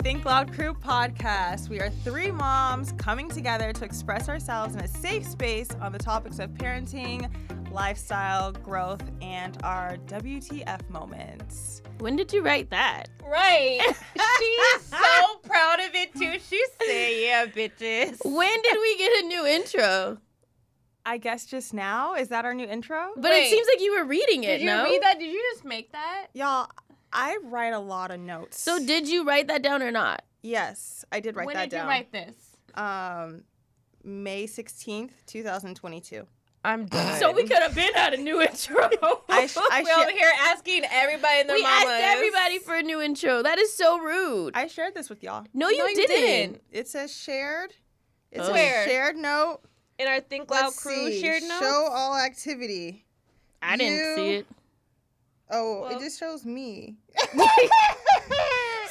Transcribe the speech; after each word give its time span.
Think 0.00 0.24
Loud 0.24 0.52
Crew 0.52 0.74
podcast. 0.74 1.68
We 1.68 1.80
are 1.80 1.90
three 1.90 2.30
moms 2.30 2.92
coming 2.92 3.28
together 3.28 3.72
to 3.72 3.84
express 3.84 4.28
ourselves 4.28 4.74
in 4.74 4.80
a 4.80 4.88
safe 4.88 5.26
space 5.26 5.68
on 5.80 5.92
the 5.92 5.98
topics 5.98 6.38
of 6.38 6.50
parenting, 6.50 7.28
lifestyle, 7.72 8.52
growth, 8.52 9.02
and 9.20 9.58
our 9.64 9.96
WTF 10.06 10.88
moments. 10.88 11.82
When 11.98 12.14
did 12.14 12.32
you 12.32 12.42
write 12.42 12.70
that? 12.70 13.08
Right. 13.26 13.80
She's 14.38 14.82
so 14.82 15.38
proud 15.42 15.80
of 15.80 15.94
it 15.94 16.14
too. 16.14 16.38
She 16.48 16.64
said, 16.80 17.10
"Yeah, 17.20 17.46
bitches." 17.46 18.18
When 18.24 18.62
did 18.62 18.78
we 18.80 18.98
get 18.98 19.24
a 19.24 19.26
new 19.26 19.46
intro? 19.46 20.18
I 21.04 21.18
guess 21.18 21.44
just 21.44 21.74
now 21.74 22.14
is 22.14 22.28
that 22.28 22.44
our 22.44 22.54
new 22.54 22.66
intro? 22.66 23.12
But 23.16 23.30
Wait. 23.30 23.46
it 23.46 23.50
seems 23.50 23.66
like 23.66 23.82
you 23.82 23.98
were 23.98 24.04
reading 24.04 24.44
it. 24.44 24.58
Did 24.58 24.60
you 24.60 24.66
no? 24.66 24.84
read 24.84 25.02
that? 25.02 25.18
Did 25.18 25.32
you 25.32 25.42
just 25.52 25.64
make 25.64 25.90
that? 25.92 26.26
Y'all, 26.34 26.68
I 27.12 27.38
write 27.44 27.72
a 27.72 27.78
lot 27.78 28.10
of 28.10 28.20
notes. 28.20 28.60
So 28.60 28.78
did 28.84 29.08
you 29.08 29.24
write 29.24 29.48
that 29.48 29.62
down 29.62 29.82
or 29.82 29.90
not? 29.90 30.22
yes, 30.42 31.04
I 31.10 31.20
did 31.20 31.34
write 31.36 31.46
when 31.46 31.56
that 31.56 31.70
did 31.70 31.76
down. 31.76 31.86
you 31.86 31.90
write 31.90 32.12
this? 32.12 32.34
Um, 32.74 33.42
May 34.04 34.46
sixteenth, 34.46 35.12
two 35.26 35.42
thousand 35.42 35.74
twenty-two. 35.74 36.26
I'm 36.64 36.86
done. 36.86 37.18
So 37.18 37.32
we 37.32 37.42
could 37.44 37.58
have 37.62 37.74
been 37.74 37.90
at 37.96 38.14
a 38.14 38.16
new 38.16 38.40
intro. 38.42 38.88
I, 39.28 39.46
sh- 39.46 39.56
I, 39.58 39.82
We're 39.86 40.02
over 40.02 40.10
here 40.10 40.30
asking 40.40 40.84
everybody 40.90 41.40
in 41.40 41.46
their 41.46 41.56
we 41.56 41.62
mamas. 41.62 41.84
asked 41.88 42.02
everybody 42.16 42.58
for 42.58 42.74
a 42.76 42.82
new 42.82 43.00
intro. 43.00 43.42
That 43.42 43.58
is 43.58 43.72
so 43.74 43.98
rude. 43.98 44.56
I 44.56 44.66
shared 44.66 44.94
this 44.94 45.08
with 45.10 45.22
y'all. 45.22 45.44
no, 45.54 45.68
you, 45.68 45.78
No, 45.78 45.86
you 45.86 45.94
didn't. 45.94 46.08
didn't. 46.16 46.62
It 46.72 46.88
says 46.88 47.14
shared. 47.14 47.74
It's 48.30 48.40
Oh. 48.40 48.44
says 48.44 48.52
Where? 48.52 48.86
shared 48.88 49.16
note. 49.16 49.60
in 49.98 50.06
our 50.08 50.20
Think 50.20 50.50
Loud 50.50 50.64
Let's 50.66 50.82
crew 50.82 51.10
see. 51.10 51.20
shared 51.20 51.42
notes. 51.42 51.60
Show 51.60 51.88
all 51.90 52.16
activity. 52.16 53.04
I 53.62 53.76
didn't 53.76 54.14
see 54.16 54.34
it. 54.34 54.46
Oh, 55.50 55.82
Well- 55.82 55.96
it 55.96 56.00
just 56.00 56.18
shows 56.18 56.44
me. 56.44 56.96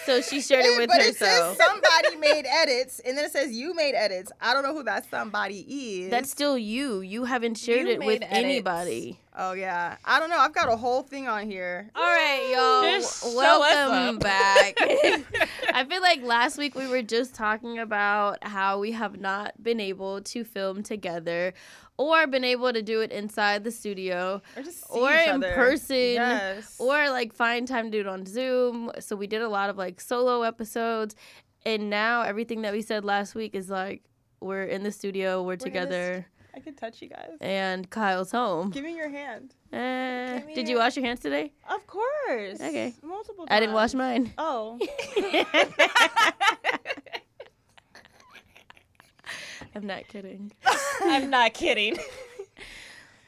So 0.05 0.21
she 0.21 0.39
shared 0.39 0.63
it 0.65 0.77
with 0.77 0.87
but 0.87 1.01
herself. 1.01 1.55
it 1.55 1.57
says 1.57 1.67
somebody 1.67 2.15
made 2.19 2.45
edits, 2.47 3.01
and 3.01 3.17
then 3.17 3.25
it 3.25 3.31
says 3.33 3.51
you 3.51 3.75
made 3.75 3.93
edits. 3.93 4.31
I 4.39 4.53
don't 4.53 4.63
know 4.63 4.73
who 4.73 4.83
that 4.83 5.09
somebody 5.09 5.65
is. 6.05 6.09
That's 6.11 6.31
still 6.31 6.57
you. 6.57 7.01
You 7.01 7.25
haven't 7.25 7.55
shared 7.57 7.87
You 7.87 7.95
it 7.95 7.99
with 7.99 8.21
edits. 8.21 8.31
anybody. 8.31 9.19
oh 9.37 9.51
yeah. 9.51 9.97
I 10.05 10.17
don't 10.21 10.29
know. 10.29 10.37
I've 10.37 10.53
got 10.53 10.71
a 10.71 10.77
whole 10.77 11.03
thing 11.03 11.27
on 11.27 11.45
here. 11.51 11.89
All 11.93 12.03
right, 12.05 12.49
y'all. 12.55 12.89
Just 12.89 13.35
Welcome 13.35 14.19
back. 14.19 14.77
I 15.73 15.85
feel 15.89 16.01
like 16.01 16.23
last 16.23 16.57
week 16.57 16.73
we 16.73 16.87
were 16.87 17.01
just 17.01 17.35
talking 17.35 17.77
about 17.77 18.41
how 18.47 18.79
we 18.79 18.93
have 18.93 19.19
not 19.19 19.61
been 19.61 19.81
able 19.81 20.21
to 20.21 20.45
film 20.45 20.83
together 20.83 21.53
or 21.97 22.27
been 22.27 22.43
able 22.43 22.71
to 22.71 22.81
do 22.81 23.01
it 23.01 23.11
inside 23.11 23.63
the 23.63 23.71
studio 23.71 24.41
Or 24.55 24.63
just 24.63 24.87
see 24.87 24.99
or 24.99 25.11
in 25.11 25.29
other. 25.43 25.53
person 25.53 25.95
Yes. 25.95 26.75
or 26.79 27.09
like 27.09 27.33
find 27.33 27.67
time 27.67 27.85
to 27.85 27.91
do 27.91 27.99
it 28.01 28.07
on 28.07 28.25
Zoom. 28.25 28.91
So 28.99 29.15
we 29.15 29.27
did 29.27 29.41
a 29.41 29.49
lot 29.49 29.69
of 29.69 29.77
like 29.77 29.99
solo 29.99 30.43
episodes 30.43 31.15
and 31.65 31.89
now 31.89 32.21
everything 32.21 32.61
that 32.61 32.73
we 32.73 32.81
said 32.81 33.03
last 33.03 33.35
week 33.35 33.55
is 33.55 33.69
like 33.69 34.03
we're 34.39 34.63
in 34.65 34.83
the 34.83 34.91
studio, 34.91 35.41
we're, 35.43 35.55
the 35.55 35.65
together, 35.65 36.27
I 36.55 36.59
can 36.59 36.75
touch 36.75 37.01
you 37.01 37.09
guys. 37.09 37.31
and 37.41 37.89
Kyle's 37.89 38.31
home. 38.31 38.69
Give 38.69 38.83
me 38.83 38.95
your 38.95 39.09
hand. 39.09 39.53
Eh. 39.73 40.37
Give 40.37 40.45
me 40.47 40.53
did 40.55 40.67
you 40.67 40.75
your- 40.75 40.83
wash 40.83 40.95
your 40.95 41.05
hands 41.05 41.19
today? 41.19 41.51
Of 41.69 41.85
course. 41.87 42.61
Okay. 42.61 42.93
Multiple. 43.03 43.45
I 43.49 43.59
didn't 43.59 43.73
wash 43.75 43.93
mine. 43.95 44.31
Oh. 44.37 44.79
I'm 49.75 49.85
not 49.85 50.07
kidding. 50.07 50.51
I'm 51.01 51.29
not 51.29 51.53
kidding. 51.53 51.97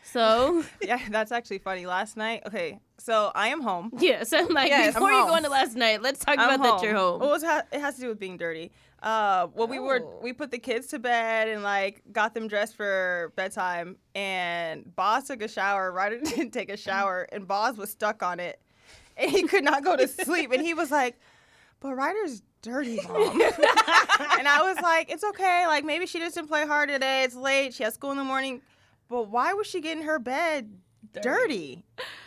So 0.04 0.64
yeah, 0.82 1.00
that's 1.12 1.32
actually 1.32 1.60
funny. 1.60 1.86
Last 1.86 2.18
night. 2.18 2.42
Okay, 2.48 2.80
so 2.98 3.32
I 3.36 3.50
am 3.50 3.62
home. 3.62 3.92
yeah, 4.00 4.24
so 4.24 4.40
I'm 4.40 4.48
like 4.48 4.70
Yes, 4.70 4.96
before 4.96 5.08
I'm 5.10 5.14
you 5.14 5.20
home. 5.20 5.30
go 5.30 5.36
into 5.36 5.50
last 5.50 5.76
night, 5.76 6.02
let's 6.02 6.26
talk 6.26 6.40
I'm 6.40 6.50
about 6.60 6.80
that 6.80 6.84
you're 6.84 6.96
home. 6.96 7.20
Well, 7.20 7.36
it's 7.36 7.44
ha- 7.44 7.62
it 7.72 7.80
has 7.80 7.94
to 7.96 8.02
do 8.02 8.08
with 8.08 8.20
being 8.20 8.36
dirty. 8.38 8.72
Uh, 9.04 9.48
well, 9.54 9.68
we 9.68 9.78
were 9.78 10.00
Oh. 10.04 10.20
we 10.24 10.34
put 10.34 10.50
the 10.50 10.58
kids 10.58 10.88
to 10.88 11.00
bed 11.00 11.48
and 11.48 11.62
like 11.62 12.02
got 12.12 12.34
them 12.34 12.48
dressed 12.48 12.76
for 12.76 13.32
bedtime, 13.36 13.98
and 14.16 14.96
Boz 14.96 15.26
took 15.26 15.44
a 15.44 15.48
shower. 15.48 15.92
Ryder 15.92 16.20
didn't 16.24 16.52
take 16.52 16.72
a 16.72 16.78
shower, 16.78 17.28
and 17.32 17.48
Boz 17.48 17.78
was 17.78 17.92
stuck 17.92 18.24
on 18.24 18.40
it, 18.40 18.60
and 19.16 19.30
he 19.30 19.44
could 19.44 19.64
not 19.64 19.84
go 19.84 19.96
to 19.96 20.08
sleep. 20.08 20.52
And 20.52 20.64
he 20.64 20.74
was 20.74 20.90
like, 20.90 21.20
"But 21.80 21.96
Ryder's 21.96 22.42
dirty, 22.62 23.00
mom." 23.08 23.42
and 24.40 24.48
I 24.48 24.62
was 24.64 24.78
like, 24.82 25.12
"It's 25.12 25.24
okay. 25.24 25.66
Like 25.68 25.86
maybe 25.86 26.06
she 26.06 26.20
just 26.20 26.36
didn't 26.36 26.50
play 26.50 26.66
hard 26.66 26.90
today. 26.90 27.24
It's 27.24 27.36
late. 27.36 27.74
She 27.74 27.84
has 27.84 27.94
school 27.94 28.12
in 28.12 28.18
the 28.18 28.24
morning." 28.24 28.62
But 29.10 29.30
why 29.30 29.54
was 29.54 29.66
she 29.66 29.82
getting 29.82 30.04
her 30.04 30.20
bed 30.20 30.70
dirty. 31.22 31.84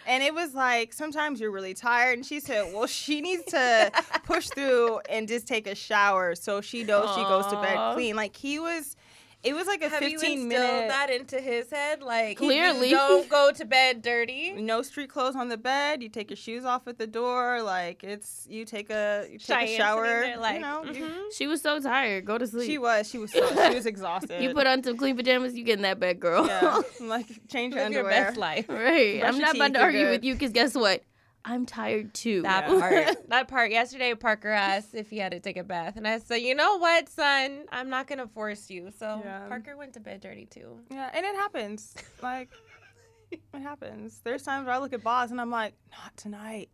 And 0.06 0.22
it 0.22 0.34
was 0.34 0.54
like, 0.54 0.92
sometimes 0.92 1.40
you're 1.40 1.50
really 1.50 1.74
tired. 1.74 2.18
And 2.18 2.26
she 2.26 2.40
said, 2.40 2.72
well, 2.72 2.86
she 2.86 3.20
needs 3.20 3.44
to 3.46 3.92
push 4.24 4.48
through 4.48 5.00
and 5.08 5.28
just 5.28 5.46
take 5.46 5.66
a 5.66 5.74
shower 5.74 6.34
so 6.34 6.60
she 6.60 6.84
knows 6.84 7.14
she 7.14 7.22
goes 7.22 7.46
to 7.48 7.56
bed 7.56 7.94
clean. 7.94 8.16
Like, 8.16 8.36
he 8.36 8.58
was, 8.58 8.96
it 9.44 9.54
was 9.54 9.66
like 9.66 9.82
a 9.82 9.88
Have 9.88 10.02
you 10.02 10.18
15 10.18 10.42
instilled 10.42 10.48
minute. 10.48 10.88
that 10.88 11.10
into 11.10 11.40
his 11.40 11.68
head? 11.70 12.00
Like, 12.02 12.36
Clearly. 12.38 12.90
you 12.90 12.96
don't 12.96 13.28
go 13.28 13.50
to 13.50 13.64
bed 13.64 14.00
dirty. 14.02 14.52
no 14.56 14.82
street 14.82 15.08
clothes 15.10 15.34
on 15.34 15.48
the 15.48 15.56
bed. 15.56 16.02
You 16.02 16.08
take 16.08 16.30
your 16.30 16.36
shoes 16.36 16.64
off 16.64 16.86
at 16.86 16.98
the 16.98 17.06
door. 17.06 17.62
Like 17.62 18.04
it's 18.04 18.46
you 18.48 18.64
take 18.64 18.90
a 18.90 19.26
you 19.30 19.38
take 19.38 19.46
Cheyenne 19.46 19.68
a 19.68 19.76
shower. 19.76 20.06
there 20.06 20.36
like, 20.38 20.54
you 20.56 20.60
know, 20.60 20.84
you- 20.84 21.04
mhm. 21.06 21.22
She 21.36 21.46
was 21.46 21.60
so 21.60 21.80
tired. 21.80 22.24
Go 22.24 22.38
to 22.38 22.46
sleep. 22.46 22.66
she 22.70 22.78
was 22.78 23.08
she 23.10 23.18
was 23.18 23.32
so, 23.32 23.46
she 23.68 23.74
was 23.74 23.86
exhausted. 23.86 24.42
you 24.42 24.54
put 24.54 24.66
on 24.66 24.82
some 24.84 24.96
clean 24.96 25.16
pajamas, 25.16 25.54
you 25.54 25.64
get 25.64 25.76
in 25.78 25.82
that 25.82 25.98
bed, 25.98 26.20
girl. 26.20 26.46
yeah, 26.46 26.80
like 27.00 27.26
change 27.48 27.74
your 27.74 27.82
Live 27.84 27.92
your 27.92 28.02
underwear. 28.04 28.24
best 28.26 28.36
life. 28.36 28.66
right. 28.68 29.20
Brush 29.20 29.28
I'm 29.34 29.36
your 29.40 29.46
not 29.46 29.56
about 29.56 29.72
to 29.74 29.80
argue 29.80 30.04
good. 30.04 30.10
with 30.10 30.24
you 30.24 30.34
because 30.34 30.52
guess 30.52 30.74
what? 30.74 31.02
I'm 31.44 31.66
tired 31.66 32.14
too. 32.14 32.42
That 32.42 32.68
Yeah. 32.68 32.78
part. 32.80 33.16
That 33.28 33.48
part. 33.48 33.70
Yesterday, 33.72 34.14
Parker 34.14 34.50
asked 34.50 34.94
if 34.94 35.10
he 35.10 35.18
had 35.18 35.32
to 35.32 35.40
take 35.40 35.56
a 35.56 35.64
bath, 35.64 35.96
and 35.96 36.06
I 36.06 36.18
said, 36.18 36.36
"You 36.36 36.54
know 36.54 36.78
what, 36.78 37.08
son? 37.08 37.64
I'm 37.72 37.88
not 37.90 38.06
gonna 38.06 38.28
force 38.28 38.70
you." 38.70 38.90
So 38.96 39.20
Yeah. 39.24 39.48
Parker 39.48 39.76
went 39.76 39.94
to 39.94 40.00
bed 40.00 40.20
dirty 40.20 40.46
too. 40.46 40.78
Yeah, 40.90 41.10
and 41.12 41.24
it 41.26 41.34
happens. 41.34 41.94
Like, 42.22 42.50
it 43.32 43.40
happens. 43.60 44.20
There's 44.22 44.42
times 44.42 44.66
where 44.66 44.74
I 44.74 44.78
look 44.78 44.92
at 44.92 45.02
Boz 45.02 45.30
and 45.30 45.40
I'm 45.40 45.50
like, 45.50 45.74
not 45.90 46.16
tonight. 46.16 46.68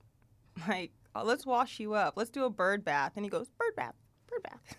Like, 0.69 0.91
uh, 1.15 1.23
let's 1.25 1.47
wash 1.47 1.79
you 1.81 1.95
up. 1.95 2.15
Let's 2.17 2.31
do 2.31 2.45
a 2.45 2.51
bird 2.51 2.85
bath. 2.85 3.13
And 3.17 3.25
he 3.25 3.31
goes, 3.31 3.49
bird 3.49 3.77
bath, 3.77 3.95
bird 4.29 4.43
bath. 4.43 4.77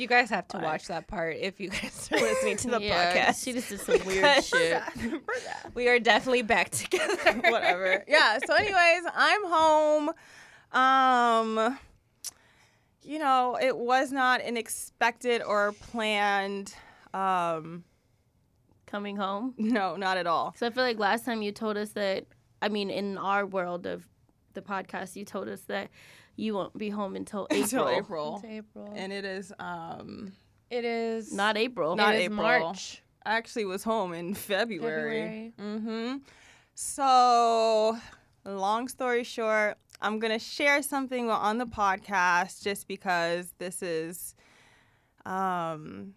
You 0.00 0.06
guys 0.06 0.30
have 0.30 0.48
to 0.48 0.58
watch 0.58 0.86
that 0.86 1.06
part 1.06 1.36
if 1.36 1.60
you 1.60 1.68
guys 1.70 2.08
are 2.10 2.16
listening 2.20 2.56
to 2.58 2.68
the 2.68 2.80
yeah, 2.80 3.14
podcast. 3.14 3.44
she 3.44 3.52
just 3.52 3.68
did 3.68 3.80
some 3.80 4.04
weird 4.06 4.42
shit. 4.44 4.82
We 5.74 5.88
are 5.88 5.98
definitely 5.98 6.40
back 6.40 6.70
together. 6.70 7.32
Whatever. 7.50 8.02
Yeah. 8.08 8.38
So, 8.46 8.54
anyways, 8.54 9.02
I'm 9.14 9.44
home. 9.44 10.10
Um, 10.72 11.78
you 13.02 13.18
know, 13.18 13.58
it 13.60 13.76
was 13.76 14.10
not 14.10 14.40
an 14.40 14.56
expected 14.56 15.42
or 15.42 15.72
planned. 15.72 16.74
Um, 17.12 17.84
Coming 18.86 19.16
home. 19.16 19.54
no, 19.58 19.96
not 19.96 20.16
at 20.16 20.26
all. 20.26 20.54
So 20.56 20.66
I 20.66 20.70
feel 20.70 20.82
like 20.82 20.98
last 20.98 21.24
time 21.26 21.42
you 21.42 21.52
told 21.52 21.76
us 21.76 21.90
that, 21.90 22.24
I 22.62 22.68
mean, 22.70 22.88
in 22.90 23.18
our 23.18 23.44
world 23.46 23.86
of 23.86 24.06
the 24.54 24.62
podcast, 24.62 25.14
you 25.14 25.24
told 25.24 25.48
us 25.48 25.60
that 25.62 25.90
you 26.40 26.54
won't 26.54 26.76
be 26.76 26.88
home 26.88 27.16
until 27.16 27.46
April. 27.50 27.62
Until 27.62 27.88
April. 27.88 28.40
It's 28.42 28.52
April. 28.52 28.92
And 28.96 29.12
it 29.12 29.24
is 29.24 29.52
um 29.58 30.32
it 30.70 30.84
is 30.84 31.32
Not 31.32 31.56
April. 31.56 31.96
Not 31.96 32.14
it 32.14 32.18
is 32.18 32.24
April. 32.26 32.42
March. 32.42 33.02
I 33.24 33.36
actually 33.36 33.66
was 33.66 33.84
home 33.84 34.14
in 34.14 34.34
February. 34.34 35.52
February. 35.58 35.78
Mm-hmm. 35.78 36.16
So, 36.74 37.98
long 38.46 38.88
story 38.88 39.24
short, 39.24 39.76
I'm 40.00 40.18
gonna 40.18 40.38
share 40.38 40.82
something 40.82 41.28
on 41.28 41.58
the 41.58 41.66
podcast 41.66 42.62
just 42.62 42.88
because 42.88 43.52
this 43.58 43.82
is, 43.82 44.34
um, 45.26 46.14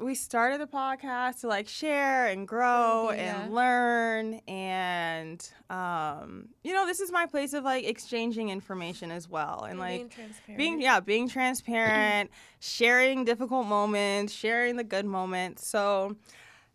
we 0.00 0.14
started 0.14 0.60
the 0.60 0.66
podcast 0.66 1.40
to 1.40 1.48
like 1.48 1.66
share 1.68 2.26
and 2.26 2.46
grow 2.46 3.10
Yeah. 3.10 3.42
and 3.42 3.52
learn 3.54 4.34
and 4.46 5.50
um, 5.70 6.48
you 6.62 6.72
know, 6.72 6.86
this 6.86 7.00
is 7.00 7.10
my 7.10 7.26
place 7.26 7.52
of 7.52 7.64
like 7.64 7.84
exchanging 7.84 8.48
information 8.48 9.10
as 9.10 9.28
well 9.28 9.64
and 9.64 9.78
like 9.78 9.98
being 9.98 10.08
transparent. 10.08 10.58
being 10.58 10.80
yeah 10.80 11.00
being 11.00 11.28
transparent 11.28 12.30
sharing 12.60 13.24
difficult 13.24 13.66
moments 13.66 14.32
sharing 14.32 14.76
the 14.76 14.84
good 14.84 15.04
moments 15.04 15.66
so 15.66 16.16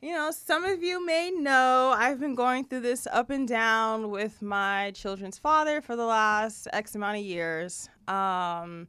you 0.02 0.12
know 0.14 0.30
some 0.32 0.64
of 0.66 0.84
you 0.84 1.04
may 1.06 1.32
know 1.32 1.94
i've 1.98 2.20
been 2.20 2.36
going 2.36 2.64
through 2.66 2.82
this 2.82 3.08
up 3.12 3.30
and 3.30 3.48
down 3.48 4.10
with 4.12 4.42
my 4.42 4.92
children's 4.92 5.38
father 5.40 5.82
for 5.82 5.96
the 5.96 6.06
last 6.06 6.68
x 6.74 6.94
amount 6.96 7.18
of 7.18 7.24
years 7.24 7.90
um, 8.08 8.88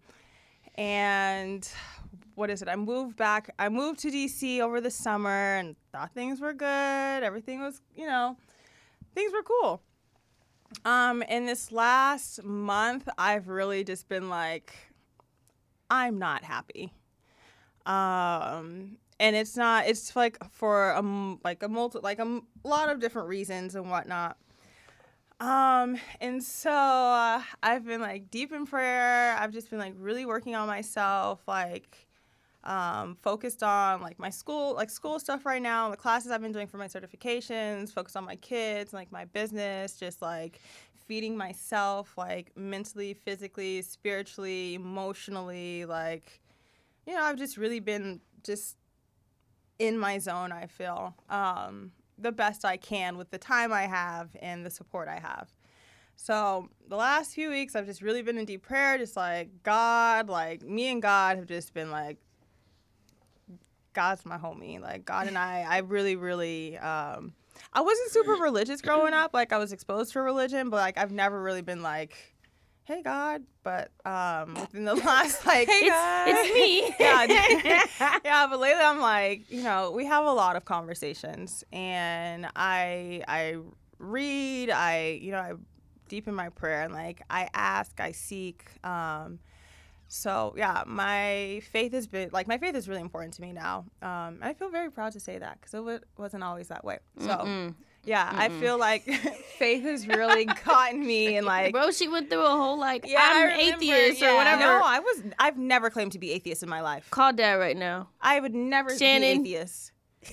and 0.77 1.69
what 2.35 2.51
is 2.51 2.63
it 2.63 2.69
i 2.69 2.77
moved 2.77 3.17
back 3.17 3.53
i 3.59 3.69
moved 3.69 4.01
to 4.01 4.11
dc 4.11 4.61
over 4.61 4.81
the 4.81 4.91
summer 4.91 5.57
and 5.57 5.77
thought 5.93 6.13
things 6.13 6.41
were 6.41 6.53
good 6.53 7.23
everything 7.23 7.61
was 7.61 7.81
you 7.97 8.07
know 8.07 8.37
things 9.15 9.33
were 9.33 9.43
cool 9.43 9.83
um, 10.85 11.23
in 11.23 11.47
this 11.47 11.71
last 11.71 12.43
month, 12.43 13.09
I've 13.17 13.49
really 13.49 13.85
just 13.85 14.09
been 14.09 14.29
like, 14.29 14.75
I'm 15.91 16.19
not 16.19 16.45
happy. 16.45 16.93
Um, 17.87 18.97
and 19.21 19.37
it's 19.37 19.57
not. 19.57 19.87
It's 19.87 20.17
like 20.17 20.39
for 20.51 20.91
a 20.91 21.03
like 21.45 21.63
a 21.63 21.69
multi 21.69 22.01
like 22.03 22.19
a 22.19 22.41
lot 22.65 22.89
of 22.89 23.01
different 23.01 23.29
reasons 23.29 23.75
and 23.75 23.91
whatnot. 23.91 24.37
Um, 25.41 25.99
and 26.21 26.43
so 26.43 26.71
uh, 26.73 27.43
I've 27.63 27.85
been 27.85 28.01
like 28.01 28.31
deep 28.31 28.53
in 28.53 28.67
prayer. 28.67 29.37
I've 29.39 29.53
just 29.53 29.71
been 29.71 29.79
like 29.79 29.95
really 29.99 30.27
working 30.27 30.55
on 30.55 30.67
myself, 30.67 31.43
like 31.47 32.09
um, 32.65 33.17
focused 33.23 33.63
on 33.63 34.01
like 34.01 34.19
my 34.19 34.31
school, 34.31 34.75
like 34.75 34.91
school 34.91 35.19
stuff 35.19 35.45
right 35.45 35.63
now, 35.63 35.91
the 35.91 35.97
classes 35.97 36.31
I've 36.31 36.41
been 36.41 36.53
doing 36.53 36.67
for 36.67 36.79
my 36.79 36.89
certifications, 36.89 37.93
focused 37.93 38.17
on 38.17 38.25
my 38.25 38.37
kids, 38.37 38.93
like 38.93 39.13
my 39.13 39.27
business, 39.27 39.99
just 39.99 40.23
like 40.23 40.61
feeding 41.07 41.37
myself, 41.37 42.17
like 42.17 42.51
mentally, 42.57 43.15
physically, 43.15 43.83
spiritually, 43.83 44.75
emotionally, 44.75 45.85
like, 45.85 46.41
you 47.07 47.15
know, 47.15 47.23
I've 47.23 47.37
just 47.37 47.57
really 47.57 47.81
been 47.81 48.21
just 48.43 48.77
in 49.79 49.99
my 49.99 50.19
zone, 50.19 50.51
I 50.51 50.67
feel, 50.67 51.15
um, 51.29 51.93
the 52.17 52.33
best 52.33 52.65
I 52.65 52.77
can 52.77 53.19
with 53.19 53.31
the 53.31 53.39
time 53.39 53.73
I 53.73 53.83
have 53.83 54.31
and 54.41 54.65
the 54.65 54.71
support 54.71 55.09
I 55.09 55.19
have. 55.19 55.53
So 56.17 56.69
the 56.89 56.97
last 56.97 57.35
few 57.35 57.51
weeks, 57.51 57.75
I've 57.75 57.87
just 57.87 58.01
really 58.01 58.23
been 58.23 58.39
in 58.39 58.45
deep 58.45 58.63
prayer, 58.63 58.97
just 58.97 59.17
like 59.17 59.63
God, 59.65 60.29
like 60.29 60.63
me 60.63 60.91
and 60.91 61.03
God 61.03 61.37
have 61.37 61.47
just 61.47 61.75
been 61.75 61.91
like, 61.91 62.19
God's 63.95 64.27
my 64.27 64.37
homie. 64.37 64.81
Like 64.81 65.05
God 65.05 65.27
and 65.29 65.39
I, 65.39 65.65
I 65.69 65.79
really, 65.79 66.17
really, 66.17 66.77
um, 66.79 67.33
I 67.73 67.81
wasn't 67.81 68.11
super 68.11 68.33
religious 68.33 68.81
growing 68.81 69.15
up. 69.15 69.33
Like 69.33 69.53
I 69.53 69.59
was 69.59 69.73
exposed 69.73 70.13
to 70.13 70.21
religion, 70.21 70.71
but 70.71 70.77
like 70.77 70.99
I've 70.99 71.13
never 71.13 71.41
really 71.41 71.63
been 71.63 71.83
like, 71.83 72.15
hey 72.85 73.03
God. 73.03 73.43
But 73.63 73.91
um, 74.05 74.55
within 74.55 74.85
the 74.85 74.95
last 75.07 75.47
like, 75.47 75.69
Hey 75.69 75.89
God, 75.89 76.29
It's 76.29 76.55
me. 76.55 76.95
yeah, 77.01 78.19
yeah. 78.25 78.47
But 78.49 78.61
lately, 78.61 78.83
I'm 78.83 79.01
like, 79.01 79.51
you 79.51 79.63
know, 79.63 79.91
we 79.91 80.05
have 80.07 80.25
a 80.27 80.33
lot 80.33 80.57
of 80.57 80.65
conversations, 80.65 81.65
and 81.73 82.47
I, 82.55 83.23
I 83.27 83.57
read, 83.99 84.71
I, 84.71 85.19
you 85.23 85.33
know, 85.33 85.39
I 85.39 85.53
deep 86.09 86.29
in 86.29 86.35
my 86.35 86.51
prayer, 86.51 86.83
and 86.83 86.93
like 86.93 87.23
I 87.31 87.49
ask, 87.55 87.99
I 88.01 88.13
seek. 88.13 88.65
Um, 88.85 89.39
so 90.09 90.55
yeah, 90.57 90.83
my 90.87 91.61
faith 91.73 91.93
has 91.93 92.07
been 92.07 92.31
like 92.33 92.47
my 92.47 92.59
faith 92.59 92.75
is 92.75 92.89
really 92.89 93.01
important 93.01 93.35
to 93.35 93.43
me 93.43 93.53
now. 93.53 93.85
Um, 94.03 94.39
and 94.41 94.45
I 94.45 94.55
feel 94.55 94.71
very 94.71 94.91
proud 94.91 95.13
to 95.15 95.21
say 95.21 95.39
that 95.39 95.59
because 95.61 95.75
it 95.75 95.79
w- 95.79 96.01
wasn't 96.19 96.43
always 96.45 96.69
that 96.69 96.85
way. 96.85 96.99
So 97.19 97.73
yeah, 98.07 98.31
I 98.35 98.49
feel 98.51 98.79
like 98.79 99.05
faith 99.59 99.83
has 99.85 100.07
really 100.07 100.45
gotten 100.65 101.05
me 101.07 101.37
and 101.37 101.47
like 101.47 101.73
Bro, 101.73 101.93
she 101.93 102.07
went 102.07 102.29
through 102.31 102.45
a 102.45 102.51
whole 102.51 102.79
like 102.79 103.07
Yeah, 103.09 103.19
I'm 103.23 103.47
remember, 103.49 103.77
atheist 103.77 104.23
or 104.23 104.35
whatever. 104.37 104.61
no, 104.61 104.83
I 104.85 104.99
was 105.01 105.23
I've 105.39 105.57
never 105.59 105.89
claimed 105.91 106.13
to 106.13 106.19
be 106.19 106.31
atheist 106.33 106.63
in 106.63 106.69
my 106.69 106.81
life. 106.83 107.11
Call 107.11 107.33
dad 107.33 107.55
right 107.55 107.77
now. 107.77 108.09
I 108.21 108.41
would 108.41 108.55
never 108.55 108.97
Shannon. 108.97 109.43
be 109.43 109.57
atheist. 109.57 109.93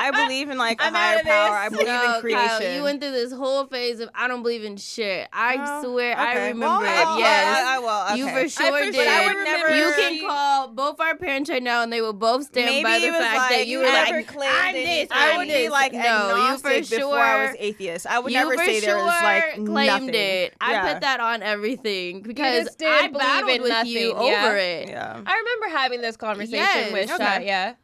I 0.00 0.10
believe 0.10 0.48
in 0.50 0.58
like 0.58 0.80
a 0.80 0.84
I'm 0.84 0.94
out 0.94 1.00
higher 1.00 1.22
power. 1.22 1.56
I 1.56 1.68
believe 1.68 1.86
no, 1.86 2.14
in 2.16 2.20
creation. 2.20 2.48
Kyle, 2.48 2.74
you 2.76 2.82
went 2.82 3.00
through 3.02 3.12
this 3.12 3.32
whole 3.32 3.66
phase 3.66 4.00
of 4.00 4.08
I 4.14 4.28
don't 4.28 4.42
believe 4.42 4.64
in 4.64 4.76
shit. 4.76 5.28
I 5.32 5.56
Oh, 5.58 5.82
swear 5.84 6.16
I 6.16 6.34
remember 6.48 6.66
Well, 6.66 6.80
it. 7.16 7.20
Yes. 7.20 7.66
I, 7.66 7.76
I, 7.76 7.78
well, 7.80 8.16
You 8.16 8.28
for 8.28 8.48
sure 8.48 8.78
for 8.78 8.84
did. 8.84 8.94
sure 8.94 9.08
I 9.08 9.26
would 9.26 9.44
never- 9.44 9.76
you 9.76 9.92
can 9.96 10.14
mm. 10.18 10.26
call 10.28 10.68
both 10.68 11.00
our 11.00 11.16
parents 11.16 11.50
right 11.50 11.62
now, 11.62 11.82
and 11.82 11.92
they 11.92 12.00
will 12.00 12.12
both 12.12 12.44
stand 12.44 12.66
Maybe 12.66 12.82
by 12.84 12.98
the 12.98 13.06
fact 13.12 13.36
like 13.36 13.50
that 13.50 13.66
you 13.66 13.78
you 13.80 13.84
were 13.84 13.92
like, 13.92 14.26
claimed 14.26 14.54
I'm 14.54 14.74
this, 14.74 15.08
I 15.10 15.30
I'm 15.32 15.36
would 15.38 15.48
this. 15.48 15.56
be 15.66 15.68
like 15.68 15.92
no, 15.92 15.98
you 15.98 16.04
agnostic 16.04 16.84
for 16.86 16.96
before 16.96 17.18
I 17.20 17.46
was 17.48 17.56
atheist. 17.58 18.06
I 18.06 18.18
would 18.18 18.32
never 18.32 18.54
for 18.56 18.64
say 18.64 18.80
there 18.80 18.96
was 18.96 19.06
like 19.22 19.54
claimed 19.54 19.74
nothing. 19.74 20.14
it. 20.14 20.54
I 20.60 20.72
Yeah. 20.72 20.92
put 20.92 21.00
that 21.02 21.20
on 21.20 21.42
everything 21.42 22.22
because 22.22 22.68
I 22.80 23.08
believe 23.08 23.12
battled 23.14 23.50
in 23.50 23.62
with 23.62 23.70
nothing, 23.70 23.92
yeah. 23.94 24.46
over 24.46 24.56
it. 24.56 24.88
Yeah. 24.88 25.20
I 25.26 25.36
remember 25.36 25.76
having 25.78 26.00
this 26.00 26.16
conversation 26.16 26.92
with 26.92 27.10
Okay. 27.10 27.74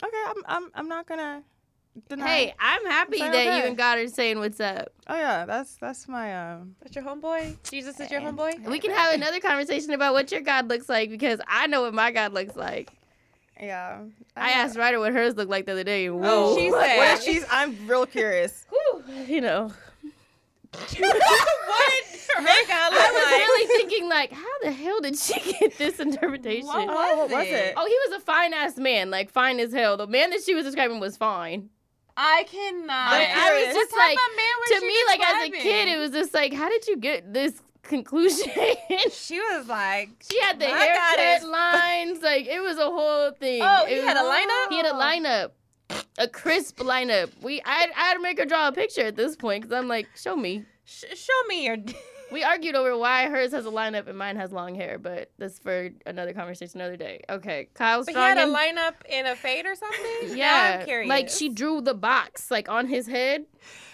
Shot. 0.00 0.10
Yeah. 0.12 0.30
Okay. 0.30 0.42
I'm. 0.48 0.62
I'm. 0.64 0.70
I'm 0.74 0.88
not 0.88 1.06
gonna. 1.06 1.42
Deny. 2.08 2.26
Hey, 2.26 2.54
I'm 2.58 2.84
happy 2.86 3.18
Sorry, 3.18 3.30
that 3.30 3.44
you 3.58 3.68
and 3.68 3.76
God 3.76 3.98
are 3.98 4.08
saying 4.08 4.40
what's 4.40 4.58
up. 4.58 4.88
Oh 5.06 5.16
yeah. 5.16 5.46
That's 5.46 5.76
that's 5.76 6.08
my 6.08 6.54
um. 6.54 6.74
That's 6.80 6.96
your 6.96 7.04
homeboy. 7.04 7.56
Jesus 7.70 8.00
is 8.00 8.10
your 8.10 8.20
homeboy. 8.20 8.66
We 8.68 8.80
can 8.80 8.90
have 8.90 9.14
another 9.14 9.38
conversation 9.38 9.92
about 9.92 10.12
what 10.12 10.32
your 10.32 10.40
God 10.40 10.68
looks 10.68 10.88
like 10.88 11.08
because 11.10 11.38
I 11.46 11.68
know 11.68 11.82
what 11.82 11.94
my 11.94 12.10
God 12.10 12.32
looks 12.32 12.56
like. 12.56 12.92
Yeah. 13.60 14.00
I 14.36 14.50
asked 14.50 14.76
Ryder 14.76 14.98
what 14.98 15.12
hers 15.12 15.36
looked 15.36 15.50
like 15.50 15.66
the 15.66 15.72
other 15.72 15.84
day. 15.84 16.08
Oh, 16.08 16.16
Whoa. 16.16 16.56
she 16.56 16.70
what 16.72 16.84
said- 16.84 17.14
if 17.14 17.22
she's. 17.22 17.46
I'm 17.48 17.86
real 17.86 18.06
curious. 18.06 18.66
you 19.28 19.40
know. 19.40 19.70
What 20.74 20.88
did 20.90 21.04
her 21.06 22.74
I 22.74 22.88
was 22.90 23.14
like? 23.14 23.32
really 23.32 23.66
thinking, 23.78 24.08
like, 24.08 24.32
how 24.32 24.58
the 24.62 24.72
hell 24.72 25.00
did 25.00 25.16
she 25.18 25.38
get 25.60 25.78
this 25.78 26.00
interpretation? 26.00 26.66
What 26.66 26.88
Oh, 26.88 27.16
what 27.16 27.30
was 27.30 27.46
it? 27.46 27.74
Oh, 27.76 27.86
he 27.86 28.10
was 28.10 28.20
a 28.20 28.24
fine 28.24 28.52
ass 28.54 28.76
man, 28.76 29.10
like 29.10 29.30
fine 29.30 29.60
as 29.60 29.72
hell. 29.72 29.96
The 29.96 30.06
man 30.06 30.30
that 30.30 30.42
she 30.44 30.54
was 30.54 30.64
describing 30.64 31.00
was 31.00 31.16
fine. 31.16 31.70
I 32.16 32.44
cannot. 32.48 33.10
But 33.10 33.28
I 33.28 33.64
was 33.66 33.74
just 33.74 33.92
What 33.92 33.98
like, 34.08 34.18
man 34.36 34.54
was 34.60 34.80
to 34.80 34.86
me, 34.86 34.94
like 35.08 35.20
as 35.20 35.48
a 35.48 35.50
kid, 35.50 35.88
it 35.88 35.98
was 35.98 36.10
just 36.12 36.32
like, 36.34 36.52
how 36.52 36.68
did 36.68 36.86
you 36.86 36.96
get 36.96 37.32
this 37.32 37.60
conclusion? 37.82 38.50
She 39.12 39.38
was 39.38 39.66
like, 39.66 40.10
she 40.30 40.40
had 40.40 40.58
the 40.60 40.68
My 40.68 40.78
haircut 40.78 41.48
lines, 41.48 42.22
like 42.22 42.46
it 42.46 42.60
was 42.60 42.78
a 42.78 42.84
whole 42.84 43.32
thing. 43.32 43.60
Oh, 43.64 43.84
It 43.86 43.88
he 43.90 44.06
had 44.06 44.14
was- 44.14 44.22
a 44.22 44.26
lineup? 44.30 44.68
He 44.70 44.76
had 44.76 44.86
a 44.86 44.92
lineup. 44.92 45.50
A 46.18 46.28
crisp 46.28 46.78
lineup. 46.78 47.30
We, 47.42 47.60
I, 47.64 47.88
I 47.96 48.00
had 48.00 48.14
to 48.14 48.22
make 48.22 48.38
her 48.38 48.44
draw 48.44 48.68
a 48.68 48.72
picture 48.72 49.02
at 49.02 49.16
this 49.16 49.36
point 49.36 49.62
because 49.64 49.76
I'm 49.76 49.88
like, 49.88 50.08
show 50.16 50.36
me. 50.36 50.64
Sh- 50.84 51.04
show 51.14 51.46
me 51.48 51.64
your. 51.66 51.76
We 52.32 52.42
argued 52.42 52.74
over 52.74 52.96
why 52.96 53.28
hers 53.28 53.52
has 53.52 53.64
a 53.66 53.70
lineup 53.70 54.08
and 54.08 54.18
mine 54.18 54.36
has 54.36 54.50
long 54.50 54.74
hair, 54.74 54.98
but 54.98 55.30
that's 55.38 55.58
for 55.58 55.90
another 56.04 56.32
conversation 56.32 56.80
another 56.80 56.96
day. 56.96 57.22
Okay, 57.28 57.68
Kyle 57.74 58.02
But 58.02 58.12
he 58.14 58.18
had 58.20 58.38
a 58.38 58.46
lineup 58.46 58.94
in 59.08 59.26
a 59.26 59.36
fade 59.36 59.66
or 59.66 59.74
something. 59.76 60.00
Now 60.30 60.34
Yeah, 60.34 60.76
I'm 60.80 60.86
curious. 60.86 61.08
like 61.08 61.28
she 61.28 61.50
drew 61.50 61.80
the 61.82 61.94
box 61.94 62.50
like 62.50 62.68
on 62.68 62.88
his 62.88 63.06
head 63.06 63.44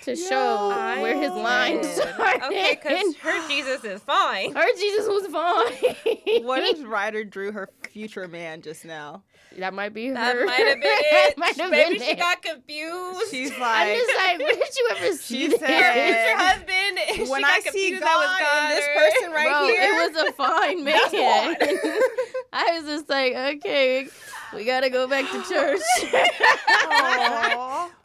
to 0.04 0.16
show 0.16 0.68
where 1.02 1.20
his 1.20 1.32
lines 1.32 1.86
did. 1.86 1.96
started. 2.14 2.44
Okay, 2.44 2.78
because 2.82 3.16
her 3.16 3.48
Jesus 3.48 3.84
is 3.84 4.00
fine. 4.00 4.54
her 4.54 4.66
Jesus 4.78 5.06
was 5.08 5.26
fine. 5.26 6.44
What 6.44 6.62
if 6.62 6.86
Ryder 6.86 7.24
drew 7.24 7.52
her 7.52 7.68
future 7.90 8.26
man 8.28 8.62
just 8.62 8.84
now. 8.86 9.22
That 9.58 9.74
might 9.74 9.92
be 9.92 10.08
her. 10.08 10.14
That 10.14 10.46
might 10.46 10.66
have 10.66 10.80
been 10.80 10.82
it. 10.84 11.38
Might 11.38 11.56
have 11.56 11.70
Maybe 11.70 11.98
been 11.98 12.06
she 12.06 12.12
it. 12.12 12.18
got 12.18 12.40
confused. 12.40 13.30
She's 13.30 13.50
like, 13.58 13.60
I'm 13.88 13.96
just 13.98 14.16
like, 14.16 14.38
when 14.38 14.54
did 14.58 14.76
you 14.78 14.88
ever 14.96 15.16
see 15.16 15.38
She 15.40 15.46
this? 15.48 15.58
said- 15.60 15.68
Her 15.68 16.36
husband. 16.36 17.28
when 17.30 17.40
she 17.40 17.44
I 17.44 17.60
got 17.60 17.62
see 17.72 17.90
confused, 17.90 18.02
God 18.02 18.06
that 18.06 18.16
was 18.18 18.40
God 18.40 18.70
this 18.70 18.88
person 19.18 19.32
right 19.32 19.48
Bro, 19.48 19.66
here, 19.66 19.82
it 19.82 20.12
was 20.14 20.28
a 20.28 20.32
fine 20.34 20.84
man. 20.84 20.96
I 22.52 22.78
was 22.80 22.84
just 22.84 23.08
like, 23.08 23.34
okay, 23.56 24.08
we 24.54 24.64
gotta 24.64 24.88
go 24.90 25.06
back 25.08 25.24
to 25.30 25.42
church. 25.48 25.80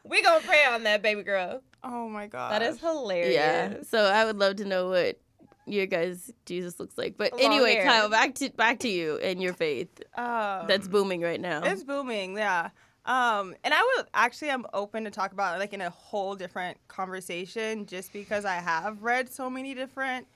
We 0.04 0.22
gonna 0.22 0.42
pray 0.46 0.66
on 0.66 0.84
that 0.84 1.02
baby 1.02 1.24
girl. 1.24 1.62
oh 1.84 2.08
my 2.10 2.28
god, 2.28 2.52
That 2.52 2.62
is 2.62 2.80
hilarious. 2.80 3.34
yeah. 3.34 3.74
So 3.90 4.06
I 4.06 4.26
would 4.26 4.38
love 4.38 4.58
to 4.58 4.66
know 4.66 4.90
what 4.90 5.20
your 5.66 5.86
guys 5.86 6.32
Jesus 6.46 6.80
looks 6.80 6.98
like. 6.98 7.18
But 7.18 7.34
Long 7.34 7.42
anyway, 7.42 7.76
hair. 7.76 7.86
Kyle, 7.86 8.10
back 8.10 8.36
to 8.36 8.50
back 8.52 8.80
to 8.80 8.90
you 8.90 9.18
and 9.18 9.42
your 9.42 9.54
faith. 9.54 10.02
Um, 10.16 10.68
That's 10.68 10.88
booming 10.88 11.22
right 11.22 11.40
now. 11.40 11.64
It's 11.64 11.84
booming, 11.84 12.38
yeah. 12.38 12.70
Um, 13.06 13.54
and 13.64 13.72
I 13.74 13.82
would 13.98 14.08
actually, 14.16 14.50
I'm 14.50 14.66
open 14.74 15.04
to 15.04 15.12
talk 15.12 15.32
about 15.32 15.60
like 15.60 15.74
in 15.74 15.82
a 15.82 15.92
whole 15.92 16.36
different 16.36 16.78
conversation, 16.88 17.86
just 17.86 18.12
because 18.12 18.46
I 18.46 18.56
have 18.56 19.04
read 19.04 19.32
so 19.32 19.50
many 19.50 19.76
different 19.76 20.28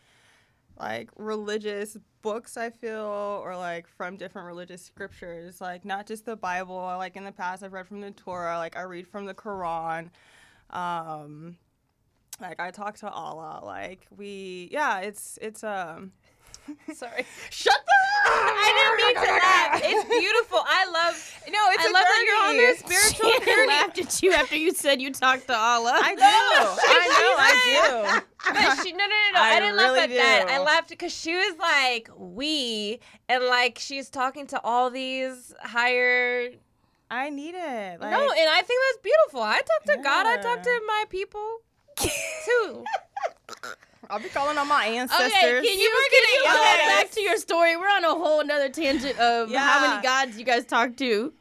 like 0.79 1.09
religious 1.17 1.97
books. 2.21 2.57
I 2.57 2.69
feel, 2.69 3.41
or 3.43 3.57
like 3.57 3.87
from 3.87 4.17
different 4.17 4.47
religious 4.47 4.83
scriptures, 4.83 5.61
like 5.61 5.83
not 5.83 6.05
just 6.05 6.25
the 6.25 6.35
Bible. 6.35 6.75
Like 6.75 7.15
in 7.15 7.23
the 7.23 7.31
past, 7.31 7.63
I've 7.63 7.73
read 7.73 7.87
from 7.87 8.01
the 8.01 8.11
Torah. 8.11 8.57
Like 8.57 8.77
I 8.77 8.81
read 8.81 9.07
from 9.07 9.25
the 9.25 9.33
Quran. 9.33 10.09
Um, 10.69 11.57
like 12.41 12.59
I 12.59 12.71
talk 12.71 12.97
to 12.99 13.09
Allah. 13.09 13.61
Like 13.63 14.05
we, 14.15 14.69
yeah, 14.71 14.99
it's 14.99 15.37
it's 15.41 15.63
um. 15.63 16.11
Sorry. 16.93 17.25
Shut 17.49 17.73
the. 17.73 18.29
I 18.31 18.69
didn't 18.77 18.97
mean 19.07 19.25
to 19.25 19.31
laugh. 19.31 19.81
It's 19.83 20.07
beautiful. 20.07 20.59
I 20.63 20.85
love. 20.85 21.41
No, 21.49 21.59
it's 21.71 21.83
I 21.83 21.91
love 21.91 22.03
that 22.03 22.23
you're 22.27 22.49
on 22.49 22.57
this 22.57 22.79
spiritual 22.79 23.31
She 23.39 23.45
journey. 23.51 23.67
laughed 23.67 23.97
at 23.99 24.21
you 24.21 24.33
after 24.33 24.55
you 24.55 24.71
said 24.73 25.01
you 25.01 25.11
talked 25.11 25.47
to 25.47 25.55
Allah. 25.57 25.99
I 25.99 26.13
do. 26.15 26.21
I 26.21 27.07
know. 27.15 27.35
I 27.39 28.19
do. 28.19 28.53
But 28.53 28.83
she 28.85 28.91
no 28.91 28.97
no 28.99 29.05
no 29.07 29.31
no. 29.33 29.39
I, 29.41 29.49
I 29.55 29.59
didn't 29.59 29.75
really 29.75 29.99
laugh 29.99 30.09
at 30.09 30.15
that. 30.15 30.47
I 30.49 30.59
laughed 30.59 30.89
because 30.89 31.13
she 31.13 31.35
was 31.35 31.57
like 31.57 32.09
we 32.15 32.99
and 33.27 33.43
like 33.45 33.79
she's 33.79 34.09
talking 34.09 34.45
to 34.47 34.61
all 34.63 34.91
these 34.91 35.53
higher. 35.61 36.49
I 37.11 37.31
need 37.31 37.55
it. 37.55 37.99
Like, 37.99 38.11
no, 38.11 38.21
and 38.21 38.49
I 38.49 38.61
think 38.61 38.79
that's 38.91 39.01
beautiful. 39.01 39.41
I 39.41 39.61
talk 39.61 39.95
to 39.95 40.03
God. 40.03 40.27
I 40.27 40.37
talk 40.37 40.61
to 40.61 40.81
my 40.85 41.05
people 41.09 41.61
too. 41.99 42.83
I'll 44.09 44.19
be 44.19 44.29
calling 44.29 44.57
on 44.57 44.67
my 44.67 44.85
ancestors. 44.87 45.27
Okay, 45.27 45.41
can 45.41 45.63
you, 45.63 45.69
can 45.69 45.79
you 45.79 46.41
yell 46.43 46.53
go 46.55 46.63
at 46.63 47.01
back 47.01 47.11
to 47.11 47.21
your 47.21 47.37
story? 47.37 47.75
We're 47.77 47.89
on 47.89 48.03
a 48.03 48.09
whole 48.09 48.39
another 48.39 48.69
tangent 48.69 49.19
of 49.19 49.51
how 49.53 49.87
many 49.87 50.01
gods 50.01 50.37
you 50.39 50.45
guys 50.45 50.65
talk 50.65 50.95
to. 50.97 51.31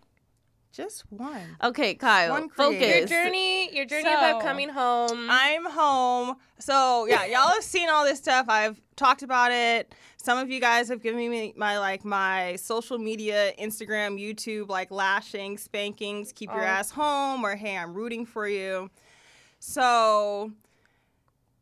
Just 0.70 1.04
one. 1.10 1.40
Okay, 1.64 1.94
Kyle, 1.94 2.30
One 2.30 2.50
focus. 2.50 2.80
Your 2.98 3.06
journey, 3.06 3.74
your 3.74 3.84
journey 3.86 4.02
about 4.12 4.42
coming 4.42 4.68
home. 4.68 5.28
I'm 5.30 5.64
home. 5.64 6.36
So 6.58 7.06
yeah, 7.08 7.24
y'all 7.26 7.48
have 7.52 7.64
seen 7.64 7.88
all 7.88 8.04
this 8.04 8.18
stuff. 8.18 8.46
I've 8.48 8.80
talked 8.96 9.22
about 9.22 9.50
it. 9.50 9.94
Some 10.18 10.36
of 10.38 10.50
you 10.50 10.60
guys 10.60 10.88
have 10.88 11.02
given 11.02 11.30
me 11.30 11.54
my 11.56 11.78
like 11.78 12.04
my 12.04 12.56
social 12.56 12.98
media, 12.98 13.52
Instagram, 13.58 14.20
YouTube, 14.22 14.68
like 14.68 14.90
lashing, 14.90 15.56
spankings, 15.56 16.32
keep 16.32 16.50
your 16.50 16.62
Oh. 16.62 16.66
ass 16.66 16.90
home, 16.90 17.44
or 17.44 17.56
hey, 17.56 17.76
I'm 17.76 17.94
rooting 17.94 18.26
for 18.26 18.46
you. 18.46 18.90
So 19.58 20.52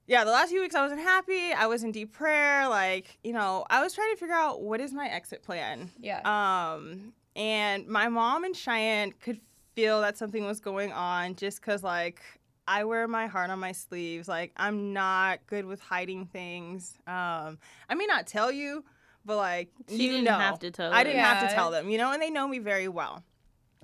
yeah, 0.07 0.25
the 0.25 0.31
last 0.31 0.50
few 0.50 0.61
weeks 0.61 0.75
I 0.75 0.83
wasn't 0.83 1.00
happy. 1.00 1.53
I 1.53 1.67
was 1.67 1.83
in 1.83 1.91
deep 1.93 2.12
prayer. 2.12 2.69
Like, 2.69 3.19
you 3.25 3.33
know, 3.33 3.65
I 3.71 3.83
was 3.83 3.93
trying 3.95 4.12
to 4.15 4.17
figure 4.21 4.35
out 4.35 4.62
what 4.62 4.81
is 4.81 4.93
my 4.93 5.09
exit 5.09 5.43
plan. 5.43 5.91
yeah. 6.00 6.21
Um, 6.25 7.12
and 7.35 7.87
my 7.88 8.09
mom 8.09 8.45
and 8.45 8.57
Cheyenne 8.57 9.12
could 9.21 9.41
feel 9.75 10.00
that 10.03 10.17
something 10.17 10.47
was 10.47 10.61
going 10.61 10.91
on 10.93 11.35
just 11.35 11.61
because, 11.61 11.83
like, 11.83 12.23
I 12.69 12.85
wear 12.85 13.07
my 13.09 13.26
heart 13.26 13.50
on 13.50 13.59
my 13.59 13.73
sleeves. 13.73 14.26
Like, 14.26 14.53
I'm 14.57 14.93
not 14.95 15.41
good 15.47 15.67
with 15.67 15.81
hiding 15.81 16.26
things. 16.26 16.95
Um, 17.07 17.59
I 17.91 17.95
may 17.95 18.07
not 18.07 18.26
tell 18.26 18.50
you, 18.50 18.85
but, 19.26 19.37
like, 19.37 19.69
She 19.88 20.05
you 20.05 20.11
didn't 20.12 20.25
know. 20.25 20.38
have 20.38 20.59
to 20.61 20.71
tell 20.71 20.93
I 20.93 21.03
them. 21.05 21.12
didn't 21.12 21.25
have 21.25 21.47
to 21.49 21.55
tell 21.55 21.71
them, 21.71 21.91
you 21.91 21.99
know, 21.99 22.11
and 22.12 22.23
they 22.23 22.31
know 22.31 22.49
me 22.49 22.59
very 22.59 22.88
well. 22.88 23.23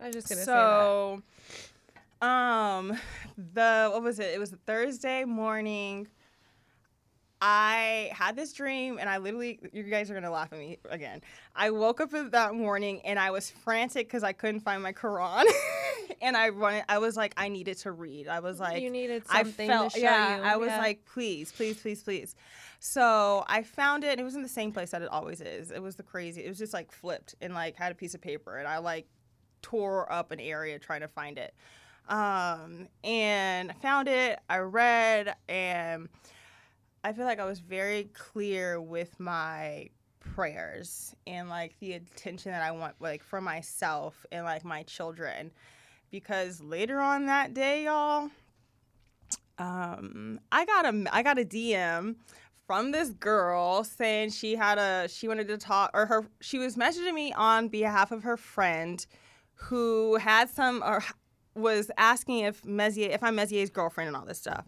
I 0.00 0.06
was 0.06 0.14
just 0.14 0.28
gonna 0.30 0.40
say 0.40 0.46
so, 0.46 1.22
um, 2.22 2.98
the, 3.36 3.90
what 3.92 4.02
was 4.02 4.18
it? 4.18 4.32
It 4.34 4.38
was 4.38 4.52
a 4.52 4.56
Thursday 4.56 5.24
morning. 5.24 6.08
I 7.44 8.12
had 8.14 8.36
this 8.36 8.52
dream, 8.52 8.98
and 9.00 9.08
I 9.08 9.18
literally, 9.18 9.58
you 9.72 9.82
guys 9.82 10.08
are 10.12 10.14
gonna 10.14 10.30
laugh 10.30 10.52
at 10.52 10.60
me 10.60 10.78
again. 10.88 11.22
I 11.56 11.70
woke 11.70 12.00
up 12.00 12.12
that 12.30 12.54
morning 12.54 13.00
and 13.04 13.18
I 13.18 13.32
was 13.32 13.50
frantic 13.50 14.06
because 14.06 14.22
I 14.22 14.32
couldn't 14.32 14.60
find 14.60 14.80
my 14.80 14.92
Quran, 14.92 15.44
and 16.22 16.36
I 16.36 16.50
wanted, 16.50 16.84
I 16.88 16.98
was 16.98 17.16
like, 17.16 17.34
I 17.36 17.48
needed 17.48 17.78
to 17.78 17.90
read. 17.90 18.28
I 18.28 18.38
was 18.38 18.60
like, 18.60 18.80
you 18.80 18.90
needed 18.90 19.24
I 19.28 19.42
something 19.42 19.68
felt, 19.68 19.92
to 19.92 19.98
show 19.98 20.04
yeah, 20.04 20.36
you. 20.36 20.42
I 20.44 20.56
was 20.56 20.68
Yeah. 20.68 20.78
like, 20.78 21.04
please, 21.04 21.50
please, 21.50 21.82
please, 21.82 22.04
please. 22.04 22.36
So 22.78 23.44
I 23.48 23.64
found 23.64 24.04
it. 24.04 24.20
It 24.20 24.22
was 24.22 24.36
in 24.36 24.42
the 24.42 24.48
same 24.48 24.70
place 24.70 24.90
that 24.90 25.02
it 25.02 25.08
always 25.08 25.40
is. 25.40 25.72
It 25.72 25.82
was 25.82 25.96
the 25.96 26.04
crazy. 26.04 26.44
It 26.44 26.48
was 26.48 26.58
just 26.58 26.72
like 26.72 26.92
flipped 26.92 27.34
and 27.40 27.54
like 27.54 27.74
had 27.74 27.90
a 27.90 27.96
piece 27.96 28.14
of 28.14 28.20
paper, 28.20 28.56
and 28.58 28.68
I 28.68 28.78
like 28.78 29.08
tore 29.62 30.12
up 30.12 30.30
an 30.30 30.38
area 30.38 30.78
trying 30.78 31.00
to 31.00 31.08
find 31.08 31.38
it. 31.38 31.54
Um, 32.12 32.88
and 33.02 33.70
I 33.70 33.74
found 33.74 34.06
it. 34.06 34.38
I 34.50 34.58
read, 34.58 35.34
and 35.48 36.10
I 37.02 37.14
feel 37.14 37.24
like 37.24 37.40
I 37.40 37.46
was 37.46 37.60
very 37.60 38.10
clear 38.12 38.82
with 38.82 39.18
my 39.18 39.88
prayers 40.20 41.16
and 41.26 41.48
like 41.48 41.74
the 41.80 41.94
attention 41.94 42.52
that 42.52 42.62
I 42.62 42.70
want 42.70 42.94
like 43.00 43.24
for 43.24 43.40
myself 43.40 44.24
and 44.30 44.44
like 44.44 44.64
my 44.64 44.84
children 44.84 45.50
because 46.12 46.62
later 46.62 47.00
on 47.00 47.26
that 47.26 47.54
day 47.54 47.84
y'all 47.84 48.30
um 49.58 50.38
I 50.52 50.64
got 50.64 50.86
a 50.86 51.04
I 51.10 51.24
got 51.24 51.40
a 51.40 51.44
DM 51.44 52.14
from 52.68 52.92
this 52.92 53.10
girl 53.10 53.82
saying 53.82 54.30
she 54.30 54.54
had 54.54 54.78
a 54.78 55.08
she 55.08 55.26
wanted 55.26 55.48
to 55.48 55.58
talk 55.58 55.90
or 55.92 56.06
her 56.06 56.24
she 56.40 56.58
was 56.58 56.76
messaging 56.76 57.14
me 57.14 57.32
on 57.32 57.66
behalf 57.66 58.12
of 58.12 58.22
her 58.22 58.36
friend 58.36 59.04
who 59.54 60.16
had 60.16 60.48
some 60.48 60.84
or 60.84 61.02
was 61.54 61.90
asking 61.96 62.40
if 62.40 62.64
Mezier 62.64 63.10
if 63.10 63.22
I'm 63.22 63.36
Mezier's 63.36 63.70
girlfriend 63.70 64.08
and 64.08 64.16
all 64.16 64.24
this 64.24 64.38
stuff. 64.38 64.66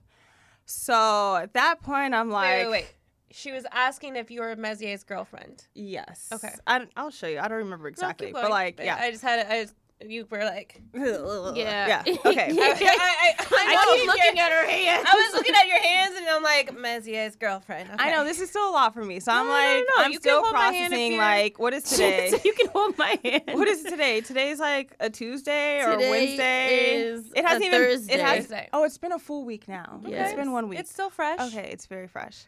So 0.66 1.36
at 1.36 1.54
that 1.54 1.82
point 1.82 2.14
I'm 2.14 2.30
like 2.30 2.50
wait, 2.50 2.64
wait, 2.64 2.70
wait. 2.70 2.94
She 3.30 3.50
was 3.50 3.66
asking 3.72 4.14
if 4.14 4.30
you 4.30 4.42
were 4.42 4.54
Mezier's 4.54 5.02
girlfriend. 5.02 5.66
Yes. 5.74 6.28
Okay. 6.32 6.54
I, 6.68 6.86
I'll 6.96 7.10
show 7.10 7.26
you. 7.26 7.40
I 7.40 7.48
don't 7.48 7.58
remember 7.58 7.84
No, 7.84 7.88
exactly, 7.88 8.28
keep 8.28 8.34
but 8.34 8.48
like, 8.48 8.78
yeah. 8.80 8.96
I 9.00 9.10
just 9.10 9.24
had. 9.24 9.44
I 9.48 9.62
just. 9.62 9.74
You 10.00 10.26
were 10.30 10.44
like. 10.44 10.80
Yeah. 10.94 11.86
Yeah. 11.86 12.02
Okay. 12.24 12.48
I, 12.58 12.74
I, 12.76 13.34
I, 13.38 13.44
I 13.50 13.96
keep 13.96 14.06
looking 14.06 14.38
at 14.38 14.50
her 14.50 14.68
hands. 14.68 15.06
I 15.10 15.14
was 15.14 15.34
looking 15.34 15.54
at 15.54 15.66
your 15.68 15.80
hands 15.80 16.16
and 16.16 16.26
I'm 16.28 16.42
like 16.42 16.76
Mezier's 16.76 17.36
girlfriend. 17.36 17.90
I 17.98 18.10
know 18.10 18.24
this 18.24 18.40
is 18.40 18.48
still 18.50 18.68
a 18.70 18.72
lot 18.72 18.94
for 18.94 19.04
me, 19.04 19.20
so 19.20 19.30
I'm 19.32 19.46
No, 19.46 19.52
no, 19.52 19.58
no, 19.58 19.76
like, 19.76 19.84
no, 19.96 20.04
I'm 20.04 20.12
you 20.12 20.18
still 20.18 20.42
hold 20.42 20.54
my 20.54 20.60
hand 20.72 20.92
if 20.94 20.98
processing. 20.98 21.18
Like, 21.18 21.58
what 21.58 21.74
is 21.74 21.84
today? 21.84 22.30
so 22.30 22.38
you 22.44 22.54
can 22.54 22.68
hold 22.68 22.98
my 22.98 23.18
hand. 23.22 23.42
what 23.52 23.68
is 23.68 23.82
today? 23.82 24.20
Today's 24.20 24.58
like 24.58 24.94
a 25.00 25.10
Tuesday 25.10 25.82
or 25.82 25.92
Today 25.92 26.10
Wednesday. 26.10 26.94
is 26.96 27.32
it 27.34 27.44
hasn't 27.44 27.62
a 27.62 27.66
even. 27.66 27.80
Thursday. 27.80 28.14
It 28.14 28.20
has. 28.20 28.38
Thursday. 28.38 28.68
Oh, 28.72 28.84
it's 28.84 28.98
been 28.98 29.12
a 29.12 29.18
full 29.18 29.44
week 29.44 29.68
now. 29.68 30.00
Yes. 30.06 30.30
It's 30.30 30.36
been 30.36 30.52
one 30.52 30.68
week. 30.68 30.78
It's 30.80 30.90
still 30.90 31.10
fresh. 31.10 31.40
Okay, 31.40 31.68
it's 31.72 31.86
very 31.86 32.08
fresh. 32.08 32.44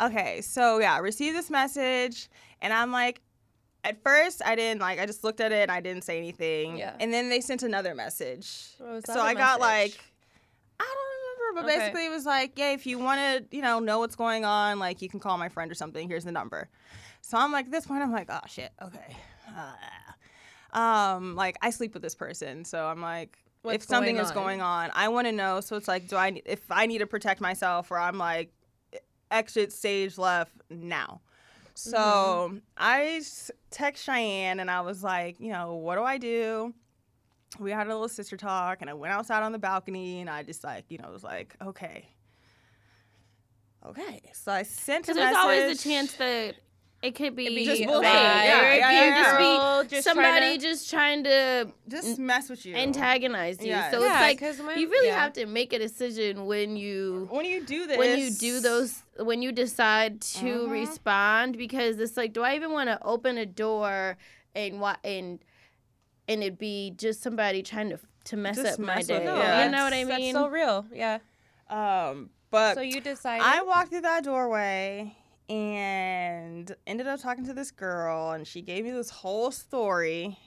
Okay, 0.00 0.40
so 0.40 0.78
yeah, 0.78 0.94
I 0.94 0.98
received 0.98 1.36
this 1.36 1.50
message, 1.50 2.28
and 2.60 2.72
I'm 2.72 2.90
like, 2.90 3.20
at 3.84 4.02
first 4.02 4.42
I 4.44 4.56
didn't 4.56 4.80
like. 4.80 4.98
I 4.98 5.06
just 5.06 5.22
looked 5.22 5.40
at 5.40 5.52
it 5.52 5.62
and 5.62 5.70
I 5.70 5.80
didn't 5.80 6.02
say 6.02 6.18
anything. 6.18 6.78
Yeah. 6.78 6.94
And 6.98 7.12
then 7.12 7.28
they 7.28 7.40
sent 7.40 7.62
another 7.62 7.94
message. 7.94 8.46
So 8.46 8.84
I 8.84 8.96
other 8.96 9.34
got 9.34 9.60
message? 9.60 9.60
like, 9.60 10.00
I 10.80 10.94
don't 10.94 11.46
remember, 11.46 11.62
but 11.62 11.68
Okay. 11.68 11.78
basically 11.78 12.06
it 12.06 12.10
was 12.10 12.26
like, 12.26 12.58
yeah, 12.58 12.72
if 12.72 12.86
you 12.86 12.98
want 12.98 13.20
to, 13.20 13.56
you 13.56 13.62
know, 13.62 13.78
know 13.78 13.98
what's 14.00 14.16
going 14.16 14.44
on, 14.44 14.78
like 14.78 15.02
you 15.02 15.08
can 15.08 15.20
call 15.20 15.38
my 15.38 15.48
friend 15.48 15.70
or 15.70 15.74
something. 15.74 16.08
Here's 16.08 16.24
the 16.24 16.32
number. 16.32 16.68
So 17.20 17.38
I'm 17.38 17.52
like, 17.52 17.66
at 17.66 17.70
this 17.72 17.86
point, 17.86 18.02
I'm 18.02 18.12
like, 18.12 18.28
oh 18.30 18.40
shit, 18.48 18.72
okay. 18.82 19.16
Uh, 20.74 20.78
um, 20.78 21.36
like 21.36 21.56
I 21.62 21.70
sleep 21.70 21.94
with 21.94 22.02
this 22.02 22.14
person, 22.14 22.64
so 22.64 22.86
I'm 22.86 23.00
like, 23.00 23.38
What's 23.62 23.76
if 23.76 23.88
something 23.88 24.16
is 24.18 24.30
going 24.32 24.60
on, 24.60 24.90
I 24.94 25.08
want 25.08 25.26
to 25.26 25.32
know. 25.32 25.60
So 25.60 25.76
it's 25.76 25.88
like, 25.88 26.08
do 26.08 26.16
I, 26.16 26.42
if 26.44 26.60
I 26.70 26.86
need 26.86 26.98
to 26.98 27.06
protect 27.06 27.40
myself, 27.40 27.90
or 27.90 27.98
I'm 27.98 28.18
like, 28.18 28.52
exit 29.30 29.72
stage 29.72 30.18
left 30.18 30.52
now. 30.70 31.20
So 31.74 32.50
Mm-hmm. 32.50 32.58
I 32.76 33.20
text 33.70 34.04
Cheyenne 34.04 34.60
and 34.60 34.70
I 34.70 34.80
was 34.80 35.02
like, 35.02 35.40
you 35.40 35.52
know, 35.52 35.74
what 35.74 35.96
do 35.96 36.02
I 36.02 36.18
do? 36.18 36.72
We 37.58 37.70
had 37.70 37.86
a 37.86 37.90
little 37.90 38.08
sister 38.08 38.36
talk 38.36 38.78
and 38.80 38.90
I 38.90 38.94
went 38.94 39.12
outside 39.12 39.42
on 39.42 39.52
the 39.52 39.58
balcony 39.58 40.20
and 40.20 40.30
I 40.30 40.42
just 40.42 40.64
like, 40.64 40.84
you 40.88 40.98
know, 40.98 41.10
was 41.10 41.24
like, 41.24 41.54
okay. 41.62 42.08
Okay. 43.86 44.22
So 44.32 44.52
I 44.52 44.62
sent 44.62 45.04
a 45.08 45.12
Because 45.12 45.16
there's 45.16 45.36
always 45.36 45.80
a 45.80 45.82
chance 45.82 46.14
that 46.14 46.56
it 47.04 47.14
could 47.14 47.36
be, 47.36 47.48
be 47.48 47.64
just 47.66 47.78
fake, 47.78 47.86
bullshit. 47.88 48.10
or 48.10 48.14
Yeah, 48.14 48.42
it 48.72 48.78
yeah, 48.78 48.88
could 48.88 48.94
yeah. 48.94 49.22
just 49.22 49.38
be 49.38 49.94
just 49.96 50.04
trying 50.06 50.14
somebody 50.14 50.58
to- 50.58 50.62
just 50.68 50.90
trying 50.90 51.24
to 51.24 51.68
just 51.88 52.18
mess 52.18 52.48
with 52.48 52.64
you. 52.66 52.74
antagonize 52.74 53.60
you. 53.60 53.68
Yes. 53.68 53.92
So 53.92 54.00
Yeah, 54.02 54.26
it's 54.28 54.40
like 54.42 54.58
when- 54.66 54.78
you 54.78 54.88
really 54.88 55.08
yeah. 55.08 55.20
have 55.22 55.32
to 55.34 55.46
make 55.46 55.72
a 55.72 55.78
decision 55.78 56.46
when 56.46 56.76
you 56.76 57.28
When 57.30 57.44
you 57.44 57.64
do 57.64 57.86
this, 57.86 57.98
when 57.98 58.18
you 58.18 58.30
do 58.30 58.60
those 58.60 59.02
when 59.18 59.42
you 59.42 59.52
decide 59.52 60.20
to 60.20 60.44
Mhm. 60.66 60.70
respond 60.70 61.56
because 61.58 62.00
it's 62.00 62.16
like 62.16 62.32
do 62.32 62.42
i 62.42 62.56
even 62.56 62.72
want 62.72 62.88
to 62.88 62.98
open 63.04 63.38
a 63.38 63.46
door 63.46 64.16
and 64.56 64.80
what 64.80 64.98
and 65.04 65.38
and 66.26 66.42
it'd 66.42 66.58
be 66.58 66.92
just 66.96 67.22
somebody 67.22 67.62
trying 67.62 67.90
to 67.90 67.98
to 68.24 68.36
mess 68.38 68.56
Just 68.56 68.72
up 68.74 68.78
my 68.80 68.86
mess 68.96 69.08
with 69.08 69.08
day. 69.08 69.16
it, 69.16 69.64
You 69.64 69.70
know 69.70 69.84
what 69.84 69.92
I 69.92 70.02
mean? 70.04 70.32
That's 70.34 70.44
so 70.44 70.48
real. 70.48 70.86
Yeah. 70.92 71.18
Um, 71.68 72.30
but 72.50 72.74
So 72.74 72.80
you 72.80 73.00
decided. 73.02 73.44
I 73.44 73.60
walked 73.62 73.90
through 73.90 74.00
that 74.00 74.24
doorway 74.24 75.14
and 75.48 76.74
ended 76.86 77.06
up 77.06 77.20
talking 77.20 77.44
to 77.46 77.52
this 77.54 77.70
girl, 77.70 78.32
and 78.32 78.46
she 78.46 78.62
gave 78.62 78.84
me 78.84 78.90
this 78.90 79.10
whole 79.10 79.50
story. 79.50 80.38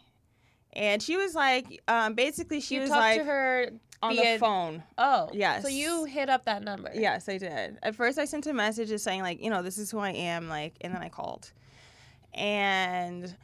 And 0.74 1.02
she 1.02 1.18
was 1.18 1.34
like, 1.34 1.82
um, 1.88 2.14
basically, 2.14 2.60
she 2.60 2.76
you 2.76 2.82
was 2.82 2.90
talked 2.90 3.02
like 3.02 3.18
to 3.20 3.24
her 3.24 3.70
on 4.02 4.16
the 4.16 4.38
phone. 4.40 4.84
Oh, 4.98 5.30
Yes. 5.34 5.64
So 5.64 5.70
you 5.70 6.06
hit 6.06 6.30
up 6.30 6.46
that 6.46 6.64
number. 6.64 6.92
Yes, 6.94 7.28
I 7.30 7.38
did. 7.38 7.80
At 7.82 7.96
first, 7.96 8.20
I 8.20 8.26
sent 8.26 8.46
a 8.48 8.54
message 8.54 8.90
just 8.90 9.04
saying 9.04 9.22
like, 9.22 9.42
you 9.42 9.50
know, 9.50 9.64
this 9.64 9.78
is 9.78 9.90
who 9.90 10.00
I 10.00 10.12
am, 10.12 10.50
like, 10.50 10.76
and 10.82 10.94
then 10.94 11.02
I 11.02 11.10
called, 11.10 11.52
and 12.34 13.36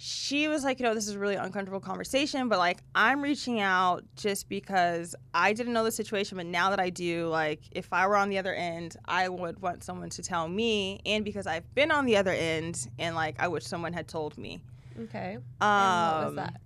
she 0.00 0.46
was 0.46 0.62
like, 0.62 0.78
you 0.78 0.84
know, 0.86 0.94
this 0.94 1.08
is 1.08 1.16
a 1.16 1.18
really 1.18 1.34
uncomfortable 1.34 1.80
conversation, 1.80 2.48
but 2.48 2.58
like, 2.58 2.78
I'm 2.94 3.20
reaching 3.20 3.60
out 3.60 4.04
just 4.14 4.48
because 4.48 5.16
I 5.34 5.52
didn't 5.52 5.72
know 5.72 5.82
the 5.82 5.90
situation, 5.90 6.36
but 6.36 6.46
now 6.46 6.70
that 6.70 6.78
I 6.78 6.88
do, 6.88 7.26
like, 7.26 7.62
if 7.72 7.92
I 7.92 8.06
were 8.06 8.16
on 8.16 8.28
the 8.28 8.38
other 8.38 8.54
end, 8.54 8.96
I 9.06 9.28
would 9.28 9.60
want 9.60 9.82
someone 9.82 10.08
to 10.10 10.22
tell 10.22 10.46
me, 10.48 11.00
and 11.04 11.24
because 11.24 11.48
I've 11.48 11.74
been 11.74 11.90
on 11.90 12.06
the 12.06 12.16
other 12.16 12.30
end, 12.30 12.88
and 13.00 13.16
like, 13.16 13.36
I 13.40 13.48
wish 13.48 13.64
someone 13.66 13.92
had 13.92 14.06
told 14.06 14.38
me. 14.38 14.62
Okay. 15.00 15.36
Um, 15.60 15.68
and 15.68 16.16
what 16.18 16.26
was 16.26 16.34
that? 16.36 16.60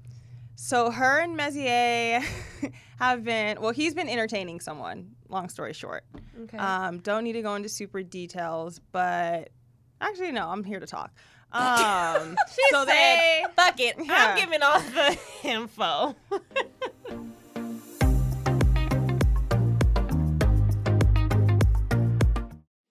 So 0.54 0.90
her 0.90 1.20
and 1.20 1.34
Mezier 1.34 2.20
have 2.98 3.24
been 3.24 3.60
well. 3.62 3.72
He's 3.72 3.94
been 3.94 4.08
entertaining 4.10 4.60
someone. 4.60 5.12
Long 5.30 5.48
story 5.48 5.72
short, 5.72 6.04
Okay. 6.42 6.58
um, 6.58 6.98
don't 6.98 7.24
need 7.24 7.32
to 7.32 7.42
go 7.42 7.54
into 7.54 7.70
super 7.70 8.02
details, 8.02 8.78
but 8.92 9.48
actually, 10.02 10.32
no. 10.32 10.48
I'm 10.50 10.62
here 10.62 10.78
to 10.80 10.86
talk. 10.86 11.10
Um, 11.52 12.36
so 12.70 12.84
they 12.84 13.44
Fuck 13.56 13.80
it. 13.80 13.96
Yeah. 14.04 14.34
I'm 14.34 14.38
giving 14.38 14.62
all 14.62 14.80
the 14.80 15.18
info. 15.44 16.16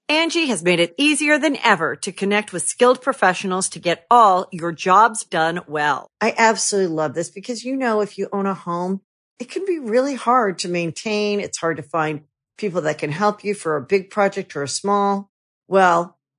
Angi 0.10 0.48
has 0.48 0.62
made 0.64 0.80
it 0.80 0.94
easier 0.98 1.40
than 1.40 1.58
ever 1.64 1.96
to 1.98 2.12
connect 2.12 2.52
with 2.52 2.64
skilled 2.64 3.02
professionals 3.02 3.70
to 3.70 3.80
get 3.80 4.06
all 4.12 4.48
your 4.52 4.72
jobs 4.72 5.24
done 5.24 5.62
well. 5.68 6.08
I 6.20 6.36
absolutely 6.38 6.94
love 6.94 7.14
this 7.14 7.30
because, 7.30 7.64
you 7.64 7.76
know, 7.76 8.02
if 8.02 8.18
you 8.18 8.28
own 8.32 8.46
a 8.46 8.54
home, 8.54 9.02
it 9.40 9.50
can 9.50 9.66
be 9.66 9.80
really 9.80 10.16
hard 10.16 10.60
to 10.60 10.70
maintain. 10.70 11.40
It's 11.40 11.58
hard 11.58 11.78
to 11.78 11.84
find 11.84 12.22
people 12.58 12.82
that 12.82 12.98
can 12.98 13.12
help 13.12 13.44
you 13.44 13.56
for 13.56 13.76
a 13.76 13.82
big 13.82 14.10
project 14.10 14.56
or 14.56 14.64
a 14.64 14.68
small. 14.68 15.32
Well, 15.68 16.18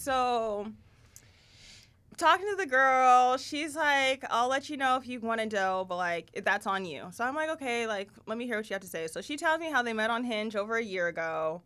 So, 0.00 0.72
talking 2.16 2.46
to 2.48 2.56
the 2.56 2.64
girl, 2.64 3.36
she's 3.36 3.76
like, 3.76 4.24
I'll 4.30 4.48
let 4.48 4.70
you 4.70 4.78
know 4.78 4.96
if 4.96 5.06
you 5.06 5.20
want 5.20 5.42
to 5.42 5.46
go, 5.46 5.84
but 5.86 5.96
like, 5.96 6.30
that's 6.42 6.66
on 6.66 6.86
you. 6.86 7.08
So 7.12 7.22
I'm 7.22 7.34
like, 7.34 7.50
okay, 7.50 7.86
like, 7.86 8.08
let 8.26 8.38
me 8.38 8.46
hear 8.46 8.56
what 8.56 8.70
you 8.70 8.72
have 8.72 8.80
to 8.80 8.88
say. 8.88 9.08
So 9.08 9.20
she 9.20 9.36
tells 9.36 9.60
me 9.60 9.70
how 9.70 9.82
they 9.82 9.92
met 9.92 10.08
on 10.08 10.24
Hinge 10.24 10.56
over 10.56 10.76
a 10.76 10.82
year 10.82 11.08
ago. 11.08 11.60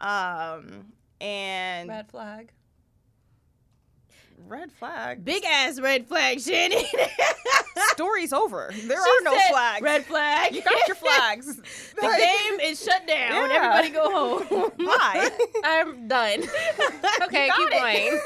Um, 0.00 0.92
and 1.18 1.88
Red 1.88 2.10
flag. 2.10 2.52
red 4.46 4.70
flag. 4.70 5.24
Big 5.24 5.42
ass 5.46 5.80
red 5.80 6.06
flag, 6.06 6.40
Shannon. 6.40 6.82
Story's 7.90 8.32
over. 8.32 8.70
There 8.72 8.80
She 9.04 9.10
are 9.10 9.22
no 9.24 9.32
said, 9.36 9.50
flags. 9.50 9.82
Red 9.82 10.04
flag. 10.04 10.54
You 10.54 10.62
got 10.62 10.86
your 10.86 10.96
flags. 10.96 11.56
the 11.96 12.00
game 12.02 12.60
is 12.60 12.82
shut 12.82 13.06
down. 13.06 13.50
Yeah. 13.50 13.80
Everybody 13.80 13.90
go 13.90 14.10
home. 14.10 14.72
Bye. 14.86 15.30
I'm 15.64 16.08
done. 16.08 16.42
okay, 17.22 17.50
keep 17.56 17.68
it. 17.72 18.20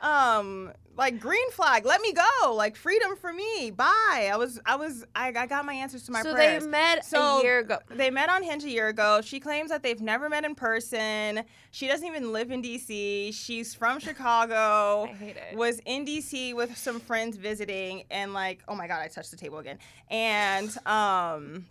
going. 0.00 0.10
um 0.12 0.72
like 0.98 1.18
green 1.20 1.50
flag 1.52 1.86
let 1.86 2.00
me 2.02 2.12
go 2.12 2.52
like 2.54 2.76
freedom 2.76 3.16
for 3.16 3.32
me 3.32 3.70
bye. 3.70 4.28
I 4.30 4.36
was 4.36 4.60
i 4.66 4.76
was 4.76 5.06
i, 5.14 5.28
I 5.28 5.46
got 5.46 5.64
my 5.64 5.72
answers 5.72 6.02
to 6.06 6.12
my 6.12 6.22
so 6.22 6.34
prayers. 6.34 6.64
they 6.64 6.68
met 6.68 7.04
So, 7.06 7.38
a 7.38 7.42
year 7.42 7.60
ago. 7.60 7.78
they 7.88 8.10
met 8.10 8.28
on 8.28 8.42
hinge 8.42 8.64
a 8.64 8.68
year 8.70 8.88
ago. 8.88 9.20
She 9.22 9.40
claims 9.40 9.70
that 9.70 9.82
they've 9.82 10.00
never 10.00 10.28
met 10.28 10.44
in 10.44 10.54
person. 10.54 11.44
She 11.70 11.86
doesn't 11.88 12.06
even 12.06 12.32
live 12.32 12.50
in 12.50 12.60
dc 12.62 13.32
she's 13.34 13.74
from 13.74 13.98
chicago 14.08 15.04
I 15.10 15.14
hate 15.14 15.36
it. 15.36 15.56
was 15.56 15.80
in 15.86 16.04
dc 16.04 16.54
with 16.54 16.76
some 16.76 16.98
friends 17.00 17.36
visiting 17.36 18.02
and 18.10 18.34
like 18.34 18.62
oh 18.68 18.74
my 18.74 18.86
god 18.88 19.00
i 19.00 19.08
touched 19.08 19.30
the 19.30 19.36
table 19.38 19.58
again. 19.58 19.78
And 20.10 20.70
um 20.86 21.66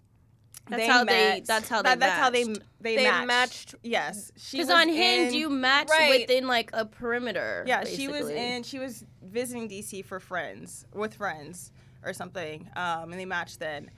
That's 0.70 0.82
they 0.82 0.88
how 0.88 1.04
they- 1.06 1.44
that's 1.46 1.70
how 1.70 1.82
they 1.82 1.90
that- 1.90 2.00
that's 2.00 2.20
how 2.20 2.30
they 2.30 2.44
matched. 2.46 2.62
they, 2.82 2.96
They 2.98 3.04
matched. 3.06 3.28
matched- 3.28 3.76
yes 3.84 4.32
she 4.38 4.58
Because 4.58 4.68
was 4.72 4.82
on 4.82 4.90
Hinge, 4.90 5.34
in- 5.34 5.40
you 5.40 5.50
match 5.50 5.90
Right. 5.90 6.22
within 6.28 6.48
like 6.48 6.70
a 6.74 6.86
perimeter. 6.86 7.64
yeah, 7.68 7.84
she 7.86 8.08
was 8.08 8.22
basically. 8.28 8.38
in. 8.56 8.64
She 8.64 8.80
was 8.80 9.06
visiting 9.22 9.68
DC 9.70 10.02
for 10.04 10.20
friends 10.20 10.86
with 10.94 11.14
friends 11.16 11.72
or 12.04 12.14
something, 12.14 12.70
um, 12.76 13.12
and 13.12 13.20
they 13.20 13.26
matched 13.26 13.60
then. 13.60 13.90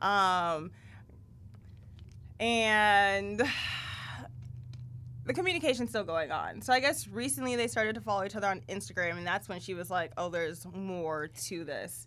Um, 0.00 0.70
and 2.40 3.40
the 5.24 5.32
communication's 5.34 5.90
still 5.90 6.04
going 6.04 6.30
on. 6.30 6.60
So 6.62 6.72
I 6.72 6.80
guess 6.80 7.08
recently 7.08 7.56
they 7.56 7.66
started 7.68 7.94
to 7.94 8.00
follow 8.00 8.24
each 8.24 8.36
other 8.36 8.46
on 8.48 8.60
Instagram, 8.68 9.16
and 9.18 9.26
that's 9.26 9.48
when 9.48 9.60
she 9.60 9.74
was 9.74 9.90
like, 9.90 10.12
"Oh, 10.16 10.28
there's 10.28 10.66
more 10.72 11.28
to 11.46 11.64
this." 11.64 12.06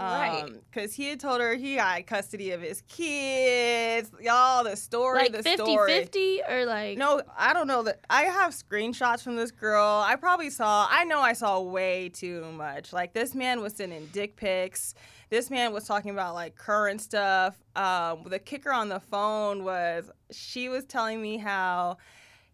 Right. 0.00 0.52
Because 0.70 0.94
he 0.94 1.08
had 1.08 1.20
told 1.20 1.40
her 1.40 1.54
he 1.54 1.74
had 1.74 2.06
custody 2.06 2.52
of 2.52 2.60
his 2.60 2.82
kids. 2.88 4.10
Y'all, 4.20 4.64
the 4.64 4.76
story, 4.76 5.18
like 5.18 5.32
the 5.32 5.42
50 5.42 5.62
story. 5.62 5.92
50 5.92 6.40
or 6.48 6.66
like. 6.66 6.98
No, 6.98 7.22
I 7.36 7.52
don't 7.52 7.66
know 7.66 7.82
that. 7.82 8.00
I 8.08 8.22
have 8.22 8.52
screenshots 8.52 9.22
from 9.22 9.36
this 9.36 9.50
girl. 9.50 10.02
I 10.06 10.16
probably 10.16 10.50
saw. 10.50 10.86
I 10.90 11.04
know 11.04 11.20
I 11.20 11.32
saw 11.32 11.60
way 11.60 12.08
too 12.08 12.50
much. 12.52 12.92
Like 12.92 13.12
this 13.12 13.34
man 13.34 13.60
was 13.60 13.74
sending 13.74 14.06
dick 14.12 14.36
pics. 14.36 14.94
This 15.28 15.48
man 15.48 15.72
was 15.72 15.84
talking 15.86 16.10
about 16.10 16.34
like 16.34 16.56
current 16.56 17.00
stuff. 17.00 17.56
Um, 17.76 18.24
the 18.26 18.38
kicker 18.38 18.72
on 18.72 18.88
the 18.88 19.00
phone 19.00 19.64
was 19.64 20.10
she 20.32 20.68
was 20.68 20.84
telling 20.84 21.22
me 21.22 21.36
how 21.36 21.98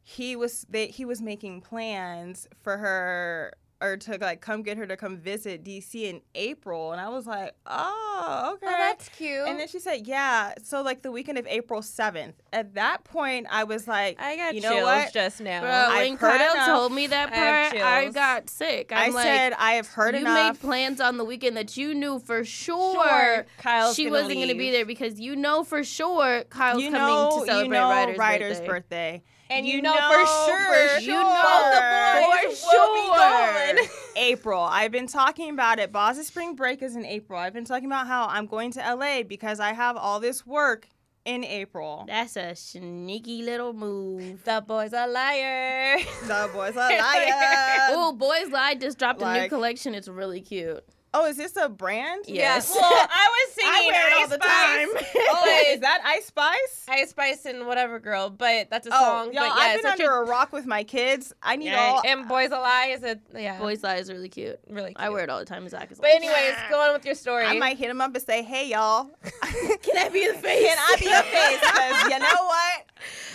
he 0.02 0.36
was 0.36 0.66
they, 0.68 0.86
he 0.86 1.04
was 1.04 1.20
making 1.20 1.62
plans 1.62 2.46
for 2.62 2.76
her 2.76 3.52
or 3.80 3.96
to 3.96 4.18
like 4.20 4.40
come 4.40 4.62
get 4.62 4.76
her 4.78 4.86
to 4.86 4.96
come 4.96 5.18
visit 5.18 5.64
DC 5.64 6.02
in 6.02 6.20
April, 6.34 6.92
and 6.92 7.00
I 7.00 7.08
was 7.08 7.26
like, 7.26 7.52
oh, 7.66 8.46
oh 8.46 8.54
okay. 8.54 8.66
Oh, 8.66 8.76
that's 8.78 9.08
cute. 9.10 9.46
and 9.46 9.60
then 9.60 9.68
she 9.68 9.78
said, 9.78 10.06
yeah. 10.06 10.54
So 10.62 10.82
like 10.82 11.02
the 11.02 11.10
weekend 11.12 11.38
of 11.38 11.46
April 11.46 11.82
seventh. 11.82 12.34
At 12.52 12.74
that 12.74 13.04
point, 13.04 13.46
I 13.50 13.64
was 13.64 13.86
like, 13.86 14.20
I 14.20 14.36
got 14.36 14.54
you 14.54 14.60
chills 14.62 14.74
know 14.74 14.84
what? 14.84 15.12
just 15.12 15.40
now. 15.40 15.60
Bro, 15.60 15.96
when 15.96 16.16
heard 16.16 16.38
Kyle 16.38 16.52
enough. 16.54 16.66
told 16.66 16.92
me 16.92 17.06
that 17.08 17.32
part, 17.32 17.82
I 17.82 18.02
chills. 18.02 18.14
got 18.14 18.50
sick. 18.50 18.92
I 18.92 19.06
I'm 19.06 19.12
like, 19.12 19.24
said 19.24 19.52
I 19.58 19.72
have 19.72 19.88
heard 19.88 20.14
you 20.14 20.20
enough. 20.22 20.38
You 20.38 20.52
made 20.52 20.60
plans 20.60 21.00
on 21.00 21.18
the 21.18 21.24
weekend 21.24 21.56
that 21.56 21.76
you 21.76 21.94
knew 21.94 22.18
for 22.18 22.44
sure, 22.44 22.94
Sure, 22.94 23.46
Kyle's 23.58 23.94
she 23.94 24.04
gonna 24.04 24.16
wasn't 24.16 24.36
going 24.36 24.48
to 24.48 24.54
be 24.54 24.70
there 24.70 24.86
because 24.86 25.20
you 25.20 25.36
know 25.36 25.64
for 25.64 25.84
sure 25.84 26.44
Kyle's 26.48 26.82
you 26.82 26.90
coming 26.90 27.06
know, 27.06 27.40
to 27.40 27.46
celebrate 27.46 27.64
you 27.64 27.70
know 27.70 27.88
Ryder's, 27.90 28.18
Ryder's 28.18 28.60
birthday. 28.60 28.66
birthday. 28.68 29.22
And 29.48 29.66
you 29.66 29.80
know 29.80 29.94
for 29.94 30.26
sure 30.26 30.98
you 30.98 31.06
you 31.06 31.12
know 31.12 31.22
know 31.22 31.70
the 31.72 32.46
boys 32.48 32.64
for 32.64 32.70
sure. 32.70 33.76
April. 34.16 34.60
I've 34.62 34.90
been 34.92 35.06
talking 35.06 35.50
about 35.50 35.78
it. 35.78 35.92
Boz's 35.92 36.26
spring 36.26 36.54
break 36.54 36.82
is 36.82 36.96
in 36.96 37.04
April. 37.04 37.38
I've 37.38 37.52
been 37.52 37.64
talking 37.64 37.86
about 37.86 38.06
how 38.06 38.26
I'm 38.26 38.46
going 38.46 38.72
to 38.72 38.80
LA 38.80 39.22
because 39.22 39.60
I 39.60 39.72
have 39.72 39.96
all 39.96 40.20
this 40.20 40.46
work 40.46 40.88
in 41.24 41.44
April. 41.44 42.04
That's 42.06 42.36
a 42.36 42.54
sneaky 42.54 43.42
little 43.42 43.72
move. 43.72 44.44
the 44.44 44.64
boy's 44.66 44.92
a 44.92 45.06
liar. 45.06 45.98
The 46.22 46.50
boys 46.52 46.76
are 46.76 46.90
liars. 46.90 47.90
oh, 47.90 48.12
Boys 48.16 48.50
Lie 48.50 48.76
just 48.76 48.98
dropped 48.98 49.22
a 49.22 49.42
new 49.42 49.48
collection. 49.48 49.94
It's 49.94 50.08
really 50.08 50.40
cute. 50.40 50.84
Oh, 51.16 51.26
is 51.26 51.36
this 51.36 51.56
a 51.56 51.68
brand? 51.68 52.24
Yes. 52.28 52.70
Well, 52.74 52.82
I 52.84 53.28
was 53.46 53.54
singing 53.54 53.72
I 53.74 53.86
wear 53.86 54.08
it 54.08 54.12
all 54.14 54.22
Ice 54.22 54.28
the 54.28 54.34
Spice. 54.36 55.12
time. 55.12 55.22
oh, 55.30 55.64
is 55.68 55.80
that 55.80 56.00
Ice 56.04 56.26
Spice? 56.26 56.86
Ice 56.88 57.10
Spice 57.10 57.44
and 57.46 57.66
whatever 57.66 57.98
girl, 57.98 58.30
but 58.30 58.68
that's 58.70 58.86
a 58.86 58.90
Oh, 58.92 58.98
song. 58.98 59.32
y'all, 59.32 59.48
but 59.48 59.56
yeah, 59.58 59.64
I've 59.64 59.74
it's 59.76 59.82
been 59.82 59.92
under 59.92 60.10
a, 60.12 60.24
a 60.24 60.24
rock 60.24 60.52
with 60.52 60.66
my 60.66 60.84
kids. 60.84 61.32
I 61.42 61.56
need 61.56 61.66
yeah, 61.66 61.78
all. 61.80 62.02
and 62.06 62.28
Boys 62.28 62.50
a 62.50 62.58
Lie 62.58 62.92
is 62.96 63.02
a 63.02 63.18
yeah. 63.34 63.58
Boys 63.58 63.82
Lie 63.82 63.96
is 63.96 64.10
really 64.12 64.28
cute. 64.28 64.58
really 64.68 64.88
cute. 64.94 64.96
I 65.00 65.08
wear 65.10 65.24
it 65.24 65.30
all 65.30 65.38
the 65.38 65.44
time. 65.44 65.68
Zach 65.68 65.90
is 65.90 65.98
But 65.98 66.08
like, 66.10 66.16
anyways, 66.16 66.54
go 66.70 66.80
on 66.80 66.92
with 66.92 67.04
your 67.04 67.14
story. 67.14 67.44
I 67.44 67.58
might 67.58 67.76
hit 67.78 67.90
him 67.90 68.00
up 68.00 68.14
and 68.14 68.22
say, 68.24 68.42
"Hey, 68.42 68.68
y'all, 68.68 69.04
Can 69.82 69.96
I 69.98 70.08
be 70.10 70.26
the 70.26 70.34
face? 70.34 70.66
can 70.66 70.76
I 70.78 70.96
be 70.98 71.04
your 71.06 71.22
face? 71.22 71.60
Because 71.60 72.12
you 72.12 72.18
know 72.18 72.46
what, 72.46 72.86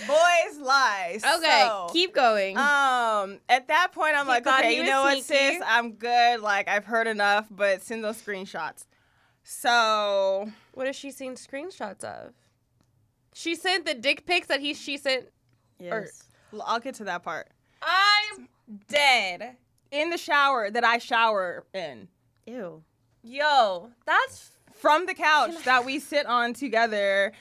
boys 0.08 0.60
lies. 0.60 1.24
Okay, 1.24 1.66
So, 1.68 1.88
keep 1.94 2.14
going. 2.14 2.58
Um, 2.58 3.40
at 3.50 3.68
that 3.68 3.90
point, 3.94 4.16
I'm 4.16 4.26
He 4.26 4.32
like, 4.32 4.48
okay, 4.48 4.70
he 4.72 4.76
you 4.78 4.82
was 4.82 4.90
know 4.90 5.02
what, 5.04 5.24
sneaky. 5.24 5.54
sis, 5.56 5.64
I'm 5.66 5.94
good. 5.94 6.42
Like, 6.42 6.68
I've 6.68 6.86
heard 6.86 7.08
enough, 7.08 7.48
but 7.50 7.71
send 7.80 8.04
those 8.04 8.22
screenshots. 8.22 8.86
So, 9.44 10.52
what 10.74 10.88
has 10.88 10.96
she 10.96 11.12
seen 11.12 11.34
screenshots 11.36 12.04
of? 12.04 12.34
She 13.34 13.56
sent 13.56 13.86
the 13.86 13.94
dick 13.94 14.26
pics 14.26 14.48
that 14.48 14.60
he 14.60 14.74
she 14.74 14.98
sent. 14.98 15.26
yes. 15.80 16.24
l- 16.54 16.64
I'll 16.66 16.80
get 16.80 16.96
to 16.96 17.04
that 17.06 17.24
part. 17.24 17.50
I'm 17.82 18.48
dead. 18.88 19.58
In 19.92 20.10
the 20.10 20.18
shower 20.18 20.70
that 20.70 20.84
I 20.86 21.00
shower 21.00 21.66
in, 21.74 22.08
Ew. 22.46 22.82
Yo, 23.24 23.90
that's 24.06 24.52
from 24.74 25.06
the 25.06 25.14
couch 25.14 25.64
that 25.66 25.84
we 25.86 26.00
sit 26.00 26.26
on 26.26 26.54
together, 26.54 27.34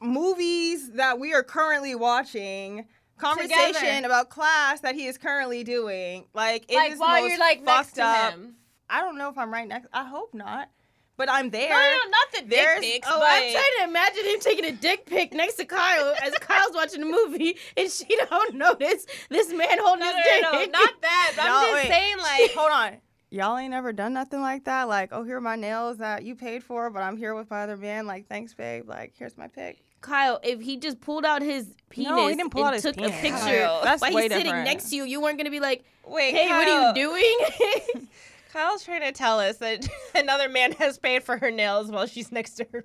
movies 0.00 0.92
that 0.92 1.18
we 1.20 1.34
are 1.34 1.42
currently 1.42 1.94
watching. 1.94 2.86
Conversation 3.18 3.74
Together. 3.74 4.06
about 4.06 4.30
class 4.30 4.80
that 4.80 4.94
he 4.94 5.06
is 5.06 5.18
currently 5.18 5.64
doing. 5.64 6.26
Like, 6.34 6.64
it 6.70 6.76
like 6.76 6.92
is 6.92 6.98
while 7.00 7.20
most 7.20 7.30
you're 7.30 7.38
like 7.38 7.62
next 7.62 7.76
fucked 7.76 7.94
to 7.96 8.04
up. 8.04 8.32
him. 8.34 8.54
I 8.90 9.00
don't 9.00 9.18
know 9.18 9.28
if 9.28 9.38
I'm 9.38 9.52
right 9.52 9.66
next. 9.68 9.88
I 9.92 10.04
hope 10.04 10.34
not. 10.34 10.68
But 11.16 11.28
I'm 11.28 11.50
there. 11.50 11.68
No, 11.68 11.74
no, 11.74 11.90
no, 12.04 12.10
not 12.10 12.32
the 12.32 12.40
dick 12.42 12.50
There's- 12.50 12.80
pics. 12.80 13.08
Oh, 13.10 13.18
but 13.18 13.26
I'm 13.28 13.50
trying 13.52 13.64
to 13.78 13.84
imagine 13.88 14.24
him 14.24 14.38
taking 14.40 14.64
a 14.66 14.72
dick 14.72 15.04
pic 15.04 15.32
next 15.32 15.54
to 15.54 15.64
Kyle 15.64 16.14
as 16.22 16.32
Kyle's 16.34 16.74
watching 16.76 17.00
the 17.00 17.06
movie 17.06 17.56
and 17.76 17.90
she 17.90 18.04
don't 18.30 18.54
notice 18.54 19.04
this 19.28 19.52
man 19.52 19.78
holding 19.80 20.00
no, 20.00 20.06
his 20.06 20.42
no, 20.42 20.52
dick. 20.52 20.72
no, 20.72 20.78
not 20.78 21.02
that. 21.02 21.32
I'm 21.40 21.64
just 21.66 21.74
wait. 21.74 21.88
saying, 21.88 22.18
like, 22.18 22.52
hold 22.54 22.70
on. 22.70 22.96
Y'all 23.30 23.58
ain't 23.58 23.74
ever 23.74 23.92
done 23.92 24.12
nothing 24.14 24.40
like 24.40 24.64
that. 24.64 24.88
Like, 24.88 25.08
oh, 25.12 25.24
here 25.24 25.38
are 25.38 25.40
my 25.40 25.56
nails 25.56 25.98
that 25.98 26.22
you 26.22 26.36
paid 26.36 26.62
for, 26.62 26.88
but 26.88 27.02
I'm 27.02 27.16
here 27.16 27.34
with 27.34 27.50
my 27.50 27.62
other 27.64 27.76
man. 27.76 28.06
Like, 28.06 28.28
thanks, 28.28 28.54
babe. 28.54 28.88
Like, 28.88 29.12
here's 29.18 29.36
my 29.36 29.48
pic. 29.48 29.82
Kyle, 30.00 30.38
if 30.44 30.60
he 30.60 30.76
just 30.76 31.00
pulled 31.00 31.24
out 31.24 31.42
his 31.42 31.66
penis 31.90 32.10
No, 32.10 32.28
he 32.28 32.36
didn't 32.36 32.50
pull 32.50 32.60
and 32.62 32.68
out 32.68 32.74
his 32.74 32.84
took 32.84 32.96
penis. 32.96 33.10
a 33.10 33.20
picture 33.20 33.38
Kyle, 33.38 33.82
that's 33.82 34.00
while 34.00 34.14
way 34.14 34.22
he's 34.22 34.32
sitting 34.32 34.52
next 34.62 34.90
to 34.90 34.96
you, 34.96 35.02
you 35.04 35.20
weren't 35.20 35.36
gonna 35.36 35.50
be 35.50 35.58
like, 35.58 35.84
wait, 36.06 36.32
"Hey, 36.34 36.48
what 36.48 36.68
are 36.68 36.88
you 36.88 36.94
doing?" 36.94 38.08
Kyle's 38.52 38.84
trying 38.84 39.02
to 39.02 39.12
tell 39.12 39.40
us 39.40 39.58
that 39.58 39.86
another 40.14 40.48
man 40.48 40.72
has 40.72 40.98
paid 40.98 41.22
for 41.22 41.36
her 41.38 41.50
nails 41.50 41.90
while 41.90 42.06
she's 42.06 42.32
next 42.32 42.54
to 42.54 42.66
her. 42.72 42.84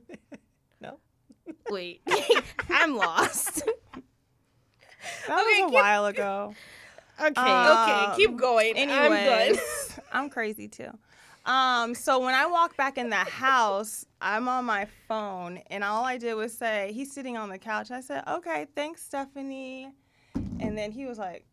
no. 0.81 0.99
Wait, 1.69 2.01
I'm 2.69 2.95
lost. 2.97 3.63
That 5.27 5.39
Okay, 5.39 5.61
was 5.61 5.61
a 5.61 5.65
keep- 5.65 5.73
while 5.73 6.05
ago. 6.05 6.53
Okay, 7.19 7.41
Um, 7.41 7.77
okay, 7.77 8.15
keep 8.17 8.35
going. 8.37 8.73
I'm 8.77 9.11
good. 9.11 9.59
I'm 10.11 10.29
crazy 10.29 10.67
too. 10.67 10.89
Um, 11.45 11.93
so 11.93 12.19
when 12.19 12.33
I 12.33 12.45
walk 12.45 12.75
back 12.77 12.97
in 12.97 13.09
the 13.09 13.15
house, 13.17 14.05
I'm 14.21 14.47
on 14.47 14.63
my 14.65 14.87
phone, 15.07 15.57
and 15.69 15.83
all 15.83 16.05
I 16.05 16.17
did 16.17 16.33
was 16.35 16.57
say, 16.57 16.91
"He's 16.93 17.11
sitting 17.13 17.37
on 17.37 17.49
the 17.49 17.57
couch." 17.59 17.91
I 17.91 17.99
said, 18.01 18.23
"Okay, 18.27 18.65
thanks, 18.75 19.03
Stephanie." 19.03 19.91
And 20.61 20.77
then 20.77 20.91
he 20.93 21.05
was 21.05 21.17
like, 21.17 21.45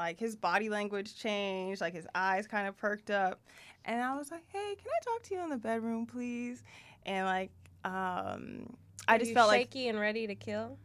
like 0.00 0.18
his 0.18 0.34
body 0.36 0.68
language 0.68 1.14
changed, 1.16 1.80
like 1.80 1.94
his 1.94 2.06
eyes 2.14 2.46
kind 2.46 2.66
of 2.66 2.76
perked 2.76 3.10
up, 3.10 3.40
and 3.84 4.02
I 4.02 4.16
was 4.16 4.30
like, 4.30 4.44
"Hey, 4.48 4.74
can 4.76 4.86
I 4.86 5.04
talk 5.04 5.22
to 5.24 5.34
you 5.34 5.42
in 5.42 5.50
the 5.50 5.56
bedroom, 5.58 6.06
please?" 6.06 6.62
And 7.06 7.26
like, 7.26 7.50
um, 7.84 8.76
I 9.08 9.18
just 9.18 9.32
felt 9.34 9.48
like 9.48 9.60
shaky 9.72 9.88
and 9.88 9.98
ready 10.00 10.26
to 10.26 10.34
kill. 10.34 10.78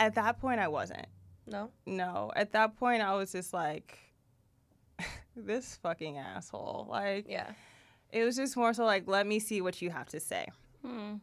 at 0.00 0.14
that 0.16 0.40
point 0.40 0.60
I 0.60 0.68
wasn't. 0.68 1.06
No. 1.46 1.70
No, 1.86 2.32
at 2.36 2.52
that 2.52 2.76
point 2.76 3.02
I 3.02 3.14
was 3.14 3.30
just 3.32 3.52
like, 3.52 3.98
this 5.36 5.76
fucking 5.82 6.16
asshole. 6.18 6.86
Like, 6.88 7.26
Yeah. 7.28 7.50
it 8.12 8.24
was 8.24 8.36
just 8.36 8.56
more 8.56 8.72
so 8.74 8.84
like, 8.84 9.06
let 9.06 9.26
me 9.26 9.38
see 9.38 9.60
what 9.60 9.80
you 9.82 9.90
have 9.90 10.08
to 10.08 10.20
say. 10.20 10.46
Hmm. 10.84 11.14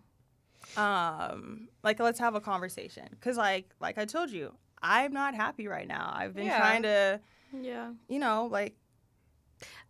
Um, 0.78 1.68
like 1.84 2.00
let's 2.00 2.20
have 2.20 2.36
a 2.36 2.42
conversation. 2.42 3.08
Cause 3.20 3.38
like, 3.38 3.70
like 3.80 3.98
I 3.98 4.06
told 4.06 4.30
you, 4.30 4.54
I'm 4.82 5.14
not 5.14 5.36
happy 5.36 5.68
right 5.68 5.88
now. 5.88 6.12
I've 6.16 6.34
been 6.34 6.46
Yeah. 6.46 6.58
trying 6.60 6.84
to, 6.84 7.20
Yeah. 7.62 7.92
you 8.08 8.20
know, 8.20 8.48
like, 8.52 8.76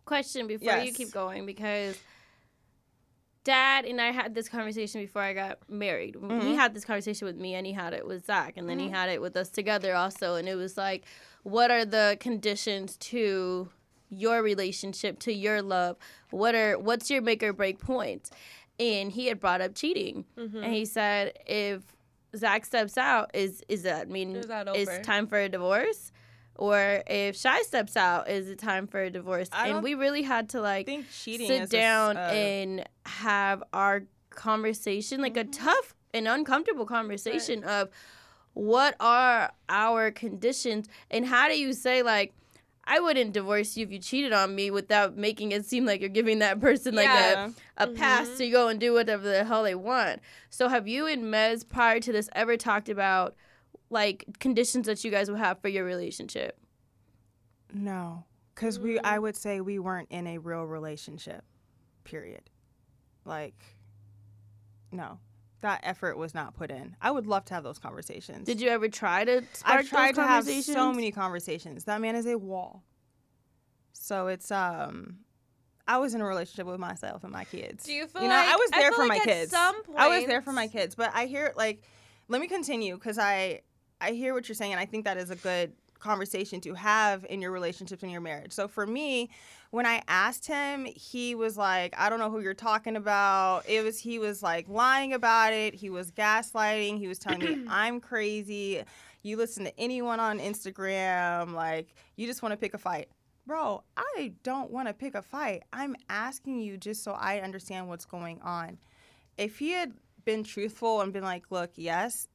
Question 0.04 0.48
before 0.48 0.76
you 0.78 0.92
keep 0.92 1.12
going 1.12 1.46
because 1.46 1.96
Dad 3.44 3.84
and 3.84 4.00
I 4.00 4.10
had 4.10 4.34
this 4.34 4.48
conversation 4.48 5.00
before 5.00 5.22
I 5.22 5.32
got 5.32 5.58
married. 5.70 6.14
He 6.16 6.20
Mhm. 6.20 6.54
had 6.56 6.74
this 6.74 6.84
conversation 6.84 7.26
with 7.26 7.36
me 7.36 7.54
and 7.54 7.66
he 7.66 7.72
had 7.72 7.92
it 7.92 8.06
with 8.06 8.24
Zach 8.26 8.56
and 8.56 8.68
then 8.68 8.78
Mm-hmm. 8.78 8.86
he 8.88 8.92
had 8.92 9.08
it 9.08 9.20
with 9.20 9.36
us 9.36 9.48
together 9.48 9.94
also. 9.94 10.34
And 10.36 10.48
it 10.48 10.54
was 10.56 10.76
like, 10.76 11.04
what 11.42 11.70
are 11.70 11.84
the 11.84 12.16
conditions 12.20 12.96
to 12.98 13.68
your 14.10 14.42
relationship, 14.42 15.18
to 15.20 15.32
your 15.32 15.62
love? 15.62 15.96
What 16.30 16.54
are 16.54 16.78
what's 16.78 17.10
your 17.10 17.22
make 17.22 17.42
or 17.42 17.52
break 17.52 17.78
point? 17.80 18.30
And 18.78 19.10
he 19.12 19.26
had 19.26 19.40
brought 19.40 19.60
up 19.60 19.74
cheating. 19.74 20.24
Mm-hmm. 20.36 20.62
And 20.64 20.74
he 20.74 20.84
said 20.84 21.38
if 21.46 21.91
Zach 22.36 22.64
steps 22.64 22.96
out, 22.96 23.30
is 23.34 23.62
is 23.68 23.82
that 23.82 24.08
mean 24.08 24.36
Is 24.36 24.46
that 24.48 24.68
it's 24.68 24.90
over? 24.90 25.02
time 25.02 25.26
for 25.26 25.38
a 25.38 25.48
divorce? 25.48 26.12
Or 26.56 27.02
if 27.06 27.36
Shy 27.36 27.62
steps 27.62 27.96
out, 27.96 28.28
is 28.28 28.48
it 28.48 28.58
time 28.58 28.86
for 28.86 29.02
a 29.02 29.10
divorce? 29.10 29.48
I 29.52 29.68
and 29.68 29.82
we 29.82 29.94
really 29.94 30.22
had 30.22 30.48
to 30.50 30.60
like 30.60 30.86
sit 30.86 31.40
is 31.40 31.50
a 31.50 31.66
down 31.66 32.16
uh, 32.16 32.20
and 32.20 32.84
have 33.06 33.62
our 33.72 34.04
conversation, 34.30 35.20
like 35.20 35.34
Mm-hmm. 35.34 35.48
a 35.48 35.52
tough 35.52 35.94
and 36.14 36.28
uncomfortable 36.28 36.84
conversation 36.86 37.64
of 37.64 37.88
what 38.54 38.94
are 39.00 39.50
our 39.70 40.10
conditions 40.10 40.86
and 41.10 41.24
how 41.24 41.48
do 41.48 41.58
you 41.58 41.72
say 41.72 42.02
like 42.02 42.34
I 42.84 42.98
wouldn't 43.00 43.32
divorce 43.32 43.76
you 43.76 43.84
if 43.84 43.92
you 43.92 43.98
cheated 43.98 44.32
on 44.32 44.54
me 44.54 44.70
without 44.70 45.16
making 45.16 45.52
it 45.52 45.64
seem 45.64 45.86
like 45.86 46.00
you're 46.00 46.08
giving 46.10 46.40
that 46.40 46.60
person 46.60 46.94
like 46.94 47.04
Yeah. 47.04 47.50
a, 47.76 47.84
a 47.84 47.86
pass 47.92 48.36
to 48.38 48.50
go 48.50 48.68
and 48.68 48.80
do 48.80 48.92
whatever 48.92 49.22
the 49.22 49.44
hell 49.44 49.62
they 49.62 49.74
want. 49.74 50.20
So 50.50 50.68
have 50.68 50.88
you 50.88 51.06
and 51.06 51.24
Mez 51.24 51.68
prior 51.68 52.00
to 52.00 52.12
this 52.12 52.28
ever 52.34 52.56
talked 52.56 52.88
about 52.88 53.36
like 53.88 54.24
conditions 54.40 54.86
that 54.86 55.04
you 55.04 55.10
guys 55.10 55.30
would 55.30 55.38
have 55.38 55.60
for 55.60 55.68
your 55.68 55.84
relationship? 55.84 56.58
No, 57.72 58.24
because 58.54 58.78
we, 58.78 58.98
I 58.98 59.18
mm. 59.18 59.22
would 59.22 59.36
say 59.36 59.60
we 59.60 59.78
weren't 59.78 60.08
in 60.10 60.26
a 60.26 60.38
real 60.38 60.64
relationship. 60.64 61.44
Period. 62.04 62.50
Like, 63.24 63.62
no, 64.90 65.18
that 65.62 65.80
effort 65.82 66.16
was 66.16 66.34
not 66.34 66.54
put 66.54 66.70
in. 66.70 66.94
I 67.00 67.10
would 67.10 67.26
love 67.26 67.44
to 67.46 67.54
have 67.54 67.64
those 67.64 67.78
conversations. 67.78 68.46
Did 68.46 68.60
you 68.60 68.68
ever 68.68 68.88
try 68.88 69.24
to 69.24 69.42
spark 69.54 69.80
I've 69.80 69.88
tried 69.88 70.08
those 70.10 70.16
to 70.16 70.22
have 70.22 70.44
conversations? 70.44 70.76
so 70.76 70.92
many 70.92 71.10
conversations. 71.10 71.84
That 71.84 72.00
man 72.00 72.14
is 72.14 72.26
a 72.26 72.36
wall. 72.38 72.82
So 73.92 74.26
it's 74.28 74.50
um, 74.50 75.18
I 75.86 75.98
was 75.98 76.14
in 76.14 76.20
a 76.20 76.26
relationship 76.26 76.66
with 76.66 76.80
myself 76.80 77.24
and 77.24 77.32
my 77.32 77.44
kids. 77.44 77.84
Do 77.84 77.92
you 77.92 78.06
feel 78.06 78.22
you 78.22 78.28
know, 78.28 78.34
I 78.34 78.46
like- 78.48 78.56
was 78.58 78.70
I 78.72 78.80
there 78.80 78.90
feel 78.90 78.98
for 78.98 79.06
like 79.08 79.18
my 79.20 79.24
kids. 79.32 79.50
some 79.50 79.76
I 79.96 80.08
was 80.18 80.26
there 80.26 80.42
for 80.42 80.52
my 80.52 80.68
kids, 80.68 80.94
but 80.94 81.10
I 81.14 81.26
hear 81.26 81.52
like, 81.56 81.82
let 82.28 82.40
me 82.40 82.46
continue 82.48 82.94
because 82.94 83.18
I 83.18 83.62
I 84.00 84.10
hear 84.12 84.34
what 84.34 84.48
you're 84.48 84.56
saying, 84.56 84.72
and 84.72 84.80
I 84.80 84.86
think 84.86 85.04
that 85.04 85.16
is 85.16 85.30
a 85.30 85.36
good 85.36 85.72
conversation 86.00 86.60
to 86.62 86.74
have 86.74 87.24
in 87.30 87.40
your 87.40 87.52
relationships 87.52 88.02
and 88.02 88.10
your 88.10 88.20
marriage. 88.20 88.52
So 88.52 88.66
for 88.66 88.84
me, 88.86 89.30
when 89.72 89.86
I 89.86 90.02
asked 90.06 90.46
him, 90.46 90.84
he 90.84 91.34
was 91.34 91.56
like, 91.56 91.94
I 91.98 92.10
don't 92.10 92.18
know 92.18 92.30
who 92.30 92.40
you're 92.40 92.52
talking 92.52 92.94
about. 92.94 93.62
It 93.66 93.82
was 93.82 93.98
he 93.98 94.18
was 94.18 94.42
like 94.42 94.68
lying 94.68 95.14
about 95.14 95.54
it. 95.54 95.74
He 95.74 95.88
was 95.88 96.12
gaslighting. 96.12 96.98
He 96.98 97.08
was 97.08 97.18
telling 97.18 97.40
me 97.40 97.64
I'm 97.68 97.98
crazy. 97.98 98.84
You 99.22 99.38
listen 99.38 99.64
to 99.64 99.80
anyone 99.80 100.20
on 100.20 100.40
Instagram, 100.40 101.54
like 101.54 101.94
you 102.16 102.26
just 102.26 102.42
want 102.42 102.52
to 102.52 102.56
pick 102.58 102.74
a 102.74 102.78
fight. 102.78 103.08
bro, 103.46 103.82
I 103.96 104.34
don't 104.42 104.70
want 104.70 104.88
to 104.88 104.94
pick 104.94 105.14
a 105.14 105.22
fight. 105.22 105.62
I'm 105.72 105.96
asking 106.10 106.60
you 106.60 106.76
just 106.76 107.02
so 107.02 107.12
I 107.12 107.40
understand 107.40 107.88
what's 107.88 108.04
going 108.04 108.40
on. 108.42 108.76
If 109.38 109.58
he 109.58 109.70
had 109.70 109.94
been 110.26 110.44
truthful 110.44 111.00
and 111.00 111.14
been 111.14 111.24
like, 111.24 111.44
look, 111.50 111.70
yes, 111.76 112.28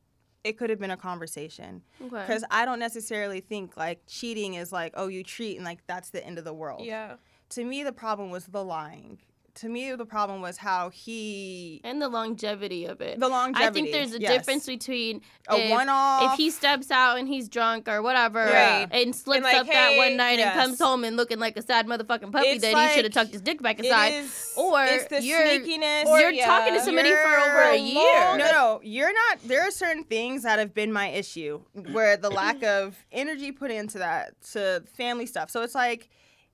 it 0.43 0.58
could 0.58 0.69
have 0.69 0.80
been 0.80 0.91
a 0.91 0.97
conversation. 0.97 1.84
Okay. 2.02 2.21
Because 2.21 2.43
I 2.50 2.65
don't 2.65 2.80
necessarily 2.80 3.41
think 3.41 3.78
like 3.78 4.02
cheating 4.08 4.56
is 4.56 4.71
like, 4.71 4.93
oh, 4.95 5.08
you 5.08 5.23
cheat 5.23 5.58
and 5.58 5.65
like 5.65 5.86
that's 5.88 6.10
the 6.10 6.26
end 6.26 6.38
of 6.38 6.45
the 6.45 6.54
world. 6.54 6.86
Yeah. 6.86 7.17
To 7.51 7.63
me, 7.63 7.83
the 7.83 7.91
problem 7.93 8.29
was 8.31 8.45
the 8.45 8.63
lying. 8.63 9.19
To 9.62 9.69
me, 9.69 9.91
the 9.95 10.05
problem 10.05 10.39
was 10.41 10.55
how 10.57 10.89
he. 10.89 11.81
and 11.83 11.99
the 11.99 12.10
longevity 12.10 12.86
of 12.86 13.01
it. 13.01 13.19
The 13.19 13.27
longevity. 13.27 13.65
I 13.67 13.71
think 13.71 13.91
there's 13.91 14.13
a 14.13 14.21
yes. 14.21 14.31
difference 14.31 14.67
between 14.67 15.21
A 15.49 15.55
if, 15.57 15.71
one-off. 15.71 16.33
if 16.33 16.38
he 16.38 16.51
steps 16.51 16.91
out 16.91 17.17
and 17.17 17.27
he's 17.27 17.49
drunk 17.49 17.88
or 17.88 18.03
whatever 18.03 18.38
Right. 18.38 18.88
and 18.91 19.15
slips 19.15 19.41
like, 19.45 19.55
up 19.55 19.65
that 19.65 19.97
one 19.97 20.15
night 20.15 20.38
yes. 20.38 20.55
and 20.55 20.62
comes 20.63 20.79
home 20.79 21.03
and 21.03 21.17
looking 21.17 21.39
like 21.39 21.57
a 21.57 21.63
sad 21.63 21.88
motherfucking 21.88 22.31
puppy 22.31 22.49
It's 22.49 22.62
that 22.62 22.77
he 22.89 22.95
should 22.95 23.05
have 23.05 23.13
tucked 23.15 23.31
his 23.31 23.41
dick 23.41 23.60
back 23.63 23.79
inside. 23.79 24.10
aside. 24.10 24.23
is- 24.25 24.53
or 24.57 24.83
it's 24.86 25.05
the 25.07 25.23
you're- 25.23 25.43
sneakiness. 25.60 26.03
you're 26.05 26.29
yeah. 26.29 26.45
talking 26.45 26.75
to 26.75 26.81
somebody 26.81 27.10
for 27.10 27.17
over 27.17 27.62
a 27.71 27.77
You're 27.77 28.03
year. 28.03 28.38
No, 28.38 28.51
no, 28.51 28.81
you're 28.83 29.13
not. 29.13 29.39
There 29.43 29.63
are 29.67 29.71
certain 29.71 30.03
things 30.03 30.43
that 30.43 30.60
have 30.60 30.75
been 30.75 30.93
my 30.93 31.07
issue, 31.07 31.62
where 31.93 32.15
the 32.15 32.29
lack 32.29 32.62
of 32.63 32.95
energy 33.12 33.51
put 33.51 33.71
into 33.71 33.97
that 33.97 34.39
to 34.51 34.83
family 34.95 35.25
stuff. 35.25 35.49
So 35.49 35.63
it's 35.63 35.73
like, 35.73 36.10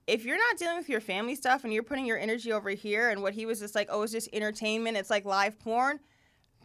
if 0.08 0.26
you're 0.26 0.38
not 0.38 0.58
dealing 0.58 0.78
with 0.78 0.90
your 0.90 1.00
family 1.02 1.36
stuff 1.36 1.64
and 1.64 1.72
you're 1.74 1.84
putting 1.84 2.06
your 2.06 2.18
energy 2.18 2.52
over 2.52 2.70
here, 2.70 3.10
and 3.10 3.22
what 3.22 3.34
he 3.34 3.46
was 3.46 3.60
just 3.60 3.76
like, 3.76 3.88
oh, 3.92 4.02
it's 4.04 4.12
just 4.12 4.30
entertainment. 4.34 4.98
It's 4.98 5.10
like 5.10 5.26
live 5.26 5.60
porn. 5.60 6.00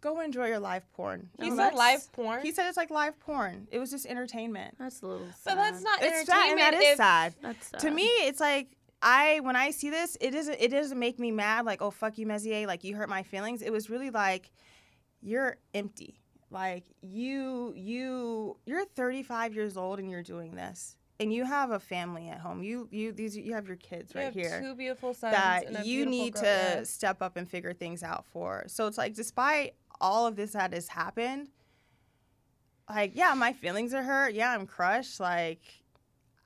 Go 0.01 0.21
enjoy 0.21 0.47
your 0.47 0.61
live 0.61 0.91
porn. 0.93 1.29
He 1.41 1.51
No, 1.51 1.57
said 1.57 1.75
live 1.75 2.13
porn. 2.13 2.41
He 2.43 2.53
said 2.53 2.69
it's 2.69 2.77
like 2.77 2.91
live 2.91 3.19
porn. 3.19 3.67
It 3.73 3.79
was 3.81 3.91
just 3.91 4.07
entertainment. 4.07 4.77
That's 4.79 5.03
a 5.03 5.07
little 5.07 5.27
sad. 5.27 5.35
but 5.45 5.55
that's 5.57 5.83
not 5.83 5.99
It's 6.03 6.27
sad, 6.27 6.51
and 6.51 6.59
that 6.61 6.75
is 6.75 6.83
if- 6.85 6.97
sad. 6.97 7.35
That's 7.43 7.67
sad. 7.69 7.81
To 7.81 7.91
me, 7.91 8.05
it's 8.05 8.39
like 8.41 8.69
I 9.03 9.41
when 9.41 9.57
I 9.57 9.71
see 9.71 9.91
this, 9.91 10.17
it 10.21 10.31
doesn't 10.31 10.57
it 10.61 10.69
doesn't 10.71 10.99
make 10.99 11.19
me 11.19 11.31
mad 11.33 11.65
like 11.65 11.83
oh 11.83 11.91
fuck 11.91 12.17
you 12.19 12.27
Mezier 12.27 12.67
like 12.67 12.85
you 12.85 12.95
hurt 12.97 13.09
my 13.09 13.23
feelings. 13.25 13.61
It 13.63 13.71
was 13.73 13.91
really 13.91 14.11
like 14.11 14.51
you're 15.21 15.57
empty. 15.75 16.21
Like 16.51 16.85
you 17.03 17.73
you 17.77 18.57
you're 18.67 18.85
35 18.85 19.55
years 19.55 19.77
old 19.77 19.99
and 19.99 20.09
you're 20.11 20.23
doing 20.23 20.55
this. 20.55 20.97
And 21.21 21.33
you 21.33 21.45
have 21.45 21.73
a 21.73 21.81
family 21.81 22.29
at 22.29 22.39
home. 22.39 22.63
You 22.63 22.89
you 22.93 23.13
these 23.13 23.37
you 23.37 23.55
have 23.55 23.67
your 23.67 23.77
kids 23.77 24.15
You 24.15 24.21
right 24.21 24.25
have 24.27 24.35
here 24.35 24.61
two 24.63 24.75
beautiful 24.77 25.15
sons. 25.15 25.35
and 25.67 25.75
that 25.77 25.87
you 25.87 26.07
need 26.07 26.37
to 26.37 26.85
step 26.85 27.21
up 27.23 27.37
and 27.37 27.49
figure 27.49 27.73
things 27.73 28.03
out 28.03 28.25
for. 28.27 28.65
So 28.69 28.87
it's 28.87 28.97
like 28.99 29.15
despite 29.15 29.75
all 30.01 30.27
of 30.27 30.37
this 30.37 30.53
that 30.53 30.73
has 30.73 30.87
happened, 30.89 31.49
like 32.89 33.13
yeah, 33.17 33.35
my 33.35 33.53
feelings 33.53 33.93
are 33.95 34.03
hurt. 34.03 34.35
Yeah, 34.35 34.53
I'm 34.53 34.67
crushed. 34.67 35.19
Like 35.19 35.61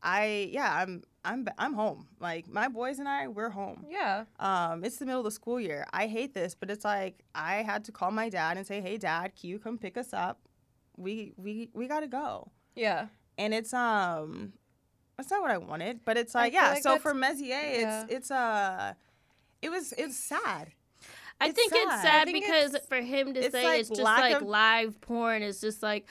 I 0.03 0.49
yeah, 0.53 0.75
I'm 0.75 1.03
I'm 1.25 1.47
I'm 1.59 1.75
home. 1.75 2.09
Like 2.19 2.49
my 2.49 2.69
boys 2.69 2.99
and 2.99 3.07
I, 3.09 3.29
we're 3.29 3.51
home. 3.51 3.85
Yeah. 3.89 4.25
Um, 4.41 4.85
it's 4.85 4.97
the 4.97 5.05
middle 5.07 5.21
of 5.21 5.25
the 5.25 5.31
school 5.31 5.61
year. 5.61 5.87
I 5.93 6.07
hate 6.07 6.35
this, 6.35 6.55
but 6.55 6.71
it's 6.71 6.85
like 6.85 7.23
I 7.35 7.57
had 7.57 7.85
to 7.85 7.93
call 7.93 8.11
my 8.11 8.29
dad 8.29 8.57
and 8.57 8.67
say, 8.67 8.81
"Hey, 8.81 8.97
Dad, 8.97 9.33
can 9.39 9.51
you 9.51 9.59
come 9.59 9.77
pick 9.79 9.97
us 9.97 10.13
up? 10.13 10.41
We 10.97 11.35
we 11.37 11.69
we 11.75 11.87
gotta 11.89 12.09
go." 12.09 12.51
Yeah. 12.75 13.09
And 13.39 13.55
it's 13.55 13.73
um, 13.73 14.53
that's 15.23 15.31
not 15.31 15.41
what 15.43 15.51
I 15.51 15.59
wanted, 15.59 16.05
but 16.05 16.17
it's 16.17 16.35
like 16.35 16.53
feel 16.53 16.63
yeah. 16.63 16.71
like 16.71 16.83
so 16.83 16.99
for 16.99 17.15
Mezier, 17.15 17.47
yeah. 17.49 18.03
it's 18.05 18.13
it's 18.13 18.31
uh, 18.31 18.95
it 19.63 19.71
was 19.71 19.93
it's 19.97 20.17
sad. 20.17 20.73
I 21.41 21.47
It's 21.49 21.55
think 21.59 21.73
it's 21.75 21.91
sad. 21.91 21.99
I 21.99 22.03
sad 22.03 22.25
think 22.27 22.45
because 22.45 22.75
it's- 22.75 22.87
for 22.89 22.97
him 23.01 23.35
to 23.35 23.41
it's 23.41 23.53
say 23.53 23.65
like 23.65 23.81
it's 23.81 23.89
just 23.89 24.03
like 24.03 24.35
of- 24.37 24.43
live 24.43 25.01
porn 25.01 25.43
is 25.43 25.61
just 25.61 25.83
like 25.83 26.07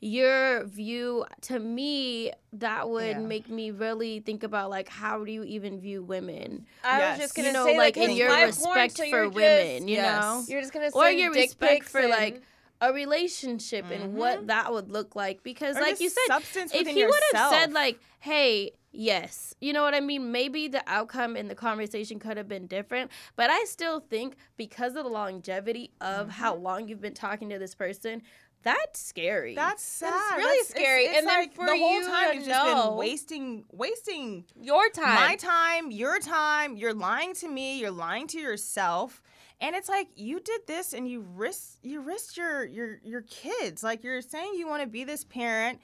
your 0.00 0.64
view 0.66 1.24
to 1.40 1.58
me 1.58 2.30
that 2.52 2.88
would 2.88 3.16
Yeah. 3.16 3.18
make 3.18 3.48
me 3.48 3.72
really 3.72 4.20
think 4.20 4.44
about 4.44 4.70
like 4.70 4.88
how 4.88 5.24
do 5.24 5.32
you 5.32 5.42
even 5.42 5.80
view 5.80 6.04
women 6.04 6.66
I 6.84 6.98
Yes. 7.00 7.18
was 7.18 7.24
just 7.26 7.34
gonna 7.34 7.48
you 7.48 7.52
know 7.54 7.64
say 7.66 7.76
like, 7.76 7.96
like, 7.96 8.04
in 8.04 8.10
it's 8.10 8.18
your 8.20 8.28
live 8.30 8.56
porn, 8.56 8.78
respect 8.78 8.96
so 8.96 9.10
for 9.10 9.24
just- 9.24 9.34
women 9.34 9.88
you 9.88 9.96
yes. 9.96 10.20
know 10.22 10.44
You're 10.46 10.60
just 10.60 10.72
gonna 10.72 10.90
say 10.92 10.98
or 10.98 11.10
your 11.10 11.32
respect 11.32 11.72
pics 11.72 11.90
for 11.90 12.06
like 12.06 12.34
and- 12.36 12.42
a 12.80 12.92
relationship 12.92 13.84
and 13.90 14.14
what 14.14 14.46
that 14.46 14.72
would 14.72 14.90
look 14.90 15.16
like 15.16 15.42
because 15.42 15.74
Mm-hmm. 15.76 15.84
Or 15.84 15.88
like 15.88 16.00
you 16.00 16.08
said 16.08 16.40
if 16.74 16.86
he 16.86 17.04
would 17.04 17.20
have 17.34 17.50
said 17.50 17.72
like 17.72 17.98
hey 18.20 18.72
yes 18.92 19.54
you 19.60 19.72
know 19.72 19.82
what 19.82 19.94
i 19.94 20.00
mean 20.00 20.32
maybe 20.32 20.66
the 20.68 20.82
outcome 20.86 21.36
in 21.36 21.48
the 21.48 21.54
conversation 21.54 22.18
could 22.18 22.36
have 22.36 22.48
been 22.48 22.66
different 22.66 23.10
but 23.36 23.50
i 23.50 23.64
still 23.64 24.00
think 24.00 24.36
because 24.56 24.94
of 24.96 25.04
the 25.04 25.10
longevity 25.10 25.90
of 26.00 26.30
how 26.30 26.54
Mm-hmm. 26.54 26.62
long 26.64 26.88
you've 26.88 27.00
been 27.00 27.14
talking 27.14 27.48
to 27.50 27.58
this 27.58 27.74
person 27.74 28.22
that's 28.64 28.98
scary 29.00 29.54
That's 29.54 29.84
sad. 29.84 30.12
That's 30.12 30.36
really 30.36 30.58
That's- 30.58 30.68
scary. 30.68 31.04
It's 31.04 31.18
And 31.18 31.26
then 31.28 31.38
like 31.38 31.54
for 31.54 31.64
the 31.64 31.76
whole 31.78 32.00
you 32.00 32.04
time 32.06 32.34
you've 32.34 32.44
just 32.46 32.64
know- 32.64 32.88
been 32.88 32.96
wasting 32.98 33.64
wasting 33.72 34.44
your 34.60 34.88
time. 34.90 35.14
my 35.14 35.36
time, 35.36 35.92
your 35.92 36.18
time. 36.18 36.76
You're 36.76 36.92
lying 36.92 37.34
to 37.34 37.48
me. 37.48 37.78
You're 37.78 37.92
lying 37.92 38.26
to 38.28 38.38
yourself. 38.40 39.22
And 39.60 39.74
it's 39.74 39.88
like 39.88 40.08
you 40.14 40.40
did 40.40 40.60
this, 40.66 40.92
and 40.92 41.08
you 41.08 41.20
risk 41.34 41.78
you 41.82 42.00
risked 42.00 42.36
your 42.36 42.64
your 42.64 43.00
your 43.02 43.22
kids. 43.22 43.82
Like 43.82 44.04
you're 44.04 44.22
saying 44.22 44.52
you 44.56 44.68
want 44.68 44.82
to 44.82 44.88
be 44.88 45.04
this 45.04 45.24
parent. 45.24 45.80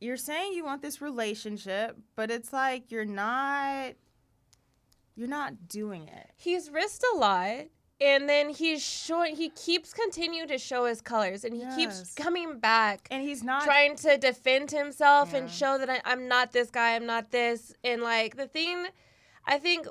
You're 0.00 0.16
saying 0.16 0.52
you 0.54 0.64
want 0.64 0.80
this 0.80 1.02
relationship, 1.02 1.96
but 2.16 2.30
it's 2.30 2.52
like 2.52 2.90
you're 2.90 3.04
not. 3.04 3.94
You're 5.16 5.28
not 5.28 5.68
doing 5.68 6.08
it. 6.08 6.30
he's 6.36 6.70
risked 6.70 7.04
a 7.14 7.18
lot 7.18 7.66
and 8.00 8.26
then 8.26 8.48
he's 8.48 8.82
showing 8.82 9.36
he 9.36 9.50
keeps 9.50 9.92
continuing 9.92 10.48
to 10.48 10.56
show 10.56 10.86
his 10.86 11.02
colors 11.02 11.44
and 11.44 11.52
he 11.54 11.66
keeps 11.76 12.14
coming 12.14 12.58
back 12.58 13.06
And 13.10 13.22
he's 13.22 13.42
not 13.42 13.62
trying 13.64 13.96
to 13.96 14.16
defend 14.16 14.70
himself 14.70 15.34
and 15.34 15.50
show 15.50 15.76
that 15.76 15.90
I, 15.90 16.00
i'm 16.06 16.26
not 16.28 16.52
this 16.52 16.70
guy 16.70 16.94
i'm 16.94 17.04
not 17.04 17.30
this 17.32 17.74
and 17.84 18.00
like 18.00 18.36
the 18.36 18.46
thing 18.46 18.86
i 19.44 19.58
think 19.58 19.86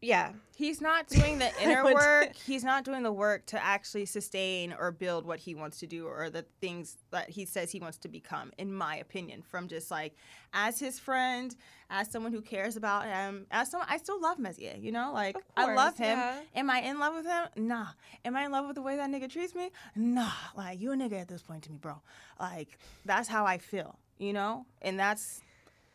yeah 0.00 0.32
He's 0.58 0.80
not 0.80 1.06
doing 1.08 1.38
the 1.38 1.50
inner 1.62 1.84
work. 1.84 2.34
He's 2.34 2.64
not 2.64 2.82
doing 2.82 3.04
the 3.04 3.12
work 3.12 3.46
to 3.46 3.64
actually 3.64 4.06
sustain 4.06 4.74
or 4.76 4.90
build 4.90 5.24
what 5.24 5.38
he 5.38 5.54
wants 5.54 5.78
to 5.78 5.86
do 5.86 6.08
or 6.08 6.30
the 6.30 6.44
things 6.60 6.96
that 7.12 7.30
he 7.30 7.44
says 7.44 7.70
he 7.70 7.78
wants 7.78 7.96
to 7.98 8.08
become, 8.08 8.50
in 8.58 8.72
my 8.74 8.96
opinion. 8.96 9.40
From 9.42 9.68
just 9.68 9.88
like, 9.88 10.16
as 10.52 10.80
his 10.80 10.98
friend, 10.98 11.54
as 11.90 12.10
someone 12.10 12.32
who 12.32 12.40
cares 12.42 12.76
about 12.76 13.04
him, 13.04 13.46
as 13.52 13.70
someone, 13.70 13.86
I 13.88 13.98
still 13.98 14.20
love 14.20 14.40
Messier, 14.40 14.74
you 14.76 14.90
know? 14.90 15.12
Like, 15.14 15.36
Of 15.36 15.42
I 15.56 15.74
love 15.74 15.96
him. 15.96 16.18
yeah. 16.18 16.40
Am 16.56 16.68
I 16.70 16.80
in 16.80 16.98
love 16.98 17.14
with 17.14 17.26
him? 17.26 17.46
Nah. 17.68 17.86
Am 18.24 18.34
I 18.34 18.44
in 18.46 18.50
love 18.50 18.66
with 18.66 18.74
the 18.74 18.82
way 18.82 18.96
that 18.96 19.08
nigga 19.08 19.30
treats 19.30 19.54
me? 19.54 19.70
Nah. 19.94 20.32
Like, 20.56 20.80
you 20.80 20.90
a 20.90 20.96
nigga 20.96 21.20
at 21.20 21.28
this 21.28 21.42
point 21.42 21.62
to 21.64 21.70
me, 21.70 21.78
bro. 21.80 22.02
Like, 22.40 22.80
that's 23.04 23.28
how 23.28 23.44
I 23.46 23.58
feel, 23.58 23.96
you 24.18 24.32
know? 24.32 24.66
And 24.82 24.98
that's. 24.98 25.40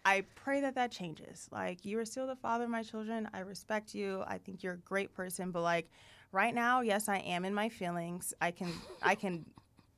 I 0.06 0.22
pray 0.36 0.62
that 0.62 0.76
that 0.76 0.92
changes. 0.92 1.48
Like, 1.52 1.86
you 1.86 2.00
are 2.00 2.06
still 2.06 2.28
the 2.28 2.36
father 2.36 2.66
of 2.66 2.70
my 2.70 2.84
children. 2.84 3.30
I 3.34 3.40
respect 3.40 3.96
you. 3.96 4.24
I 4.28 4.38
think 4.38 4.64
you're 4.64 4.74
a 4.74 4.78
great 4.78 5.14
person. 5.14 5.52
But 5.52 5.62
like, 5.62 5.90
right 6.32 6.54
now, 6.54 6.82
yes, 6.82 7.08
I 7.08 7.18
am 7.20 7.46
in 7.46 7.54
my 7.54 7.70
feelings. 7.70 8.34
I 8.42 8.52
can, 8.52 8.74
I 9.02 9.16
can 9.16 9.46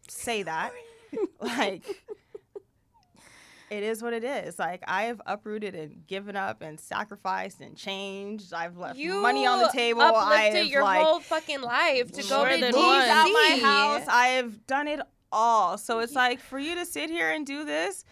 say 0.07 0.43
that. 0.43 0.71
like, 1.41 1.83
it 3.71 3.83
is 3.83 4.03
what 4.03 4.13
it 4.13 4.23
is. 4.23 4.59
Like, 4.59 4.83
I 4.87 5.03
have 5.03 5.21
uprooted 5.25 5.73
and 5.73 6.05
given 6.05 6.35
up 6.35 6.61
and 6.61 6.79
sacrificed 6.79 7.61
and 7.61 7.75
changed. 7.75 8.53
I've 8.53 8.77
left 8.77 8.97
you 8.97 9.21
money 9.21 9.47
on 9.47 9.59
the 9.59 9.69
table. 9.69 10.01
I 10.01 10.09
uplifted 10.09 10.55
have 10.55 10.67
your 10.67 10.83
like 10.83 11.01
whole 11.01 11.19
fucking 11.19 11.61
life 11.61 12.11
to 12.11 12.23
go 12.29 12.45
to 12.47 12.61
than 12.61 12.73
DC. 12.73 13.09
out 13.09 13.29
my 13.31 13.59
house. 13.61 14.07
I 14.07 14.27
have 14.27 14.67
done 14.67 14.87
it 14.87 14.99
all. 15.31 15.77
So 15.77 15.99
it's 15.99 16.13
like 16.13 16.39
for 16.39 16.59
you 16.59 16.75
to 16.75 16.85
sit 16.85 17.09
here 17.09 17.31
and 17.31 17.45
do 17.45 17.65
this. 17.65 18.05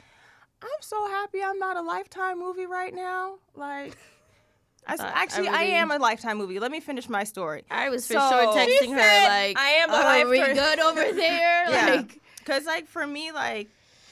I'm 0.64 0.82
so 0.82 1.08
happy 1.08 1.44
I'm 1.44 1.60
not 1.60 1.78
a 1.78 1.82
lifetime 1.82 2.40
movie 2.40 2.66
right 2.66 2.94
now. 2.94 3.36
Like, 3.56 3.98
I, 4.88 4.94
s- 4.94 5.00
I- 5.02 5.08
I 5.08 5.12
actually, 5.24 5.48
I, 5.50 5.62
really- 5.64 5.74
am 5.74 5.92
a 5.92 5.98
lifetime 5.98 6.38
movie. 6.38 6.60
Let 6.60 6.72
me 6.72 6.80
finish 6.80 7.08
my 7.10 7.24
story. 7.24 7.64
i 7.70 7.90
was 7.90 8.08
for 8.08 8.14
So- 8.14 8.30
sure 8.30 8.54
She 8.54 8.60
texting 8.88 8.94
her 8.94 9.00
said, 9.00 9.28
like 9.48 9.60
"I 9.60 9.70
am 9.84 9.90
a 9.90 9.94
lifetime. 9.94 10.28
are 10.28 10.30
we 10.30 10.40
good 10.54 10.80
over 10.80 11.12
there 11.14 11.70
Yeah. 11.70 11.96
like 11.98 12.20
Cause 12.46 12.66
like 12.66 12.88
for 12.88 13.06
me, 13.08 13.32
like 13.32 13.70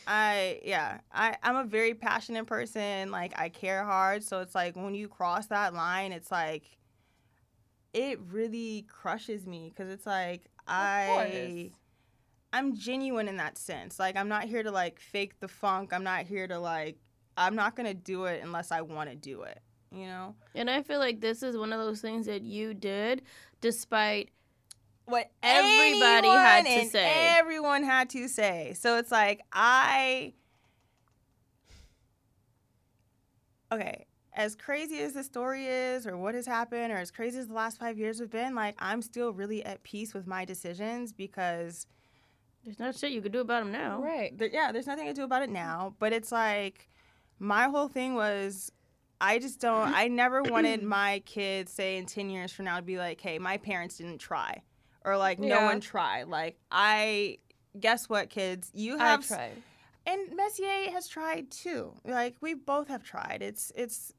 I 0.07 0.61
yeah, 0.63 0.99
I 1.13 1.35
I'm 1.43 1.57
a 1.57 1.63
very 1.65 1.93
passionate 1.93 2.45
person. 2.47 3.11
Like 3.11 3.33
I 3.37 3.49
care 3.49 3.83
hard, 3.83 4.23
so 4.23 4.39
it's 4.39 4.55
like 4.55 4.75
when 4.77 4.95
you 4.95 5.07
cross 5.09 5.47
that 5.47 5.73
line, 5.73 6.11
it's 6.13 6.31
like 6.31 6.63
it 7.93 8.19
really 8.29 8.85
crushes 8.87 9.45
me 9.45 9.69
because 9.69 9.91
it's 9.91 10.05
like 10.05 10.43
I 10.65 11.71
I'm 12.53 12.75
genuine 12.75 13.27
in 13.27 13.37
that 13.37 13.57
sense. 13.57 13.99
Like 13.99 14.15
I'm 14.15 14.27
not 14.27 14.43
here 14.43 14.63
to 14.63 14.71
like 14.71 14.99
fake 14.99 15.39
the 15.39 15.47
funk. 15.47 15.93
I'm 15.93 16.03
not 16.03 16.25
here 16.25 16.47
to 16.47 16.59
like 16.59 16.97
I'm 17.37 17.55
not 17.55 17.75
gonna 17.75 17.93
do 17.93 18.25
it 18.25 18.41
unless 18.43 18.71
I 18.71 18.81
want 18.81 19.09
to 19.09 19.15
do 19.15 19.43
it. 19.43 19.59
You 19.93 20.05
know 20.05 20.35
and 20.55 20.69
i 20.69 20.81
feel 20.81 20.99
like 20.99 21.19
this 21.19 21.43
is 21.43 21.57
one 21.57 21.73
of 21.73 21.79
those 21.81 21.99
things 21.99 22.25
that 22.27 22.43
you 22.43 22.73
did 22.73 23.23
despite 23.59 24.29
what 25.05 25.29
Everybody 25.43 26.29
had 26.29 26.63
to 26.65 26.71
and 26.71 26.89
say. 26.89 27.35
Everyone 27.37 27.83
had 27.83 28.09
to 28.11 28.27
say. 28.29 28.73
So 28.79 28.97
it's 28.97 29.11
like 29.11 29.41
I 29.51 30.33
Okay, 33.73 34.05
as 34.33 34.55
crazy 34.55 34.99
as 34.99 35.13
the 35.13 35.23
story 35.23 35.65
is 35.65 36.05
or 36.05 36.17
what 36.17 36.35
has 36.35 36.45
happened 36.45 36.91
or 36.91 36.97
as 36.97 37.11
crazy 37.11 37.39
as 37.39 37.47
the 37.47 37.53
last 37.53 37.79
5 37.79 37.97
years 37.97 38.19
have 38.19 38.29
been, 38.29 38.55
like 38.55 38.75
I'm 38.79 39.01
still 39.01 39.33
really 39.33 39.63
at 39.63 39.83
peace 39.83 40.13
with 40.13 40.27
my 40.27 40.45
decisions 40.45 41.11
because 41.11 41.85
there's 42.63 42.79
not 42.79 42.95
shit 42.95 43.11
you 43.11 43.21
could 43.21 43.31
do 43.31 43.39
about 43.41 43.61
him 43.63 43.71
now 43.71 44.01
right 44.01 44.37
there, 44.37 44.49
yeah, 44.51 44.71
there's 44.71 44.87
nothing 44.87 45.07
to 45.07 45.13
do 45.13 45.23
about 45.23 45.41
it 45.43 45.49
now, 45.49 45.95
but 45.99 46.13
it's 46.13 46.31
like 46.31 46.87
my 47.39 47.63
whole 47.65 47.87
thing 47.87 48.13
was 48.15 48.71
I 49.19 49.37
just 49.37 49.59
don't. 49.59 49.93
I 49.93 50.07
never 50.07 50.41
wanted 50.53 50.81
my 50.83 51.21
kids, 51.25 51.71
say 51.71 51.97
in 51.97 52.05
ten 52.07 52.29
years 52.29 52.51
from 52.51 52.65
now, 52.65 52.77
to 52.77 52.81
be 52.81 52.97
like, 52.97 53.21
"Hey, 53.21 53.37
my 53.37 53.57
parents 53.57 53.97
didn't 53.97 54.17
try," 54.17 54.63
or 55.05 55.15
like, 55.15 55.37
"No 55.37 55.47
Yeah. 55.47 55.65
one 55.65 55.79
tried." 55.79 56.27
Like, 56.27 56.57
I 56.71 57.37
guess 57.79 58.09
what, 58.09 58.29
kids, 58.31 58.71
you 58.73 58.97
I 58.97 59.09
have, 59.09 59.27
tried. 59.27 59.61
and 60.07 60.35
Messier 60.35 60.89
has 60.91 61.07
tried 61.07 61.51
too. 61.51 61.93
Like, 62.03 62.35
we 62.41 62.55
both 62.55 62.87
have 62.87 63.03
tried. 63.03 63.43
It's 63.43 63.71
it's. 63.75 64.11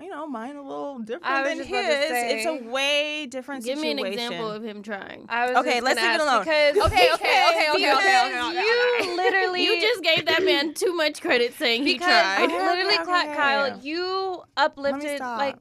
You 0.00 0.08
know, 0.08 0.26
mine 0.26 0.56
a 0.56 0.62
little 0.62 0.98
different 1.00 1.26
I 1.26 1.42
was 1.42 1.48
than 1.50 1.58
just 1.58 1.68
his. 1.68 1.84
about 1.84 2.20
to 2.20 2.36
It's 2.36 2.46
a 2.46 2.70
way 2.70 3.26
different 3.26 3.64
situation. 3.64 3.82
Give 3.82 3.96
me 3.96 4.02
an 4.02 4.12
example 4.12 4.50
of 4.50 4.62
him 4.62 4.82
trying. 4.82 5.26
I 5.28 5.50
was 5.50 5.58
Okay, 5.58 5.80
let's 5.80 6.00
leave 6.00 6.14
it 6.14 6.20
alone. 6.20 6.40
Because, 6.40 6.76
Okay, 6.86 7.10
okay, 7.12 7.44
okay, 7.50 7.70
okay, 7.74 7.92
okay, 7.92 7.94
okay, 7.96 8.40
okay, 8.40 9.04
You 9.04 9.16
literally, 9.16 9.64
You 9.64 9.80
just 9.80 10.02
gave 10.02 10.26
that 10.26 10.42
man 10.44 10.74
too 10.74 10.94
much 10.94 11.20
credit 11.20 11.54
saying 11.54 11.84
he 11.84 11.98
tried. 11.98 12.44
Okay, 12.44 12.66
literally, 12.66 12.94
okay, 12.94 13.02
okay. 13.02 13.36
Kyle, 13.36 13.78
you 13.80 14.42
uplifted 14.56 15.20
like 15.20 15.56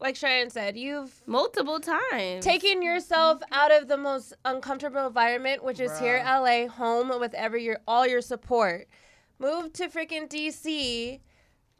like 0.00 0.16
Cheyenne 0.16 0.50
said, 0.50 0.76
you've 0.76 1.22
Multiple 1.26 1.78
times. 1.80 2.44
taken 2.44 2.82
yourself 2.82 3.40
out 3.52 3.72
of 3.72 3.88
the 3.88 3.96
most 3.96 4.34
uncomfortable 4.44 5.06
environment, 5.06 5.62
which 5.64 5.80
is 5.80 5.98
here, 5.98 6.22
LA, 6.26 6.66
home 6.66 7.10
with 7.20 7.32
every 7.32 7.64
your 7.64 7.78
all 7.86 8.06
your 8.06 8.20
support. 8.20 8.86
Moved 9.38 9.74
to 9.74 9.88
freaking 9.88 10.28
DC. 10.28 11.20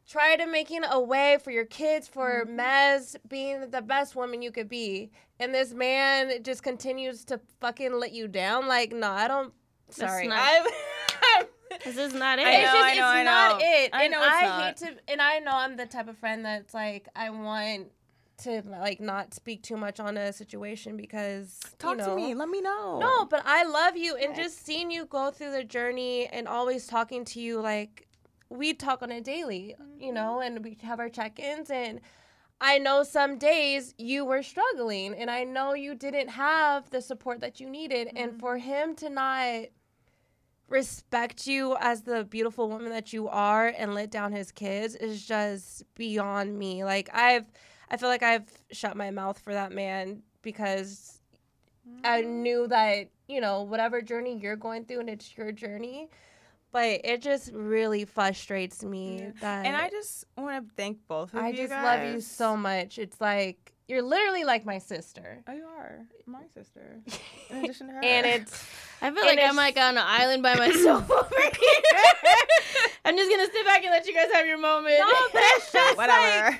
Try 0.07 0.35
to 0.35 0.45
making 0.45 0.83
a 0.83 0.99
way 0.99 1.37
for 1.43 1.51
your 1.51 1.65
kids, 1.65 2.07
for 2.07 2.45
mm-hmm. 2.45 2.59
Mez 2.59 3.15
being 3.27 3.71
the 3.71 3.81
best 3.81 4.15
woman 4.15 4.41
you 4.41 4.51
could 4.51 4.69
be, 4.69 5.11
and 5.39 5.53
this 5.53 5.73
man 5.73 6.43
just 6.43 6.61
continues 6.61 7.25
to 7.25 7.39
fucking 7.59 7.93
let 7.93 8.11
you 8.11 8.27
down. 8.27 8.67
Like, 8.67 8.91
no, 8.91 9.09
I 9.09 9.27
don't. 9.27 9.53
Sorry, 9.89 10.27
not- 10.27 10.67
This 11.83 11.97
is 11.97 12.13
not 12.13 12.39
it. 12.39 12.47
I 12.47 12.51
it's 12.51 12.71
just 12.71 12.75
I 12.75 12.95
know, 12.95 13.09
it's 13.09 13.19
I 13.19 13.23
not 13.23 13.61
it. 13.61 13.89
I 13.93 14.07
know 14.07 14.21
it's 14.21 14.31
I 14.31 14.41
not. 14.41 14.63
hate 14.63 14.77
to 14.77 15.11
and 15.11 15.21
I 15.21 15.39
know 15.39 15.51
I'm 15.51 15.75
the 15.75 15.85
type 15.85 16.07
of 16.07 16.17
friend 16.17 16.45
that's 16.45 16.73
like 16.73 17.07
I 17.15 17.29
want 17.29 17.87
to 18.43 18.61
like 18.65 18.99
not 18.99 19.33
speak 19.33 19.63
too 19.63 19.77
much 19.77 19.99
on 19.99 20.17
a 20.17 20.33
situation 20.33 20.97
because 20.97 21.59
Talk 21.79 21.91
you 21.91 21.97
know, 21.97 22.09
to 22.09 22.15
me. 22.15 22.33
Let 22.33 22.49
me 22.49 22.61
know. 22.61 22.99
No, 22.99 23.25
but 23.25 23.43
I 23.45 23.63
love 23.63 23.97
you 23.97 24.15
and 24.15 24.35
just 24.35 24.65
seeing 24.65 24.91
you 24.91 25.05
go 25.05 25.31
through 25.31 25.51
the 25.51 25.63
journey 25.63 26.27
and 26.27 26.47
always 26.47 26.87
talking 26.87 27.25
to 27.25 27.39
you 27.39 27.59
like 27.59 28.04
we 28.49 28.73
talk 28.73 29.01
on 29.01 29.11
a 29.11 29.21
daily, 29.21 29.75
you 29.99 30.13
know, 30.13 30.39
mm-hmm. 30.41 30.55
and 30.55 30.63
we 30.63 30.77
have 30.83 30.99
our 30.99 31.09
check-ins 31.09 31.69
and 31.69 32.01
I 32.61 32.77
know 32.77 33.03
some 33.03 33.37
days 33.37 33.93
you 33.97 34.23
were 34.23 34.41
struggling 34.41 35.13
and 35.13 35.29
I 35.29 35.43
know 35.43 35.73
you 35.73 35.93
didn't 35.93 36.29
have 36.29 36.89
the 36.89 37.01
support 37.01 37.41
that 37.41 37.59
you 37.59 37.69
needed 37.69 38.09
and 38.15 38.31
mm-hmm. 38.31 38.39
for 38.39 38.57
him 38.57 38.95
to 38.95 39.09
not 39.09 39.65
respect 40.67 41.45
you 41.45 41.75
as 41.79 42.01
the 42.01 42.23
beautiful 42.23 42.69
woman 42.69 42.89
that 42.89 43.13
you 43.13 43.27
are 43.27 43.67
and 43.77 43.93
let 43.93 44.09
down 44.09 44.31
his 44.31 44.51
kids 44.51 44.95
is 44.95 45.25
just 45.25 45.83
beyond 45.95 46.57
me. 46.57 46.83
Like 46.83 47.09
I've 47.13 47.45
I 47.89 47.97
feel 47.97 48.09
like 48.09 48.23
I've 48.23 48.49
shut 48.71 48.97
my 48.97 49.11
mouth 49.11 49.37
for 49.37 49.53
that 49.53 49.71
man 49.71 50.23
because 50.41 51.19
I 52.03 52.21
mm-hmm. 52.21 52.41
knew 52.41 52.67
that, 52.67 53.09
you 53.27 53.41
know, 53.41 53.61
whatever 53.61 54.01
journey 54.01 54.37
you're 54.37 54.55
going 54.55 54.85
through 54.85 55.01
and 55.01 55.09
it's 55.09 55.37
your 55.37 55.51
journey. 55.51 56.09
But 56.75 57.05
it 57.05 57.21
just 57.21 57.51
really 57.53 58.03
frustrates 58.03 58.83
me 58.83 59.31
that 59.39 59.65
And 59.65 59.77
I 59.77 59.89
just 59.89 60.25
want 60.37 60.67
to 60.67 60.73
thank 60.75 60.97
both 61.07 61.33
of 61.33 61.39
I 61.39 61.47
you 61.47 61.53
i 61.53 61.55
just 61.55 61.69
guys. 61.69 61.83
love 62.03 62.13
you 62.13 62.19
so 62.19 62.57
much. 62.57 62.99
It's 62.99 63.21
like 63.21 63.71
you're 63.87 64.01
literally 64.01 64.43
like 64.43 64.65
my 64.65 64.79
sister. 64.79 65.41
Oh, 65.47 65.53
you 65.53 65.63
are 65.63 66.05
my 66.25 66.41
sister. 66.53 66.99
In 67.49 67.63
addition 67.63 67.87
to 67.87 67.93
her. 67.93 68.03
And 68.03 68.25
it's 68.25 68.67
I 69.01 69.09
feel 69.09 69.23
And 69.23 69.37
like 69.37 69.39
I'm 69.49 69.55
like 69.55 69.77
on 69.77 69.95
an 69.97 70.03
island 70.05 70.43
by 70.43 70.55
myself 70.55 71.09
over 71.11 71.29
here. 71.39 72.41
I'm 73.05 73.15
just 73.15 73.31
gonna 73.31 73.47
sit 73.53 73.65
back 73.65 73.83
and 73.85 73.91
let 73.91 74.05
you 74.05 74.13
guys 74.13 74.27
have 74.33 74.45
your 74.45 74.57
moment. 74.57 74.95
No, 74.99 75.13
but 75.31 75.41
it's 75.45 75.71
just 75.71 75.95
whatever. 75.97 76.59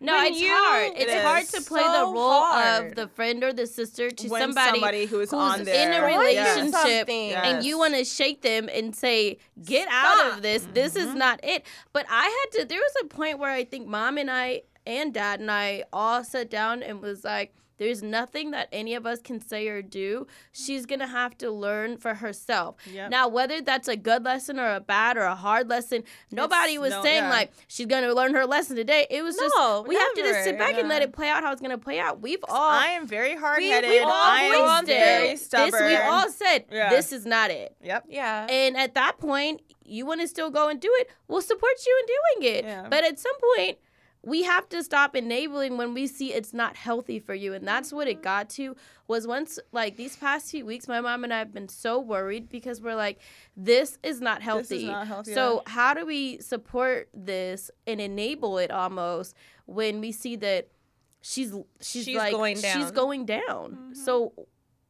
No, 0.00 0.14
When 0.16 0.26
it's 0.32 0.40
you- 0.40 0.52
hard. 0.52 0.92
It 0.94 1.08
It's 1.08 1.22
hard 1.22 1.46
to 1.48 1.60
play 1.62 1.82
the 1.82 2.04
role 2.04 2.42
hard. 2.42 2.86
of 2.88 2.94
the 2.96 3.08
friend 3.08 3.42
or 3.42 3.52
the 3.52 3.66
sister 3.66 4.10
to 4.10 4.28
When 4.28 4.42
somebody, 4.42 4.70
somebody 4.80 5.06
who's 5.06 5.32
on 5.32 5.60
in 5.66 5.92
a 5.92 6.04
relationship 6.04 6.74
something. 6.74 7.32
and 7.32 7.64
you 7.64 7.78
want 7.78 7.94
to 7.94 8.04
shake 8.04 8.42
them 8.42 8.68
and 8.72 8.94
say, 8.94 9.38
"Get 9.64 9.88
out 9.90 10.32
of 10.32 10.42
this. 10.42 10.66
This 10.74 10.96
is 10.96 11.06
Mm-hmm. 11.08 11.18
not 11.18 11.40
it." 11.42 11.64
But 11.94 12.04
I 12.10 12.24
had 12.24 12.60
to. 12.60 12.64
There 12.66 12.78
was 12.80 12.92
a 13.02 13.06
point 13.06 13.38
where 13.38 13.50
I 13.50 13.64
think 13.64 13.86
mom 13.88 14.18
and 14.18 14.30
I 14.30 14.62
and 14.86 15.12
dad 15.14 15.40
and 15.40 15.50
I 15.50 15.84
all 15.92 16.22
sat 16.24 16.50
down 16.50 16.82
and 16.82 17.00
was 17.00 17.24
like. 17.24 17.54
There's 17.78 18.02
nothing 18.02 18.50
that 18.52 18.68
any 18.72 18.94
of 18.94 19.06
us 19.06 19.20
can 19.20 19.40
say 19.46 19.68
or 19.68 19.82
do. 19.82 20.26
She's 20.52 20.86
gonna 20.86 21.06
have 21.06 21.36
to 21.38 21.50
learn 21.50 21.98
for 21.98 22.14
herself. 22.14 22.76
Yep. 22.90 23.10
Now, 23.10 23.28
whether 23.28 23.60
that's 23.60 23.88
a 23.88 23.96
good 23.96 24.24
lesson 24.24 24.58
or 24.58 24.74
a 24.74 24.80
bad 24.80 25.16
or 25.16 25.22
a 25.24 25.34
hard 25.34 25.68
lesson, 25.68 26.04
nobody 26.30 26.78
was 26.78 26.90
no- 26.92 27.02
saying 27.02 27.24
yeah. 27.24 27.30
like 27.30 27.52
she's 27.68 27.86
gonna 27.86 28.12
learn 28.14 28.34
her 28.34 28.46
lesson 28.46 28.76
today. 28.76 29.06
It 29.10 29.22
was 29.22 29.36
No, 29.36 29.44
just 29.46 29.88
we 29.88 29.94
have 29.96 30.14
to 30.14 30.22
just 30.22 30.44
sit 30.44 30.52
never. 30.56 30.58
back 30.72 30.78
and 30.80 30.88
let 30.88 31.02
it 31.02 31.12
play 31.12 31.28
out 31.28 31.42
how 31.42 31.52
it's 31.52 31.60
gonna 31.62 31.78
play 31.78 31.98
out. 32.00 32.20
We've 32.20 32.44
all 32.48 32.70
I 32.70 32.86
am 32.88 33.06
very 33.06 33.36
hard 33.36 33.58
we, 33.58 33.68
headed. 33.68 33.90
we've 33.90 34.02
all 34.02 34.10
I 34.12 34.48
voiced 34.48 34.70
am 34.70 34.84
it. 34.84 34.86
very 35.04 35.36
stubborn. 35.36 35.70
This 35.72 35.90
we 35.90 35.96
all 35.96 36.30
said 36.30 36.64
Yeah. 36.70 36.90
this 36.90 37.12
is 37.12 37.26
not 37.26 37.50
it. 37.50 37.76
Yep. 37.82 38.04
yeah. 38.08 38.46
And 38.48 38.76
at 38.76 38.94
that 38.94 39.18
point, 39.18 39.60
you 39.84 40.04
want 40.04 40.20
to 40.20 40.26
still 40.28 40.50
go 40.50 40.68
and 40.68 40.80
do 40.80 40.90
it. 41.00 41.10
We'll 41.28 41.42
support 41.42 41.72
you 41.86 42.00
in 42.00 42.06
doing 42.42 42.54
it. 42.56 42.64
Yeah. 42.64 42.86
But 42.90 43.04
at 43.04 43.18
some 43.20 43.34
point, 43.56 43.78
we 44.26 44.42
have 44.42 44.68
to 44.68 44.82
stop 44.82 45.14
enabling 45.14 45.76
when 45.76 45.94
we 45.94 46.08
see 46.08 46.34
it's 46.34 46.52
not 46.52 46.76
healthy 46.76 47.20
for 47.20 47.32
you. 47.32 47.54
And 47.54 47.66
that's 47.66 47.92
what 47.92 48.08
it 48.08 48.16
mm-hmm. 48.16 48.24
got 48.24 48.50
to 48.50 48.74
was 49.06 49.24
once 49.24 49.60
like 49.70 49.96
these 49.96 50.16
past 50.16 50.50
few 50.50 50.66
weeks, 50.66 50.88
my 50.88 51.00
mom 51.00 51.22
and 51.22 51.32
I 51.32 51.38
have 51.38 51.54
been 51.54 51.68
so 51.68 52.00
worried 52.00 52.48
because 52.48 52.82
we're 52.82 52.96
like, 52.96 53.20
this 53.56 53.98
is 54.02 54.20
not 54.20 54.42
healthy. 54.42 54.88
not 54.88 55.06
healthy, 55.06 55.32
So 55.32 55.62
how 55.66 55.94
do 55.94 56.04
we 56.04 56.40
support 56.40 57.08
this 57.14 57.70
and 57.86 58.00
enable 58.00 58.58
it 58.58 58.72
almost 58.72 59.36
when 59.66 60.00
we 60.00 60.10
see 60.10 60.34
that 60.36 60.66
she's 61.22 61.54
she's, 61.80 62.04
She's 62.04 62.16
like 62.16 62.32
going 62.32 62.56
she's 62.56 62.62
down. 62.62 62.94
going 62.94 63.26
down. 63.26 63.92
So 63.94 64.30
mm-hmm. 64.30 64.42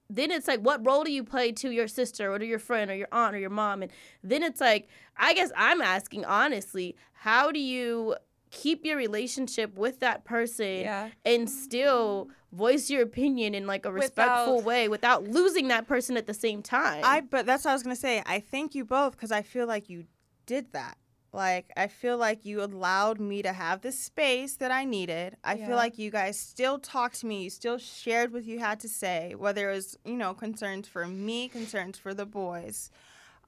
then 0.08 0.30
it's 0.30 0.48
like 0.48 0.60
what 0.60 0.84
role 0.86 1.04
do 1.04 1.12
you 1.12 1.22
play 1.22 1.52
to 1.52 1.70
your 1.70 1.88
sister 1.88 2.32
or 2.32 2.38
to 2.38 2.46
your 2.46 2.58
friend 2.58 2.90
or 2.90 2.94
your 2.94 3.08
aunt 3.12 3.34
or 3.34 3.38
your 3.38 3.50
mom 3.50 3.82
and 3.82 3.92
then 4.22 4.42
it's 4.42 4.60
like 4.60 4.88
i 5.16 5.34
guess 5.34 5.50
i'm 5.56 5.82
asking 5.82 6.24
honestly 6.24 6.94
how 7.12 7.50
do 7.50 7.58
you 7.58 8.14
keep 8.50 8.84
your 8.84 8.96
relationship 8.96 9.76
with 9.76 10.00
that 10.00 10.24
person 10.24 10.80
Yeah. 10.80 11.10
and 11.24 11.50
still 11.50 12.28
voice 12.52 12.88
your 12.88 13.02
opinion 13.02 13.54
in 13.54 13.66
like 13.66 13.84
a 13.84 13.92
respectful 13.92 14.56
Without- 14.56 14.66
way 14.66 14.88
without 14.88 15.24
losing 15.24 15.68
that 15.68 15.86
person 15.86 16.16
at 16.16 16.26
the 16.26 16.34
same 16.34 16.62
time 16.62 17.02
I 17.04 17.20
but 17.20 17.44
that's 17.46 17.64
what 17.64 17.72
I 17.72 17.74
was 17.74 17.82
gonna 17.82 17.96
say. 17.96 18.22
I 18.24 18.40
thank 18.40 18.74
you 18.74 18.84
both 18.84 19.12
because 19.12 19.32
I 19.32 19.42
feel 19.42 19.66
like 19.66 19.90
you 19.90 20.04
did 20.46 20.72
that. 20.72 20.96
Like 21.32 21.70
I 21.76 21.88
feel 21.88 22.16
like 22.16 22.46
you 22.46 22.62
allowed 22.62 23.20
me 23.20 23.42
to 23.42 23.52
have 23.52 23.82
the 23.82 23.92
space 23.92 24.56
that 24.56 24.70
I 24.70 24.84
needed. 24.84 25.36
I 25.44 25.54
Yeah. 25.56 25.66
feel 25.66 25.76
like 25.76 25.98
you 25.98 26.10
guys 26.10 26.38
still 26.38 26.78
talked 26.78 27.20
to 27.20 27.26
me. 27.26 27.42
You 27.44 27.50
still 27.50 27.76
shared 27.78 28.32
what 28.32 28.44
you 28.44 28.58
had 28.60 28.80
to 28.80 28.88
say, 28.88 29.34
whether 29.36 29.70
it 29.70 29.74
was 29.74 29.98
you 30.04 30.14
know 30.16 30.32
concerns 30.32 30.88
for 30.88 31.06
me, 31.06 31.48
concerns 31.48 31.98
for 31.98 32.14
the 32.14 32.24
boys. 32.26 32.90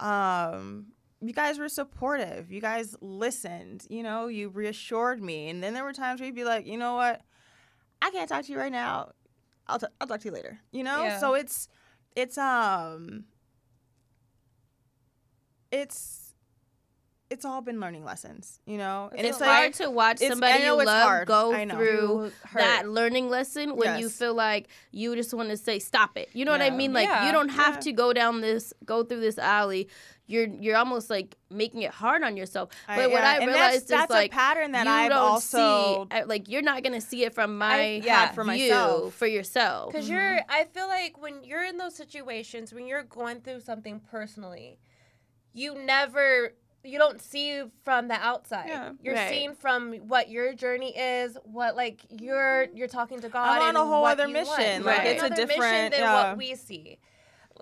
Um, 0.01 0.89
you 1.21 1.33
guys 1.33 1.59
were 1.59 1.69
supportive. 1.69 2.53
You 2.53 2.61
guys 2.61 2.95
listened. 3.01 3.85
You 3.91 4.03
know, 4.03 4.29
you 4.29 4.49
reassured 4.51 5.21
me. 5.23 5.49
And 5.49 5.63
then 5.63 5.75
there 5.75 5.85
were 5.85 5.93
times 5.93 6.21
where 6.21 6.27
you'd 6.27 6.37
be 6.37 6.45
like, 6.45 6.67
you 6.67 6.79
know 6.79 6.95
what, 6.95 7.21
I 8.01 8.11
can't 8.11 8.29
talk 8.29 8.45
to 8.45 8.53
you 8.53 8.59
right 8.59 8.73
now. 8.73 9.11
I'll 9.67 9.79
t- 9.79 9.87
I'll 10.01 10.07
talk 10.07 10.21
to 10.21 10.29
you 10.29 10.33
later. 10.35 10.59
You 10.73 10.85
know, 10.85 11.03
Yeah. 11.03 11.19
so 11.19 11.35
it's 11.35 11.69
it's 12.17 12.39
um 12.39 13.25
it's 15.71 16.28
it's 17.31 17.45
all 17.45 17.61
been 17.61 17.79
learning 17.79 18.05
lessons, 18.05 18.59
you 18.65 18.79
know, 18.79 19.11
and 19.13 19.21
it's, 19.21 19.37
it's 19.37 19.45
hard 19.45 19.65
like 19.67 19.75
to 19.77 19.91
watch 19.91 20.19
somebody 20.19 20.65
you 20.65 20.85
love 20.85 21.27
go 21.27 21.53
through 21.69 22.33
that 22.55 22.89
learning 22.89 23.29
lesson 23.29 23.77
when 23.77 23.99
you 23.99 24.09
feel 24.09 24.35
like 24.35 24.69
you 24.93 25.15
just 25.15 25.35
want 25.35 25.51
to 25.51 25.57
say 25.57 25.79
stop 25.79 26.17
it. 26.17 26.31
You 26.33 26.45
know 26.45 26.53
what 26.53 26.63
I 26.63 26.71
mean? 26.71 26.93
Like 26.93 27.09
Yeah. 27.09 27.27
you 27.27 27.33
don't 27.33 27.51
have 27.51 27.75
Yeah. 27.75 27.81
to 27.81 27.93
go 27.93 28.13
down 28.13 28.41
this 28.41 28.73
go 28.85 29.05
through 29.05 29.21
this 29.21 29.39
alley. 29.39 29.89
You're 30.27 30.47
you're 30.47 30.77
almost 30.77 31.09
like 31.11 31.37
making 31.51 31.83
it 31.83 31.91
hard 31.91 32.23
on 32.23 32.37
yourself. 32.37 32.71
But 32.87 33.11
what 33.11 33.23
yeah, 33.23 33.31
I 33.31 33.37
and 33.39 33.47
realized 33.47 33.73
that's, 33.73 33.83
is 33.83 33.89
that's 33.89 34.11
like 34.11 34.31
a 34.31 34.35
pattern 34.35 34.73
that 34.73 34.87
I've 34.87 35.11
don't 35.11 35.19
also 35.19 36.07
see 36.11 36.17
uh, 36.19 36.27
like 36.27 36.49
you're 36.49 36.63
not 36.63 36.83
gonna 36.83 37.01
see 37.01 37.25
it 37.25 37.35
from 37.35 37.57
my 37.59 38.01
yeah, 38.05 38.27
view 38.27 38.35
for 38.35 38.45
myself. 38.45 39.15
for 39.15 39.27
yourself. 39.27 39.93
Because 39.93 40.09
you're, 40.09 40.41
I 40.49 40.65
feel 40.65 40.87
like 40.87 41.21
when 41.21 41.45
you're 41.45 41.65
in 41.65 41.79
those 41.79 41.95
situations, 41.95 42.73
when 42.75 42.87
you're 42.87 43.05
going 43.05 43.41
through 43.41 43.61
something 43.61 44.01
personally, 44.01 44.79
you 45.55 45.75
never, 45.75 46.53
you 46.85 46.99
don't 46.99 47.21
see 47.21 47.63
from 47.85 48.09
the 48.09 48.15
outside. 48.15 48.69
Yeah. 48.69 48.93
you're 49.03 49.15
Right. 49.15 49.29
seeing 49.29 49.55
from 49.55 49.95
what 50.09 50.29
your 50.31 50.55
journey 50.55 50.97
is, 50.97 51.37
what 51.45 51.77
like 51.77 52.01
you're, 52.11 52.67
mm-hmm. 52.67 52.77
you're 52.77 52.89
talking 52.89 53.21
to 53.21 53.29
God. 53.29 53.49
I'm 53.49 53.63
on 53.63 53.69
and 53.69 53.77
a 53.77 53.85
whole 53.85 54.05
other 54.05 54.29
mission. 54.29 54.85
Like, 54.85 55.05
it's 55.05 55.23
a 55.23 55.27
another 55.27 55.47
mission 55.47 55.61
different- 55.61 55.93
than 55.93 56.01
yeah. 56.01 56.29
what 56.29 56.39
we 56.39 56.55
see. 56.55 56.99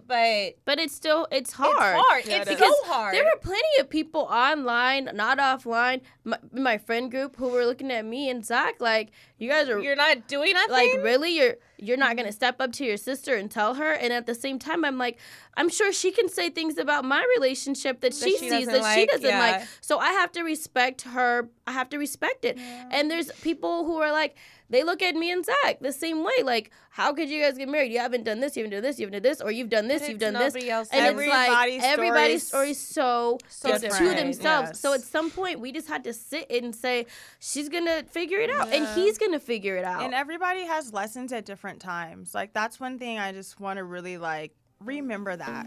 But 0.06 0.56
But 0.64 0.78
it's 0.78 0.94
still 0.94 1.26
it's 1.30 1.52
hard. 1.52 1.72
it's 1.76 2.06
hard. 2.08 2.26
Yeah, 2.26 2.42
it's 2.42 2.50
is. 2.50 2.58
so 2.58 2.74
hard. 2.84 3.14
There 3.14 3.24
were 3.24 3.38
plenty 3.40 3.62
of 3.80 3.88
people 3.88 4.22
online, 4.22 5.10
not 5.14 5.38
offline, 5.38 6.00
my, 6.24 6.38
my 6.52 6.78
friend 6.78 7.10
group 7.10 7.36
who 7.36 7.48
were 7.48 7.64
looking 7.64 7.90
at 7.90 8.04
me 8.04 8.28
and 8.30 8.44
Zach 8.44 8.80
like, 8.80 9.10
you 9.38 9.48
guys 9.50 9.68
are 9.68 9.78
You're 9.80 9.96
not 9.96 10.28
doing 10.28 10.52
nothing. 10.54 10.70
like 10.72 10.90
really 11.02 11.36
you're 11.36 11.56
you're 11.78 11.96
not 11.98 12.06
Mm-hmm. 12.10 12.16
gonna 12.18 12.32
step 12.32 12.56
up 12.60 12.72
to 12.72 12.84
your 12.84 12.96
sister 12.96 13.34
and 13.36 13.50
tell 13.50 13.74
her 13.74 13.92
and 13.92 14.10
at 14.12 14.24
the 14.26 14.34
same 14.34 14.58
time 14.58 14.82
i'm 14.84 14.96
like 14.96 15.18
i'm 15.58 15.68
sure 15.68 15.92
she 15.92 16.10
can 16.10 16.26
say 16.28 16.48
things 16.48 16.78
about 16.78 17.04
my 17.04 17.22
relationship 17.36 18.00
that, 18.00 18.14
she, 18.14 18.30
she 18.30 18.38
sees 18.38 18.50
doesn't 18.66 18.82
that 18.82 18.94
she 18.94 19.04
doesn't 19.06 19.24
yeah. 19.28 19.38
like 19.40 19.62
so 19.82 19.98
i 19.98 20.10
have 20.12 20.32
to 20.32 20.42
respect 20.42 21.02
her 21.02 21.50
i 21.66 21.72
have 21.72 21.88
to 21.90 21.98
respect 21.98 22.44
it 22.46 22.56
and 22.58 23.10
there's 23.10 23.30
people 23.42 23.84
who 23.84 23.96
are 23.98 24.10
like 24.12 24.36
they 24.70 24.82
look 24.82 25.02
at 25.02 25.14
me 25.14 25.30
and 25.30 25.44
zach 25.44 25.78
the 25.80 25.92
same 25.92 26.24
way 26.24 26.42
like 26.42 26.70
how 26.90 27.12
could 27.12 27.28
you 27.28 27.42
guys 27.42 27.58
get 27.58 27.68
married? 27.68 27.92
You 27.92 27.98
haven't 27.98 28.24
done 28.24 28.40
this 28.40 28.56
you 28.56 28.64
haven't 28.64 28.76
done 28.76 28.82
this 28.82 28.98
you 28.98 29.06
haven't 29.06 29.22
done 29.22 29.30
this 29.30 29.40
or 29.40 29.50
you've 29.50 29.68
done 29.68 29.88
this 29.88 30.08
you've 30.08 30.18
done 30.18 30.34
this. 30.34 30.54
and 30.54 31.06
Everybody's 31.06 31.76
it's 31.76 31.84
like 31.84 31.92
everybody's 31.92 32.46
story 32.46 32.70
is 32.70 32.80
so, 32.80 33.38
so 33.48 33.68
it's 33.70 33.80
to 33.82 33.88
different, 33.88 34.16
themselves. 34.16 34.80
So 34.80 34.92
at 34.94 35.02
some 35.02 35.30
point 35.30 35.60
we 35.60 35.72
just 35.72 35.88
had 35.88 36.04
to 36.04 36.12
sit 36.12 36.50
and 36.50 36.74
say 36.74 37.06
she's 37.38 37.68
gonna 37.68 38.02
figure 38.04 38.38
it 38.38 38.50
out 38.50 38.72
and 38.72 38.86
he's 38.98 39.18
gonna 39.18 39.40
figure 39.40 39.76
it 39.76 39.84
out. 39.84 40.02
And 40.02 40.14
everybody 40.14 40.64
has 40.64 40.92
lessons 40.92 41.32
at 41.32 41.44
different 41.44 41.80
times. 41.80 42.34
Like 42.34 42.52
that's 42.52 42.80
one 42.80 42.98
thing 42.98 43.18
I 43.18 43.32
just 43.32 43.60
want 43.60 43.78
to 43.78 43.84
really 43.84 44.18
like 44.18 44.52
remember 44.80 45.36
that. 45.36 45.66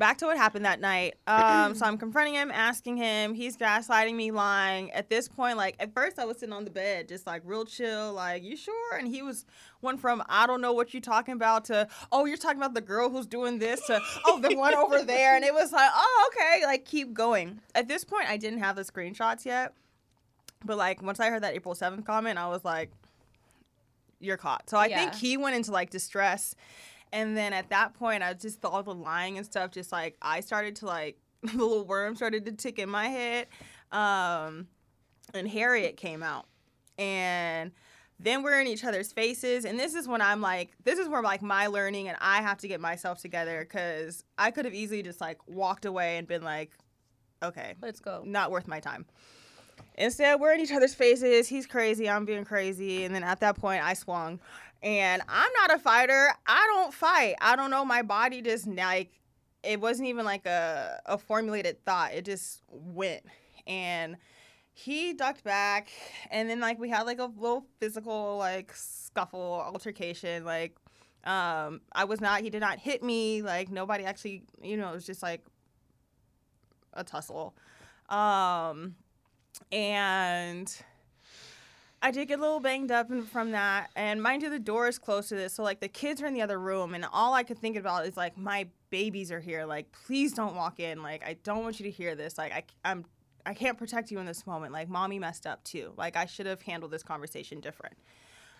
Back 0.00 0.16
to 0.18 0.26
what 0.26 0.38
happened 0.38 0.64
that 0.64 0.80
night. 0.80 1.14
Um, 1.30 1.74
so 1.74 1.86
I'm 1.86 1.98
confronting 1.98 2.34
him, 2.34 2.50
asking 2.50 2.96
him. 2.96 3.34
He's 3.34 3.56
gaslighting 3.56 4.14
me, 4.14 4.30
lying. 4.30 4.90
At 4.92 5.08
this 5.10 5.28
point, 5.28 5.56
like 5.56 5.76
at 5.78 5.92
first, 5.94 6.18
I 6.18 6.24
was 6.24 6.38
sitting 6.38 6.52
on 6.52 6.64
the 6.64 6.70
bed, 6.70 7.08
just 7.08 7.26
like 7.26 7.42
real 7.44 7.64
chill, 7.64 8.12
like 8.14 8.42
you 8.42 8.56
sure? 8.56 8.96
And 8.96 9.06
he 9.06 9.22
was 9.22 9.44
one 9.80 9.96
from 9.96 10.22
I 10.28 10.46
don't 10.46 10.60
know 10.60 10.72
what 10.72 10.92
you're 10.92 11.00
talking 11.00 11.34
about 11.34 11.66
to 11.66 11.86
oh 12.12 12.24
you're 12.24 12.36
talking 12.36 12.58
about 12.58 12.74
the 12.74 12.80
girl 12.80 13.10
who's 13.10 13.26
doing 13.26 13.58
this 13.58 13.84
to 13.86 14.00
oh 14.26 14.40
the 14.40 14.56
one 14.56 14.74
over 14.74 15.02
there, 15.02 15.36
and 15.36 15.44
it 15.44 15.54
was 15.54 15.72
like 15.72 15.90
oh 15.92 16.30
okay, 16.32 16.64
like 16.64 16.84
keep 16.84 17.12
going. 17.12 17.60
At 17.74 17.88
this 17.88 18.04
point, 18.04 18.28
I 18.28 18.36
didn't 18.36 18.60
have 18.60 18.76
the 18.76 18.82
screenshots 18.82 19.44
yet, 19.44 19.74
but 20.64 20.76
like 20.78 21.02
once 21.02 21.20
I 21.20 21.28
heard 21.30 21.42
that 21.42 21.54
April 21.54 21.74
7th 21.74 22.04
comment, 22.04 22.38
I 22.38 22.48
was 22.48 22.64
like, 22.64 22.90
you're 24.20 24.36
caught. 24.36 24.70
So 24.70 24.76
I 24.76 24.88
think 24.88 25.14
he 25.14 25.36
went 25.36 25.56
into 25.56 25.72
like 25.72 25.90
distress. 25.90 26.54
And 27.12 27.36
then 27.36 27.52
at 27.52 27.70
that 27.70 27.94
point, 27.94 28.22
I 28.22 28.34
just 28.34 28.60
thought 28.60 28.84
the 28.84 28.94
lying 28.94 29.36
and 29.36 29.44
stuff, 29.44 29.72
just 29.72 29.90
like 29.90 30.16
I 30.22 30.40
started 30.40 30.76
to 30.76 30.86
like, 30.86 31.18
the 31.42 31.56
little 31.56 31.84
worm 31.84 32.14
started 32.14 32.44
to 32.44 32.52
tick 32.52 32.78
in 32.78 32.88
my 32.88 33.08
head. 33.08 33.46
Um, 33.90 34.68
and 35.34 35.48
Harriet 35.48 35.96
came 35.96 36.22
out. 36.22 36.46
And 36.98 37.72
then 38.18 38.42
we're 38.42 38.60
in 38.60 38.66
each 38.66 38.84
other's 38.84 39.12
faces. 39.12 39.64
And 39.64 39.78
this 39.78 39.94
is 39.94 40.06
when 40.06 40.20
I'm 40.20 40.40
like, 40.40 40.72
this 40.84 40.98
is 40.98 41.08
where 41.08 41.22
like 41.22 41.40
my 41.42 41.66
learning 41.66 42.08
and 42.08 42.18
I 42.20 42.42
have 42.42 42.58
to 42.58 42.68
get 42.68 42.80
myself 42.80 43.20
together 43.20 43.60
because 43.60 44.22
I 44.36 44.50
could 44.50 44.66
have 44.66 44.74
easily 44.74 45.02
just 45.02 45.20
like 45.20 45.38
walked 45.48 45.86
away 45.86 46.18
and 46.18 46.28
been 46.28 46.42
like, 46.42 46.72
okay, 47.42 47.74
Let's 47.80 48.00
go. 48.00 48.22
not 48.24 48.50
worth 48.50 48.68
my 48.68 48.80
time. 48.80 49.06
Instead, 49.96 50.40
we're 50.40 50.52
in 50.52 50.60
each 50.60 50.72
other's 50.72 50.94
faces. 50.94 51.48
He's 51.48 51.66
crazy. 51.66 52.08
I'm 52.08 52.24
being 52.24 52.44
crazy. 52.44 53.04
And 53.04 53.14
then 53.14 53.22
at 53.22 53.40
that 53.40 53.56
point, 53.56 53.84
I 53.84 53.94
swung. 53.94 54.40
And 54.82 55.22
I'm 55.28 55.50
not 55.60 55.74
a 55.74 55.78
fighter. 55.78 56.30
I 56.46 56.66
don't 56.74 56.94
fight. 56.94 57.34
I 57.40 57.54
don't 57.56 57.70
know. 57.70 57.84
My 57.84 58.02
body 58.02 58.40
just 58.40 58.66
like 58.66 59.20
it 59.62 59.80
wasn't 59.80 60.08
even 60.08 60.24
like 60.24 60.46
a, 60.46 61.00
a 61.06 61.18
formulated 61.18 61.84
thought. 61.84 62.14
It 62.14 62.24
just 62.24 62.62
went. 62.68 63.22
And 63.66 64.16
he 64.72 65.12
ducked 65.12 65.44
back. 65.44 65.90
And 66.30 66.48
then 66.48 66.60
like 66.60 66.78
we 66.78 66.88
had 66.88 67.02
like 67.02 67.18
a 67.18 67.26
little 67.26 67.66
physical 67.78 68.38
like 68.38 68.72
scuffle 68.74 69.62
altercation. 69.64 70.44
Like 70.44 70.76
um 71.24 71.82
I 71.92 72.04
was 72.04 72.20
not 72.20 72.40
he 72.40 72.50
did 72.50 72.60
not 72.60 72.78
hit 72.78 73.02
me. 73.02 73.42
Like 73.42 73.70
nobody 73.70 74.04
actually, 74.04 74.44
you 74.62 74.76
know, 74.76 74.90
it 74.90 74.94
was 74.94 75.06
just 75.06 75.22
like 75.22 75.44
a 76.94 77.04
tussle. 77.04 77.54
Um 78.08 78.94
and 79.70 80.74
I 82.02 82.10
did 82.10 82.28
get 82.28 82.38
a 82.38 82.42
little 82.42 82.60
banged 82.60 82.90
up 82.90 83.08
from 83.30 83.50
that. 83.52 83.90
And 83.94 84.22
mind 84.22 84.42
you, 84.42 84.50
the 84.50 84.58
door 84.58 84.88
is 84.88 84.98
close 84.98 85.28
to 85.28 85.34
this. 85.34 85.54
So, 85.54 85.62
like, 85.62 85.80
the 85.80 85.88
kids 85.88 86.22
are 86.22 86.26
in 86.26 86.34
the 86.34 86.42
other 86.42 86.58
room. 86.58 86.94
And 86.94 87.04
all 87.12 87.34
I 87.34 87.42
could 87.42 87.58
think 87.58 87.76
about 87.76 88.06
is, 88.06 88.16
like, 88.16 88.38
my 88.38 88.66
babies 88.90 89.30
are 89.30 89.40
here. 89.40 89.64
Like, 89.64 89.92
please 90.06 90.32
don't 90.32 90.56
walk 90.56 90.80
in. 90.80 91.02
Like, 91.02 91.24
I 91.24 91.36
don't 91.44 91.62
want 91.62 91.78
you 91.78 91.84
to 91.84 91.90
hear 91.90 92.14
this. 92.14 92.38
Like, 92.38 92.52
I, 92.52 92.64
I'm. 92.84 93.04
I 93.46 93.54
can't 93.54 93.78
protect 93.78 94.10
you 94.10 94.18
in 94.18 94.26
this 94.26 94.46
moment. 94.46 94.72
Like, 94.72 94.90
mommy 94.90 95.18
messed 95.18 95.46
up 95.46 95.64
too. 95.64 95.94
Like, 95.96 96.14
I 96.14 96.26
should 96.26 96.44
have 96.44 96.60
handled 96.60 96.92
this 96.92 97.02
conversation 97.02 97.60
different. 97.60 97.96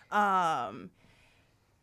Um, 0.09 0.89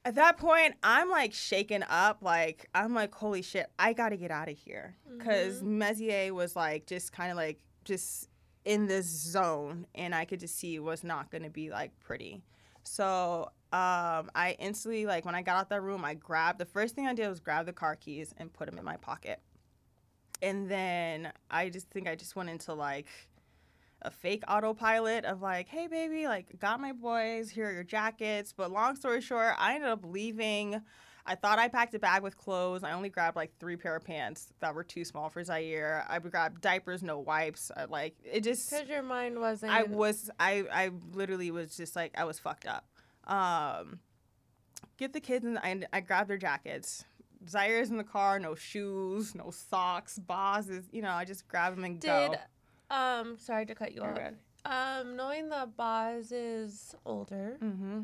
at 0.04 0.14
that 0.16 0.36
point, 0.36 0.74
I'm 0.82 1.08
like 1.08 1.32
shaken 1.32 1.84
up. 1.88 2.22
Like, 2.22 2.66
I'm 2.74 2.94
like, 2.94 3.14
holy 3.14 3.42
shit, 3.42 3.70
I 3.78 3.92
gotta 3.92 4.16
get 4.16 4.30
out 4.30 4.48
of 4.48 4.58
here. 4.58 4.96
Because 5.16 5.62
Messier 5.62 6.34
was 6.34 6.56
like, 6.56 6.86
just 6.86 7.12
kind 7.12 7.30
of 7.30 7.36
like, 7.36 7.60
just 7.84 8.28
in 8.68 8.86
this 8.86 9.06
zone 9.06 9.86
and 9.94 10.14
I 10.14 10.26
could 10.26 10.40
just 10.40 10.58
see 10.58 10.74
it 10.74 10.82
was 10.82 11.02
not 11.02 11.30
going 11.30 11.42
to 11.42 11.48
be 11.48 11.70
like 11.70 11.98
pretty. 12.00 12.42
So 12.82 13.50
um, 13.72 14.30
I 14.34 14.56
instantly 14.58 15.06
like 15.06 15.24
when 15.24 15.34
I 15.34 15.40
got 15.40 15.56
out 15.56 15.70
that 15.70 15.80
room, 15.80 16.04
I 16.04 16.12
grabbed 16.12 16.58
the 16.58 16.66
first 16.66 16.94
thing 16.94 17.06
I 17.06 17.14
did 17.14 17.26
was 17.28 17.40
grab 17.40 17.64
the 17.64 17.72
car 17.72 17.96
keys 17.96 18.34
and 18.36 18.52
put 18.52 18.68
them 18.68 18.78
in 18.78 18.84
my 18.84 18.98
pocket. 18.98 19.40
And 20.42 20.70
then 20.70 21.32
I 21.50 21.70
just 21.70 21.88
think 21.88 22.06
I 22.06 22.14
just 22.14 22.36
went 22.36 22.50
into 22.50 22.74
like 22.74 23.06
a 24.02 24.10
fake 24.10 24.44
autopilot 24.46 25.24
of 25.24 25.40
like, 25.40 25.68
hey 25.68 25.86
baby, 25.86 26.26
like 26.26 26.60
got 26.60 26.78
my 26.78 26.92
boys, 26.92 27.48
here 27.48 27.70
are 27.70 27.72
your 27.72 27.84
jackets. 27.84 28.52
But 28.54 28.70
long 28.70 28.96
story 28.96 29.22
short, 29.22 29.54
I 29.56 29.76
ended 29.76 29.88
up 29.88 30.04
leaving. 30.04 30.82
I 31.28 31.34
thought 31.34 31.58
I 31.58 31.68
packed 31.68 31.94
a 31.94 31.98
bag 31.98 32.22
with 32.22 32.38
clothes. 32.38 32.82
I 32.82 32.92
only 32.92 33.10
grabbed 33.10 33.36
like 33.36 33.52
three 33.60 33.76
pair 33.76 33.94
of 33.94 34.02
pants 34.02 34.48
that 34.60 34.74
were 34.74 34.82
too 34.82 35.04
small 35.04 35.28
for 35.28 35.44
Zaire. 35.44 36.06
I 36.08 36.18
grabbed 36.18 36.62
diapers, 36.62 37.02
no 37.02 37.18
wipes. 37.18 37.70
I, 37.76 37.84
like 37.84 38.16
it 38.24 38.42
just 38.42 38.70
Because 38.70 38.88
your 38.88 39.02
mind 39.02 39.38
wasn't. 39.38 39.72
I 39.72 39.82
was 39.82 40.30
I 40.40 40.64
I 40.72 40.90
literally 41.12 41.50
was 41.50 41.76
just 41.76 41.94
like 41.94 42.12
I 42.16 42.24
was 42.24 42.38
fucked 42.38 42.66
up. 42.66 42.86
Um, 43.26 44.00
get 44.96 45.12
the 45.12 45.20
kids 45.20 45.44
and 45.44 45.58
I, 45.58 45.82
I 45.92 46.00
grabbed 46.00 46.30
their 46.30 46.38
jackets. 46.38 47.04
Zaire's 47.48 47.90
in 47.90 47.98
the 47.98 48.04
car, 48.04 48.40
no 48.40 48.54
shoes, 48.54 49.34
no 49.34 49.50
socks. 49.50 50.18
Boz 50.18 50.68
is, 50.70 50.88
you 50.90 51.02
know, 51.02 51.10
I 51.10 51.24
just 51.26 51.46
grab 51.46 51.74
them 51.74 51.84
and 51.84 52.00
Did 52.00 52.32
go. 52.32 52.94
um 52.96 53.36
sorry 53.38 53.66
to 53.66 53.74
cut 53.74 53.92
you 53.94 54.00
off. 54.02 54.18
Um, 54.64 55.14
knowing 55.16 55.50
that 55.50 55.76
Boz 55.76 56.32
is 56.32 56.94
older, 57.06 57.58
Mm-hmm. 57.62 58.00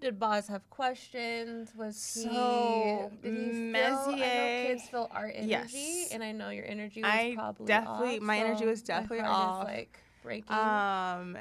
Did 0.00 0.18
Boz 0.18 0.48
have 0.48 0.68
questions? 0.70 1.72
Was 1.76 2.14
he? 2.14 2.22
So, 2.24 3.10
did 3.22 3.34
he 3.34 3.50
feel? 3.72 3.76
I 3.76 4.16
know 4.16 4.66
kids 4.66 4.88
feel 4.88 5.08
our 5.12 5.26
energy, 5.34 5.48
Yes. 5.48 6.08
and 6.12 6.22
I 6.22 6.32
know 6.32 6.50
your 6.50 6.66
energy 6.66 7.02
was 7.02 7.10
I 7.10 7.32
probably 7.34 7.66
definitely- 7.66 8.16
off, 8.16 8.22
my 8.22 8.38
energy 8.38 8.66
was 8.66 8.82
definitely 8.82 9.20
off. 9.20 9.64
Like 9.64 9.98
breaking. 10.22 10.52
Um, 10.54 11.38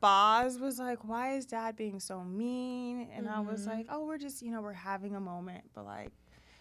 Boz 0.00 0.58
was 0.58 0.78
like, 0.78 1.04
"Why 1.04 1.34
is 1.34 1.44
Dad 1.44 1.76
being 1.76 2.00
so 2.00 2.20
mean?" 2.24 3.08
And 3.14 3.28
I 3.28 3.40
was 3.40 3.66
like, 3.66 3.86
"Oh, 3.90 4.06
we're 4.06 4.16
just, 4.18 4.40
you 4.40 4.50
know, 4.50 4.62
we're 4.62 4.72
having 4.72 5.14
a 5.14 5.20
moment, 5.20 5.64
but 5.74 5.84
like, 5.84 6.10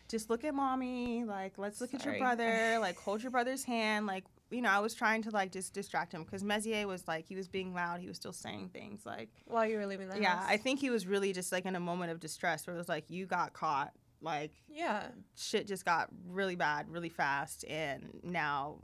just 0.10 0.30
look 0.30 0.44
at 0.44 0.54
mommy. 0.54 1.24
Like, 1.24 1.58
let's 1.58 1.80
look 1.80 1.94
at 1.94 2.04
your 2.04 2.18
brother. 2.18 2.78
Like, 2.82 2.98
hold 3.00 3.22
your 3.22 3.32
brother's 3.32 3.64
hand. 3.64 4.08
Like, 4.08 4.26
you 4.52 4.62
know, 4.62 4.70
I 4.70 4.80
was 4.80 4.94
trying 4.94 5.22
to 5.24 5.30
like 5.32 5.52
just 5.52 5.74
distract 5.74 6.14
him 6.14 6.24
because 6.24 6.44
Messier 6.44 6.88
was 6.88 7.08
like, 7.08 7.26
he 7.28 7.36
was 7.36 7.48
being 7.48 7.74
loud. 7.74 8.00
He 8.00 8.08
was 8.08 8.18
still 8.18 8.34
saying 8.34 8.70
things 8.74 9.06
like, 9.06 9.30
while 9.46 9.66
you 9.66 9.78
were 9.78 9.86
leaving 9.86 10.10
the 10.10 10.20
yeah. 10.20 10.38
house. 10.38 10.46
I 10.50 10.58
think 10.58 10.80
he 10.80 10.90
was 10.90 11.06
really 11.06 11.34
just 11.34 11.52
like 11.52 11.66
in 11.66 11.76
a 11.76 11.80
moment 11.80 12.12
of 12.12 12.20
distress 12.20 12.66
where 12.66 12.76
it 12.76 12.80
was 12.80 12.90
like, 12.90 13.10
you 13.10 13.26
got 13.26 13.54
caught. 13.54 13.92
Like, 14.22 14.52
Yeah. 14.68 15.08
shit 15.38 15.66
just 15.68 15.86
got 15.86 16.10
really 16.28 16.56
bad 16.56 16.90
really 16.90 17.10
fast, 17.10 17.64
and 17.66 18.20
now." 18.24 18.80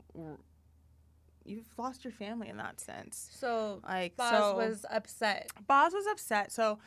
You've 1.44 1.78
lost 1.78 2.04
your 2.04 2.12
family 2.12 2.48
in 2.48 2.56
that 2.56 2.80
sense. 2.80 3.30
So 3.32 3.80
Like 3.84 4.16
Boz 4.16 4.30
so, 4.30 4.56
was 4.56 4.84
upset. 4.90 5.50
Boz 5.68 5.92
was 5.92 6.06
upset. 6.08 6.50
So 6.50 6.78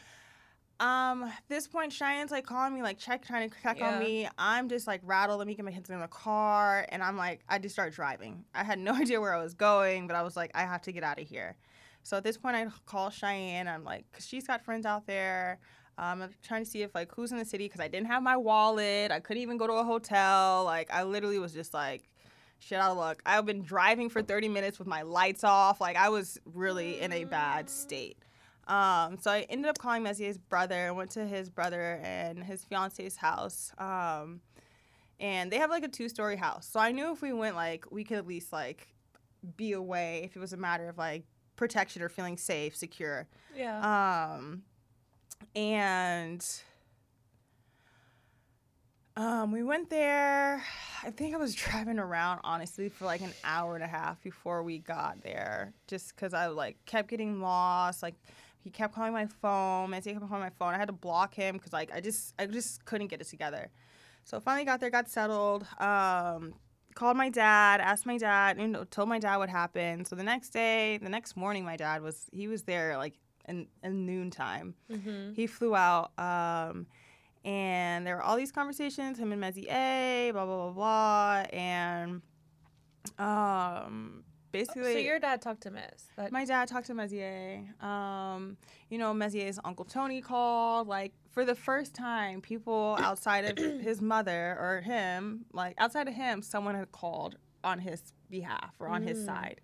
Um, 0.80 1.24
at 1.24 1.44
this 1.50 1.68
point, 1.68 1.92
Cheyenne's 1.92 2.32
like 2.32 2.46
calling 2.46 2.74
me, 2.74 2.82
like 2.82 2.98
check, 2.98 3.26
trying 3.26 3.50
to 3.50 3.56
check 3.62 3.80
Yeah. 3.80 3.94
on 3.94 4.00
me. 4.00 4.28
I'm 4.38 4.70
just 4.70 4.88
like 4.88 5.02
rattled. 5.04 5.40
Let 5.40 5.48
me 5.48 5.56
get 5.56 5.66
my 5.66 5.72
kids 5.72 5.90
in 5.90 6.00
the 6.00 6.08
car, 6.08 6.86
and 6.90 7.04
I'm 7.04 7.18
like, 7.18 7.42
I 7.50 7.60
just 7.60 7.76
start 7.76 7.94
driving. 7.94 8.46
I 8.56 8.64
had 8.64 8.80
no 8.80 8.94
idea 8.96 9.20
where 9.20 9.34
I 9.34 9.42
was 9.44 9.54
going, 9.54 10.08
but 10.08 10.16
I 10.16 10.22
was 10.24 10.38
like, 10.38 10.52
I 10.56 10.62
have 10.62 10.82
to 10.84 10.92
get 10.92 11.04
out 11.04 11.20
of 11.20 11.28
here. 11.28 11.56
So 12.04 12.16
at 12.18 12.24
this 12.24 12.38
point, 12.38 12.56
I 12.56 12.66
call 12.86 13.10
Cheyenne. 13.10 13.68
I'm 13.68 13.84
like, 13.84 14.06
cause 14.14 14.26
she's 14.26 14.48
got 14.48 14.64
friends 14.64 14.86
out 14.86 15.06
there. 15.06 15.60
Um, 15.98 16.22
I'm 16.22 16.30
trying 16.42 16.64
to 16.64 16.70
see 16.70 16.82
if 16.82 16.96
like 16.96 17.12
who's 17.14 17.34
in 17.34 17.38
the 17.38 17.44
city 17.46 17.66
because 17.66 17.82
I 17.82 17.90
didn't 17.90 18.08
have 18.08 18.24
my 18.24 18.38
wallet. 18.38 19.12
I 19.12 19.20
couldn't 19.20 19.44
even 19.44 19.58
go 19.58 19.68
to 19.68 19.74
a 19.74 19.84
hotel. 19.84 20.64
Like 20.64 20.90
I 20.94 21.04
literally 21.04 21.40
was 21.40 21.52
just 21.54 21.74
like, 21.74 22.04
shit 22.60 22.80
out 22.80 22.92
of 22.92 22.98
luck. 22.98 23.22
I've 23.26 23.46
been 23.46 23.62
driving 23.64 24.10
for 24.10 24.22
30 24.22 24.48
minutes 24.48 24.80
with 24.80 24.88
my 24.88 25.02
lights 25.02 25.44
off. 25.44 25.82
Like 25.82 25.98
I 25.98 26.08
was 26.08 26.38
really 26.46 27.02
in 27.02 27.12
a 27.12 27.26
bad 27.26 27.70
state. 27.70 28.18
Um, 28.70 29.18
so 29.20 29.32
I 29.32 29.48
ended 29.50 29.68
up 29.68 29.80
calling 29.80 30.04
Messier's 30.04 30.38
brother 30.38 30.88
and 30.88 30.96
went 30.96 31.10
to 31.12 31.26
his 31.26 31.50
brother 31.50 32.00
and 32.04 32.44
his 32.44 32.64
fiance's 32.64 33.18
house. 33.18 33.74
Um, 33.80 34.42
and 35.20 35.52
they 35.52 35.58
have 35.58 35.72
like 35.72 35.84
a 35.84 35.88
two 35.88 36.08
story 36.08 36.38
house. 36.38 36.68
So 36.70 36.80
I 36.80 36.92
knew 36.92 37.12
if 37.12 37.22
we 37.22 37.34
went, 37.34 37.56
like, 37.56 37.92
we 37.92 38.04
could 38.04 38.18
at 38.18 38.28
least 38.28 38.54
like 38.54 38.88
be 39.58 39.72
away 39.74 40.22
if 40.24 40.36
it 40.36 40.40
was 40.40 40.54
a 40.54 40.58
matter 40.58 40.88
of 40.88 40.98
like 40.98 41.24
protection 41.56 42.04
or 42.04 42.10
feeling 42.10 42.38
safe, 42.38 42.76
secure. 42.76 43.28
Yeah. 43.58 44.36
Um, 44.38 44.62
and 45.56 46.46
um, 49.18 49.52
we 49.52 49.64
went 49.64 49.90
there. 49.90 50.64
I 51.04 51.10
think 51.10 51.34
I 51.34 51.38
was 51.38 51.56
driving 51.56 52.00
around 52.00 52.42
honestly 52.44 52.88
for 52.88 53.06
like 53.06 53.22
an 53.22 53.34
hour 53.44 53.76
and 53.76 53.84
a 53.84 53.88
half 53.88 54.22
before 54.22 54.64
we 54.64 54.78
got 54.78 55.22
there, 55.24 55.74
just 55.88 56.16
because 56.16 56.34
I 56.34 56.48
like 56.48 56.78
kept 56.86 57.10
getting 57.10 57.42
lost. 57.42 58.04
Like 58.04 58.16
he 58.64 58.70
kept 58.70 58.94
calling 58.94 59.14
my 59.14 59.26
phone. 59.26 59.92
Nancy 59.92 60.14
kept 60.14 60.28
calling 60.28 60.44
my 60.44 60.50
phone. 60.52 60.74
I 60.74 60.78
had 60.78 60.88
to 60.88 60.94
block 60.94 61.34
him 61.34 61.56
because 61.56 61.74
like 61.74 61.92
I 61.94 62.02
just 62.02 62.34
I 62.38 62.46
just 62.46 62.86
couldn't 62.86 63.08
get 63.08 63.22
it 63.22 63.28
together. 63.28 63.70
So 64.26 64.40
finally 64.40 64.66
got 64.66 64.80
there, 64.80 64.90
got 64.90 65.10
settled. 65.10 65.66
Um, 65.80 66.54
called 66.94 67.16
my 67.16 67.30
dad, 67.30 67.80
asked 67.80 68.06
my 68.06 68.18
dad, 68.18 68.60
you 68.60 68.68
know, 68.68 68.84
told 68.84 69.08
my 69.10 69.20
dad 69.20 69.38
what 69.38 69.50
happened. 69.50 70.08
So 70.08 70.16
the 70.16 70.24
next 70.24 70.50
day, 70.50 70.98
the 71.02 71.10
next 71.10 71.38
morning, 71.38 71.64
my 71.64 71.78
dad 71.78 72.02
was 72.02 72.28
he 72.32 72.48
was 72.48 72.64
there 72.64 72.98
like 72.98 73.14
in, 73.48 73.68
in 73.84 74.06
noontime. 74.06 74.76
He 75.34 75.48
flew 75.48 75.76
out, 75.76 76.12
um, 76.20 76.86
and 77.46 78.06
there 78.06 78.18
were 78.18 78.22
all 78.22 78.36
these 78.36 78.52
conversations, 78.52 79.18
him 79.18 79.32
and 79.32 79.42
Mezier, 79.42 80.34
blah 80.34 80.46
blah 80.46 80.72
blah 80.72 80.72
blah, 80.72 81.46
and 81.54 82.22
um, 83.18 84.24
basically. 84.52 84.94
so 84.94 85.00
your 85.00 85.20
dad 85.20 85.42
talked 85.42 85.62
to. 85.64 85.70
That, 85.70 86.32
My 86.32 86.46
dad 86.46 86.68
talked 86.68 86.88
to 86.88 86.94
Mezier. 86.94 87.64
Um, 87.82 88.58
you 88.90 88.98
know, 88.98 89.14
Mezier's 89.14 89.60
uncle 89.64 89.86
Tony 89.86 90.22
called. 90.22 90.88
Like 90.88 91.14
for 91.32 91.46
the 91.46 91.56
first 91.56 91.94
time, 91.94 92.42
people 92.42 92.98
outside 93.02 93.46
of 93.46 93.58
his 93.58 94.02
mother 94.02 94.58
or 94.60 94.82
him, 94.82 95.46
like 95.54 95.76
outside 95.78 96.08
of 96.08 96.14
him, 96.14 96.42
someone 96.42 96.76
had 96.76 96.92
called 96.92 97.38
on 97.64 97.80
his 97.80 98.02
behalf 98.30 98.74
or 98.80 98.88
on 98.88 99.02
his 99.04 99.24
side. 99.26 99.62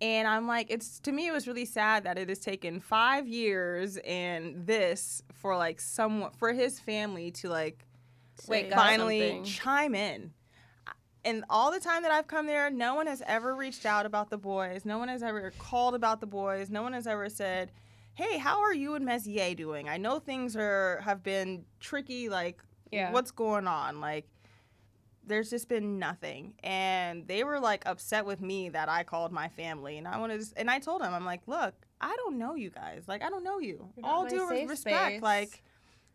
And 0.00 0.28
I'm 0.28 0.46
like, 0.46 0.70
it's 0.70 1.00
to 1.00 1.12
me, 1.12 1.26
it 1.26 1.32
was 1.32 1.46
really 1.48 1.64
sad 1.64 2.04
that 2.04 2.18
it 2.18 2.28
has 2.28 2.38
taken 2.38 2.80
five 2.80 3.26
years 3.26 3.96
and 3.98 4.66
this 4.66 5.22
for 5.32 5.56
like 5.56 5.80
someone 5.80 6.30
for 6.32 6.52
his 6.52 6.78
family 6.78 7.30
to 7.32 7.48
like 7.48 7.86
Wake 8.48 8.70
up 8.70 8.78
finally 8.78 9.20
something. 9.20 9.44
chime 9.44 9.94
in. 9.94 10.32
And 11.26 11.44
all 11.50 11.72
the 11.72 11.80
time 11.80 12.02
that 12.02 12.12
I've 12.12 12.28
come 12.28 12.46
there, 12.46 12.70
no 12.70 12.94
one 12.94 13.08
has 13.08 13.20
ever 13.26 13.54
reached 13.56 13.84
out 13.84 14.06
about 14.06 14.30
the 14.30 14.38
boys. 14.38 14.84
No 14.84 14.98
one 14.98 15.08
has 15.08 15.24
ever 15.24 15.52
called 15.58 15.96
about 15.96 16.20
the 16.20 16.26
boys. 16.26 16.70
No 16.70 16.82
one 16.82 16.92
has 16.92 17.06
ever 17.08 17.28
said, 17.28 17.72
"Hey, 18.14 18.38
how 18.38 18.60
are 18.60 18.72
you 18.72 18.94
and 18.94 19.04
Messier 19.04 19.54
doing? 19.56 19.88
I 19.88 19.96
know 19.96 20.20
things 20.20 20.56
are 20.56 21.00
have 21.02 21.24
been 21.24 21.64
tricky. 21.80 22.28
Like, 22.28 22.62
Yeah. 22.92 23.10
what's 23.10 23.32
going 23.32 23.66
on? 23.66 24.00
Like, 24.00 24.28
there's 25.24 25.50
just 25.50 25.68
been 25.68 25.98
nothing." 25.98 26.54
And 26.62 27.26
they 27.26 27.42
were 27.42 27.58
like 27.58 27.84
upset 27.86 28.24
with 28.24 28.40
me 28.40 28.68
that 28.68 28.88
I 28.88 29.02
called 29.02 29.32
my 29.32 29.48
family, 29.48 29.98
and 29.98 30.06
I 30.06 30.18
wanted, 30.18 30.40
to, 30.42 30.58
and 30.60 30.70
I 30.70 30.78
told 30.78 31.02
them, 31.02 31.12
I'm 31.12 31.24
like, 31.24 31.42
"Look, 31.48 31.74
I 32.00 32.14
don't 32.14 32.38
know 32.38 32.54
you 32.54 32.70
guys. 32.70 33.08
Like, 33.08 33.22
I 33.24 33.30
don't 33.30 33.42
know 33.42 33.58
you. 33.58 33.92
All 34.04 34.26
due 34.26 34.48
respect, 34.48 34.78
space. 34.78 35.22
like." 35.22 35.62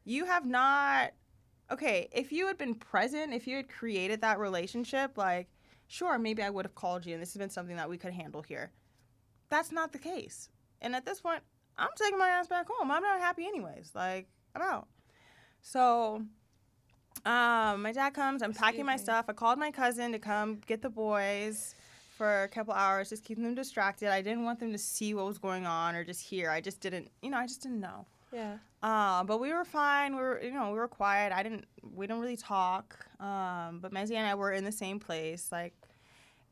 you 0.03 0.25
have 0.25 0.47
not 0.47 1.11
okay 1.71 2.07
if 2.11 2.31
you 2.31 2.47
had 2.47 2.57
been 2.57 2.75
present 2.75 3.33
if 3.33 3.47
you 3.47 3.55
had 3.55 3.69
created 3.69 4.21
that 4.21 4.37
relationship 4.39 5.17
like 5.17 5.47
sure 5.87 6.19
maybe 6.19 6.43
i 6.43 6.49
would 6.49 6.65
have 6.65 6.75
called 6.75 7.05
you 7.05 7.13
and 7.13 7.21
this 7.21 7.33
has 7.33 7.39
been 7.39 7.49
something 7.49 7.75
that 7.75 7.89
we 7.89 7.97
could 7.97 8.13
handle 8.13 8.41
here. 8.41 8.71
That's 9.49 9.71
not 9.71 9.91
the 9.91 9.99
case. 9.99 10.49
And 10.81 10.95
at 10.95 11.05
this 11.05 11.21
point 11.21 11.41
i'm 11.77 11.89
taking 11.95 12.19
my 12.19 12.27
ass 12.27 12.47
back 12.47 12.67
home. 12.69 12.91
I'm 12.91 13.03
not 13.03 13.19
happy 13.19 13.45
anyways. 13.45 13.91
Like 13.95 14.27
i'm 14.55 14.61
out. 14.61 14.87
So 15.61 16.23
um 17.25 17.81
my 17.81 17.91
dad 17.93 18.11
comes 18.11 18.41
i'm 18.41 18.53
packing 18.53 18.85
my 18.85 18.93
me. 18.93 18.99
stuff. 18.99 19.25
I 19.27 19.33
called 19.33 19.59
my 19.59 19.71
cousin 19.71 20.11
to 20.11 20.19
come 20.19 20.61
get 20.65 20.81
the 20.81 20.89
boys 20.89 21.75
for 22.17 22.43
a 22.43 22.47
couple 22.47 22.73
hours 22.73 23.09
just 23.09 23.23
keeping 23.23 23.43
them 23.43 23.55
distracted. 23.55 24.09
I 24.09 24.21
didn't 24.21 24.43
want 24.43 24.59
them 24.59 24.71
to 24.71 24.77
see 24.77 25.13
what 25.13 25.25
was 25.25 25.37
going 25.37 25.65
on 25.65 25.95
or 25.95 26.03
just 26.03 26.21
hear. 26.21 26.49
I 26.49 26.61
just 26.61 26.79
didn't 26.79 27.09
you 27.21 27.29
know 27.29 27.37
i 27.37 27.47
just 27.47 27.61
didn't 27.63 27.79
know. 27.79 28.05
Yeah. 28.31 28.57
Uh, 28.83 29.23
but 29.23 29.39
we 29.39 29.53
were 29.53 29.65
fine. 29.65 30.15
We 30.15 30.21
were, 30.21 30.41
you 30.41 30.51
know, 30.51 30.71
we 30.71 30.77
were 30.77 30.87
quiet. 30.87 31.31
I 31.33 31.43
didn't, 31.43 31.65
we 31.83 32.07
didn't 32.07 32.21
really 32.21 32.37
talk. 32.37 33.05
Um, 33.19 33.79
but 33.81 33.93
Mezzy 33.93 34.15
and 34.15 34.27
I 34.27 34.35
were 34.35 34.51
in 34.51 34.63
the 34.63 34.71
same 34.71 34.99
place, 34.99 35.51
like, 35.51 35.73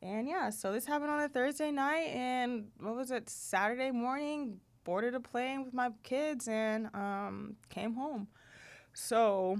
and 0.02 0.28
yeah. 0.28 0.50
So 0.50 0.72
this 0.72 0.86
happened 0.86 1.10
on 1.10 1.20
a 1.20 1.28
Thursday 1.28 1.70
night, 1.70 2.08
and 2.08 2.68
what 2.80 2.96
was 2.96 3.10
it? 3.10 3.28
Saturday 3.28 3.90
morning, 3.90 4.60
boarded 4.84 5.14
a 5.14 5.20
plane 5.20 5.64
with 5.64 5.74
my 5.74 5.90
kids 6.02 6.48
and 6.48 6.88
um, 6.94 7.56
came 7.68 7.94
home. 7.94 8.28
So, 8.94 9.58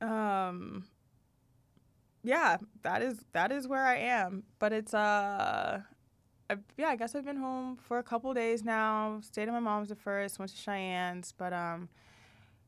um, 0.00 0.84
yeah, 2.22 2.56
that 2.82 3.02
is 3.02 3.24
that 3.32 3.52
is 3.52 3.68
where 3.68 3.84
I 3.84 3.96
am. 3.96 4.44
But 4.58 4.72
it's 4.72 4.94
uh. 4.94 5.82
I, 6.54 6.62
yeah, 6.76 6.88
I 6.88 6.96
guess 6.96 7.14
I've 7.14 7.24
been 7.24 7.36
home 7.36 7.76
for 7.76 7.98
a 7.98 8.02
couple 8.02 8.32
days 8.34 8.64
now. 8.64 9.18
Stayed 9.22 9.48
at 9.48 9.52
my 9.52 9.60
mom's 9.60 9.90
at 9.90 9.98
first, 9.98 10.38
went 10.38 10.50
to 10.50 10.56
Cheyenne's, 10.56 11.32
but 11.36 11.52
um, 11.52 11.88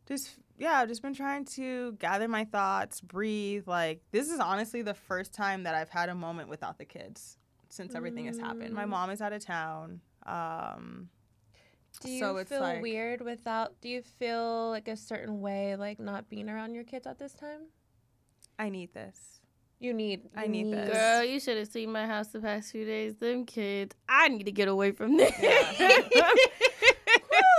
just 0.06 0.36
yeah, 0.58 0.78
I've 0.78 0.88
just 0.88 1.02
been 1.02 1.14
trying 1.14 1.44
to 1.56 1.92
gather 1.98 2.28
my 2.28 2.44
thoughts, 2.44 3.00
breathe. 3.00 3.66
Like 3.66 4.00
this 4.12 4.28
is 4.30 4.40
honestly 4.40 4.82
the 4.82 4.94
first 4.94 5.32
time 5.32 5.64
that 5.64 5.74
I've 5.74 5.90
had 5.90 6.08
a 6.08 6.14
moment 6.14 6.48
without 6.48 6.78
the 6.78 6.84
kids 6.84 7.36
since 7.68 7.94
everything 7.94 8.26
has 8.26 8.38
happened. 8.38 8.72
My 8.74 8.84
mom 8.86 9.10
is 9.10 9.20
out 9.20 9.32
of 9.32 9.44
town. 9.44 10.00
Um, 10.24 11.08
Do 12.00 12.10
you 12.10 12.20
so 12.20 12.44
feel 12.44 12.60
like- 12.60 12.82
weird 12.82 13.20
without? 13.20 13.80
Do 13.80 13.88
you 13.88 14.02
feel 14.02 14.70
like 14.70 14.88
a 14.88 14.96
certain 14.96 15.40
way, 15.40 15.76
like 15.76 15.98
not 15.98 16.28
being 16.28 16.48
around 16.48 16.74
your 16.74 16.84
kids 16.84 17.06
at 17.06 17.18
this 17.18 17.34
time? 17.34 17.66
I 18.58 18.70
need 18.70 18.94
this. 18.94 19.35
You 19.78 19.92
need. 19.92 20.22
I 20.34 20.46
need 20.46 20.72
this. 20.72 20.90
Girl, 20.92 21.22
you 21.24 21.38
should 21.38 21.58
have 21.58 21.68
seen 21.68 21.92
my 21.92 22.06
house 22.06 22.28
the 22.28 22.40
past 22.40 22.72
few 22.72 22.84
days. 22.86 23.16
Them 23.16 23.44
kids, 23.44 23.94
I 24.08 24.28
need 24.28 24.44
to 24.44 24.52
get 24.52 24.68
away 24.68 24.92
from 24.92 25.16
them. 25.18 25.30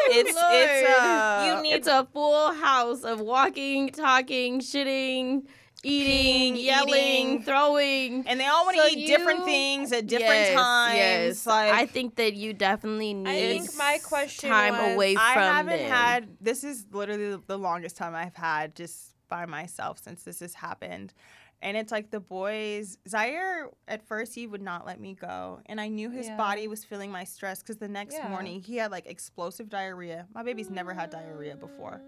It's 0.09 0.29
it's 0.29 0.89
uh, 0.99 1.53
you 1.57 1.61
need 1.63 1.73
it's 1.73 1.87
a 1.87 2.07
full 2.13 2.53
house 2.53 3.03
of 3.03 3.19
walking, 3.19 3.89
talking, 3.89 4.61
shitting, 4.61 5.43
eating, 5.83 6.55
Peeing, 6.55 6.63
yelling, 6.63 6.93
eating. 6.93 7.43
throwing. 7.43 8.25
and 8.25 8.39
they 8.39 8.45
all 8.45 8.63
want 8.65 8.77
to 8.77 8.83
So 8.83 8.87
eat 8.87 9.05
different 9.07 9.43
things 9.43 9.91
at 9.91 10.07
different 10.07 10.31
Yes, 10.31 10.53
times. 10.55 10.95
Yes, 10.97 11.45
Like 11.45 11.73
I 11.73 11.85
think 11.87 12.15
that 12.15 12.35
you 12.35 12.53
definitely 12.53 13.15
need. 13.15 13.27
I 13.27 13.57
think 13.59 13.77
my 13.77 13.99
question 14.01 14.49
time 14.49 14.77
was- 14.77 14.93
away 14.95 15.15
from 15.15 15.23
this. 15.25 15.37
I 15.37 15.43
haven't 15.55 15.77
them. 15.77 15.91
had 15.91 16.27
this 16.39 16.63
is 16.63 16.85
literally 16.91 17.31
the- 17.31 17.43
the 17.45 17.57
longest 17.59 17.97
time 17.97 18.15
I've 18.15 18.35
had 18.35 18.75
just 18.75 19.13
by 19.27 19.45
myself 19.45 19.99
since 20.01 20.23
this 20.23 20.39
has 20.39 20.53
happened. 20.53 21.13
And 21.61 21.75
it's 21.75 21.91
like 21.91 22.11
the 22.11 22.19
boys, 22.19 22.97
Zaire, 23.09 23.69
at 23.87 24.05
first, 24.07 24.35
he 24.35 24.45
would 24.45 24.61
not 24.61 24.85
let 24.85 24.99
me 24.99 25.15
go. 25.15 25.59
And 25.65 25.81
I 25.81 25.87
knew 25.87 26.11
his 26.11 26.27
Yeah. 26.27 26.37
body 26.37 26.67
was 26.67 26.85
feeling 26.85 27.11
my 27.11 27.23
stress 27.23 27.59
because 27.61 27.77
the 27.77 27.87
next 27.87 28.13
Yeah. 28.13 28.27
morning 28.29 28.61
he 28.61 28.77
had 28.77 28.91
like 28.91 29.07
explosive 29.07 29.67
diarrhea. 29.67 30.27
My 30.35 30.43
baby's 30.43 30.69
never 30.69 30.93
had 30.93 31.09
diarrhea 31.09 31.55
before. 31.55 31.99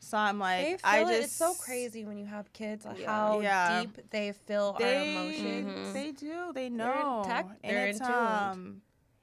So 0.00 0.18
I'm 0.18 0.38
like, 0.40 0.64
They 0.64 0.70
feel 0.72 0.80
I 0.82 0.98
it. 0.98 1.06
just. 1.06 1.22
It's 1.24 1.32
so 1.34 1.54
crazy 1.54 2.04
when 2.04 2.18
you 2.18 2.26
have 2.26 2.52
kids, 2.52 2.84
like 2.84 2.98
Yeah. 2.98 3.06
how 3.06 3.40
Yeah. 3.40 3.80
deep 3.82 4.10
they 4.10 4.32
feel 4.32 4.72
our 4.74 4.78
They, 4.80 5.14
emotions. 5.14 5.92
they 5.94 6.10
do. 6.12 6.52
They 6.52 6.68
know. 6.68 6.84
They're 6.84 6.94
know. 7.02 7.22
tech- 7.24 7.58
and 7.62 7.76
they're 7.76 7.86
it's, 7.86 8.00
in 8.00 8.06
tuned. 8.06 8.18
um, 8.18 8.82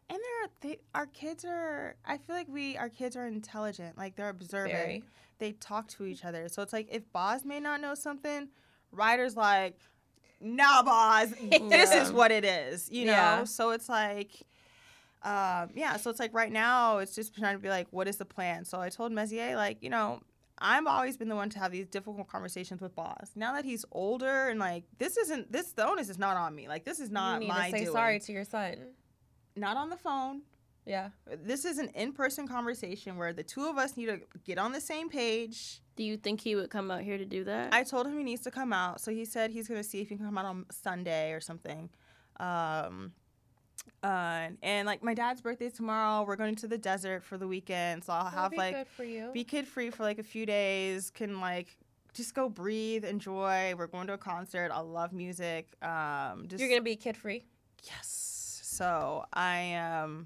and 0.10 0.18
they're 0.20 0.50
they 0.62 0.80
our 0.96 1.08
kids 1.08 1.44
are. 1.44 1.96
I 2.06 2.18
feel 2.18 2.36
like 2.38 2.48
we 2.48 2.78
our 2.78 2.90
kids 2.90 3.18
are 3.18 3.28
intelligent. 3.28 3.98
Like 3.98 4.16
they're 4.16 4.30
observant. 4.30 4.74
Very. 4.74 5.04
They 5.40 5.52
talk 5.52 5.88
to 5.90 6.06
each 6.06 6.24
other. 6.24 6.48
So 6.48 6.62
it's 6.62 6.74
like 6.74 6.88
if 6.90 7.12
Boz 7.12 7.44
may 7.46 7.60
not 7.60 7.82
know 7.82 7.96
something, 7.96 8.48
Ryder's 8.92 9.36
like, 9.36 9.78
Nah, 10.40 10.82
Boz, 10.84 11.34
this 11.70 11.94
is 11.94 12.12
what 12.12 12.32
it 12.32 12.44
is. 12.44 12.90
You 12.92 13.06
know. 13.06 13.12
Yeah. 13.12 13.44
So 13.44 13.72
it's 13.72 13.90
like. 13.90 14.32
Um, 15.24 15.70
yeah, 15.76 15.98
so 15.98 16.10
it's 16.10 16.20
like 16.20 16.34
right 16.34 16.52
now 16.52 16.98
it's 16.98 17.14
just 17.14 17.36
trying 17.36 17.54
to 17.56 17.60
be 17.62 17.70
like, 17.70 17.86
what 17.92 18.08
is 18.08 18.18
the 18.18 18.26
plan? 18.26 18.66
So 18.66 18.82
I 18.82 18.90
told 18.90 19.12
Messier, 19.12 19.56
like, 19.56 19.84
you 19.84 19.90
know, 19.92 20.20
I've 20.58 20.88
always 20.88 21.16
been 21.16 21.30
the 21.30 21.36
one 21.36 21.52
to 21.52 21.60
have 21.60 21.72
these 21.72 21.86
difficult 21.88 22.28
conversations 22.28 22.82
with 22.82 22.96
Boz. 22.96 23.30
Now 23.36 23.54
that 23.54 23.64
he's 23.64 23.86
older 23.92 24.50
and 24.50 24.60
like 24.60 24.84
this 24.98 25.18
isn't 25.18 25.52
this 25.52 25.74
the 25.74 25.88
onus 25.88 26.10
is 26.10 26.18
not 26.18 26.38
on 26.38 26.56
me. 26.56 26.68
Like 26.68 26.86
this 26.86 27.00
is 27.00 27.10
You 27.10 27.14
not 27.14 27.40
need 27.42 27.50
my 27.50 27.66
to 27.70 27.78
say 27.78 27.84
doing. 27.84 27.96
sorry 27.96 28.20
to 28.20 28.32
your 28.32 28.46
son. 28.46 28.78
Not 29.56 29.78
on 29.78 29.90
the 29.92 29.98
phone, 29.98 30.42
Yeah. 30.88 31.10
This 31.44 31.66
is 31.66 31.78
an 31.78 31.90
in-person 31.90 32.48
conversation 32.48 33.16
where 33.18 33.32
the 33.32 33.44
two 33.44 33.68
of 33.68 33.78
us 33.78 33.96
need 33.98 34.08
to 34.08 34.22
get 34.44 34.58
on 34.58 34.72
the 34.72 34.82
same 34.82 35.08
page. 35.10 35.82
Do 36.02 36.08
you 36.08 36.18
think 36.18 36.42
he 36.42 36.56
would 36.56 36.72
come 36.72 36.90
out 36.90 37.02
here 37.02 37.20
to 37.20 37.26
do 37.26 37.44
that? 37.44 37.76
I 37.76 37.84
told 37.84 38.08
him 38.08 38.18
he 38.18 38.24
needs 38.24 38.42
to 38.42 38.50
come 38.50 38.74
out, 38.74 39.00
so 39.00 39.12
he 39.12 39.24
said 39.24 39.52
he's 39.52 39.68
gonna 39.68 39.84
see 39.84 40.02
if 40.02 40.10
he 40.10 40.16
can 40.16 40.26
come 40.26 40.36
out 40.36 40.46
on 40.46 40.66
Sunday 40.72 41.32
or 41.32 41.40
something. 41.40 41.92
Um, 42.40 43.12
uh, 44.04 44.48
and 44.64 44.88
like 44.88 45.04
my 45.04 45.14
dad's 45.14 45.42
birthday's 45.42 45.74
tomorrow. 45.74 46.26
We're 46.26 46.38
going 46.38 46.56
to 46.56 46.68
the 46.68 46.80
desert 46.80 47.24
for 47.24 47.38
the 47.38 47.48
weekend, 47.48 48.04
so 48.04 48.14
I'll 48.14 48.24
That'll 48.24 48.40
have 48.40 48.50
be 48.50 48.58
like 48.58 48.76
good 48.78 48.88
for 48.88 49.04
you. 49.04 49.30
be 49.32 49.44
kid 49.44 49.68
free 49.68 49.92
for 49.92 50.02
like 50.02 50.18
a 50.18 50.24
few 50.24 50.48
days. 50.48 51.12
Can 51.12 51.40
like 51.40 51.78
just 52.16 52.34
go 52.34 52.50
breathe, 52.50 53.06
enjoy. 53.06 53.76
We're 53.78 53.86
going 53.86 54.08
to 54.08 54.14
a 54.14 54.18
concert. 54.18 54.72
I 54.74 54.80
love 54.80 55.14
music. 55.14 55.76
Um, 55.84 56.46
just 56.48 56.62
You're 56.62 56.70
gonna 56.70 56.82
be 56.82 56.96
kid 56.96 57.16
free. 57.16 57.44
yes. 57.84 58.62
So 58.64 59.24
I 59.34 59.58
am 59.60 60.26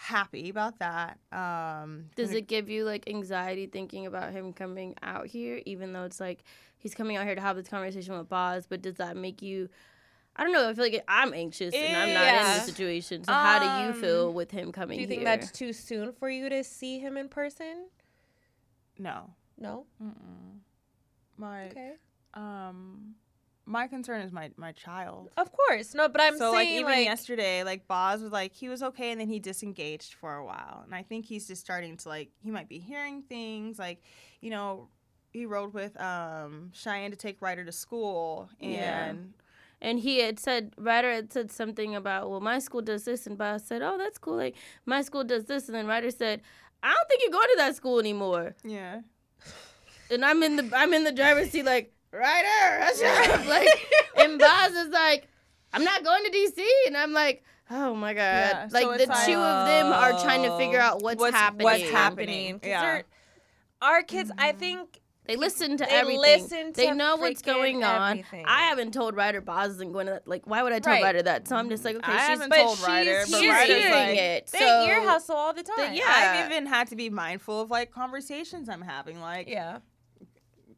happy 0.00 0.48
about 0.48 0.78
that. 0.78 1.18
Um, 1.30 2.06
Does 2.16 2.32
it 2.32 2.46
give 2.46 2.70
you 2.70 2.84
like 2.84 3.08
anxiety 3.08 3.66
thinking 3.66 4.06
about 4.06 4.32
him 4.32 4.52
coming 4.54 4.94
out 5.02 5.26
here, 5.26 5.60
even 5.66 5.92
though 5.92 6.04
it's 6.04 6.20
like 6.20 6.42
he's 6.78 6.94
coming 6.94 7.16
out 7.16 7.26
here 7.26 7.34
to 7.34 7.40
have 7.40 7.56
this 7.56 7.68
conversation 7.68 8.16
with 8.16 8.28
Boz? 8.28 8.66
But 8.66 8.80
does 8.80 8.96
that 8.96 9.16
make 9.16 9.42
you? 9.42 9.68
I 10.36 10.42
don't 10.44 10.52
know. 10.52 10.68
I 10.68 10.72
feel 10.74 10.84
like 10.84 11.04
I'm 11.06 11.34
anxious 11.34 11.74
and 11.74 11.94
I'm 11.94 12.14
not 12.14 12.28
in 12.28 12.34
Yeah. 12.34 12.54
the 12.60 12.64
situation. 12.64 13.24
So 13.24 13.34
how 13.34 13.58
do 13.58 13.66
you 13.66 13.88
Um, 13.90 13.94
feel 13.94 14.32
with 14.32 14.50
him 14.52 14.72
coming 14.72 14.96
Do 14.96 15.02
you 15.02 15.06
think 15.06 15.20
here? 15.20 15.36
that's 15.36 15.50
too 15.50 15.72
soon 15.74 16.12
for 16.12 16.30
you 16.30 16.48
to 16.48 16.64
see 16.64 16.98
him 16.98 17.16
in 17.18 17.28
person? 17.28 17.88
no? 18.98 19.34
No. 19.58 19.86
Mm-mm. 20.02 20.60
My 21.36 21.66
Okay. 21.66 21.92
um, 22.34 23.16
my 23.70 23.86
concern 23.86 24.20
is 24.22 24.32
my 24.32 24.50
my 24.56 24.72
child. 24.72 25.30
Of 25.36 25.52
course. 25.52 25.94
No, 25.94 26.08
but 26.08 26.20
I'm 26.20 26.36
so 26.36 26.50
like 26.50 26.66
saying 26.66 26.80
even 26.80 26.92
like, 26.92 27.04
yesterday, 27.04 27.62
like 27.62 27.86
Boz 27.86 28.20
was 28.20 28.32
like 28.32 28.52
he 28.52 28.68
was 28.68 28.82
okay, 28.82 29.12
and 29.12 29.20
then 29.20 29.28
he 29.28 29.38
disengaged 29.38 30.14
for 30.14 30.34
a 30.34 30.44
while, 30.44 30.82
and 30.84 30.94
I 30.94 31.02
think 31.02 31.24
he's 31.24 31.46
just 31.46 31.60
starting 31.60 31.96
to 31.98 32.08
like 32.08 32.30
he 32.42 32.50
might 32.50 32.68
be 32.68 32.78
hearing 32.78 33.22
things 33.22 33.78
like, 33.78 34.02
you 34.40 34.50
know, 34.50 34.88
he 35.32 35.46
rode 35.46 35.72
with 35.72 35.98
um 36.00 36.70
Cheyenne 36.74 37.12
to 37.12 37.16
take 37.16 37.40
Ryder 37.40 37.64
to 37.64 37.72
school, 37.72 38.50
and 38.60 38.72
Yeah. 38.72 39.14
and 39.80 40.00
he 40.00 40.18
had 40.18 40.40
said 40.40 40.74
Ryder 40.76 41.12
had 41.12 41.32
said 41.32 41.52
something 41.52 41.94
about 41.94 42.28
well 42.28 42.40
my 42.40 42.58
school 42.58 42.82
does 42.82 43.04
this 43.04 43.26
and 43.26 43.38
Boz 43.38 43.64
said 43.64 43.82
oh 43.82 43.96
that's 43.96 44.18
cool 44.18 44.36
like 44.36 44.56
my 44.84 45.00
school 45.02 45.22
does 45.24 45.44
this 45.44 45.68
and 45.68 45.74
then 45.76 45.86
Ryder 45.86 46.10
said 46.10 46.42
I 46.82 46.88
don't 46.92 47.08
think 47.08 47.22
you're 47.22 47.32
going 47.32 47.48
to 47.52 47.56
that 47.58 47.76
school 47.76 48.00
anymore 48.00 48.56
yeah, 48.64 49.02
and 50.10 50.24
I'm 50.24 50.42
in 50.42 50.56
the 50.56 50.70
I'm 50.74 50.92
in 50.92 51.04
the 51.04 51.12
driver's 51.12 51.50
seat 51.50 51.64
like 51.64 51.92
Ryder 52.12 52.94
shut 52.98 53.30
up 53.30 53.46
like 53.46 53.68
and 54.16 54.38
Boz 54.38 54.72
is 54.72 54.88
like 54.88 55.28
I'm 55.72 55.84
not 55.84 56.02
going 56.04 56.24
to 56.24 56.30
DC 56.30 56.62
and 56.86 56.96
I'm 56.96 57.12
like 57.12 57.44
oh 57.70 57.94
my 57.94 58.14
god 58.14 58.20
Yeah, 58.20 58.68
so 58.68 58.78
like 58.88 58.98
the 58.98 59.04
it's 59.12 59.26
two 59.26 59.36
like- 59.36 59.46
of 59.46 59.66
them 59.66 59.92
are 59.92 60.12
trying 60.22 60.42
to 60.42 60.56
figure 60.58 60.80
out 60.80 61.02
what's, 61.02 61.20
What's- 61.20 61.36
happening 61.36 61.64
what's 61.64 61.80
what's 61.80 61.90
happening. 61.92 62.28
happening. 62.28 62.60
'Cause 62.60 62.68
Yeah. 62.68 63.02
Our 63.82 64.02
kids, 64.02 64.30
I 64.36 64.50
Mm-hmm. 64.50 64.58
think 64.58 65.00
They 65.26 65.36
listen 65.36 65.76
to 65.76 65.84
They 65.84 65.90
everything. 65.90 66.20
listen 66.20 66.72
they 66.74 66.90
know 66.90 67.14
what's 67.16 67.40
going 67.40 67.84
on. 67.84 68.10
everything. 68.18 68.44
I 68.48 68.62
haven't 68.64 68.92
told 68.92 69.14
Ryder 69.14 69.40
Boz 69.40 69.74
isn't 69.74 69.92
going 69.92 70.06
to. 70.06 70.20
Like, 70.26 70.44
why 70.46 70.62
would 70.64 70.72
I 70.72 70.80
tell 70.80 70.94
Right. 70.94 71.04
Ryder 71.04 71.22
that? 71.22 71.46
So 71.46 71.54
I'm 71.54 71.68
just 71.70 71.84
like, 71.84 71.94
okay, 71.96 72.10
I 72.10 72.18
she's 72.18 72.28
haven't 72.30 72.48
but 72.48 72.56
told 72.56 72.78
she's 72.78 72.86
Ryder, 72.88 73.24
but 73.30 73.38
she's 73.38 73.48
Ryder's 73.48 73.76
hearing 73.76 73.92
like, 74.08 74.18
it. 74.18 74.46
they 74.48 74.58
so 74.58 74.86
ear 74.86 75.02
hustle 75.08 75.36
all 75.36 75.52
the 75.52 75.62
time. 75.62 75.94
yeah. 75.94 76.04
I've 76.08 76.50
even 76.50 76.66
had 76.66 76.88
to 76.88 76.96
be 76.96 77.10
mindful 77.10 77.60
of 77.60 77.70
like 77.70 77.92
conversations 77.92 78.68
I'm 78.68 78.80
having, 78.82 79.20
like 79.20 79.46
Yeah. 79.48 79.78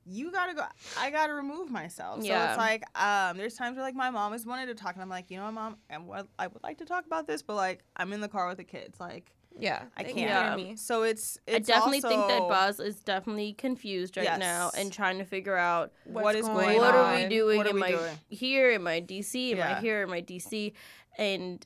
You 0.05 0.33
gotta 0.33 0.53
go 0.55 0.63
i 0.99 1.11
gotta 1.11 1.33
remove 1.33 1.71
myself 1.71 2.21
so 2.21 2.27
Yeah. 2.27 2.51
it's 2.51 2.59
like 2.59 2.83
um 3.01 3.37
there's 3.37 3.55
times 3.55 3.77
where 3.77 3.85
like 3.85 3.95
my 3.95 4.11
mom 4.11 4.33
has 4.33 4.45
wanted 4.45 4.67
to 4.67 4.75
talk 4.75 4.95
and 4.95 5.03
i'm 5.03 5.09
like 5.09 5.31
you 5.31 5.37
know 5.39 5.45
what 5.45 5.55
mom 5.55 5.77
and 5.91 6.07
what 6.09 6.27
i 6.39 6.47
would 6.49 6.63
like 6.63 6.79
to 6.79 6.85
talk 6.85 7.07
about 7.07 7.27
this 7.27 7.43
but 7.43 7.55
like 7.55 7.85
i'm 7.97 8.13
in 8.13 8.21
the 8.21 8.29
car 8.29 8.49
with 8.49 8.57
the 8.59 8.65
kids 8.65 8.99
like 8.99 9.31
Yeah. 9.59 9.83
i 9.97 10.03
can't 10.03 10.17
Yeah. 10.19 10.75
so 10.75 11.03
it's, 11.05 11.39
I 11.47 11.53
it's 11.53 11.69
definitely 11.69 12.01
think 12.01 12.27
that 12.29 12.41
also- 12.41 12.49
Boz 12.49 12.81
is 12.81 12.97
definitely 13.05 13.53
confused 13.53 14.17
right 14.17 14.39
now 14.39 14.71
and 14.77 14.93
trying 14.93 15.19
to 15.19 15.25
figure 15.25 15.57
out 15.57 15.93
what 16.05 16.25
What's 16.25 16.41
going 16.49 16.57
going 16.67 16.79
what 16.79 16.95
on 16.95 17.15
are 17.15 17.23
we 17.23 17.29
doing? 17.29 17.57
what 17.59 17.67
are 17.67 17.71
am 17.71 17.77
we 17.77 17.83
I 17.85 17.91
doing 17.93 18.19
here? 18.29 18.71
Am 18.73 18.87
I 18.89 19.01
DC? 19.01 19.53
Am 19.53 19.61
I 19.63 19.81
here? 19.81 20.03
Am 20.03 20.13
I 20.13 20.21
DC? 20.23 20.73
And 21.19 21.65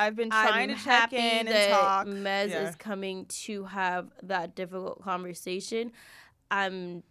i've 0.00 0.14
been 0.14 0.30
trying 0.30 0.70
I'm 0.70 0.76
to 0.76 0.84
check 0.84 1.12
in 1.12 1.48
and 1.48 1.72
talk 1.72 2.06
Mez 2.06 2.50
Yeah. 2.50 2.68
is 2.68 2.76
coming 2.76 3.26
to 3.46 3.64
have 3.64 4.12
that 4.22 4.54
difficult 4.54 5.02
conversation. 5.02 5.90
I'm 6.52 7.02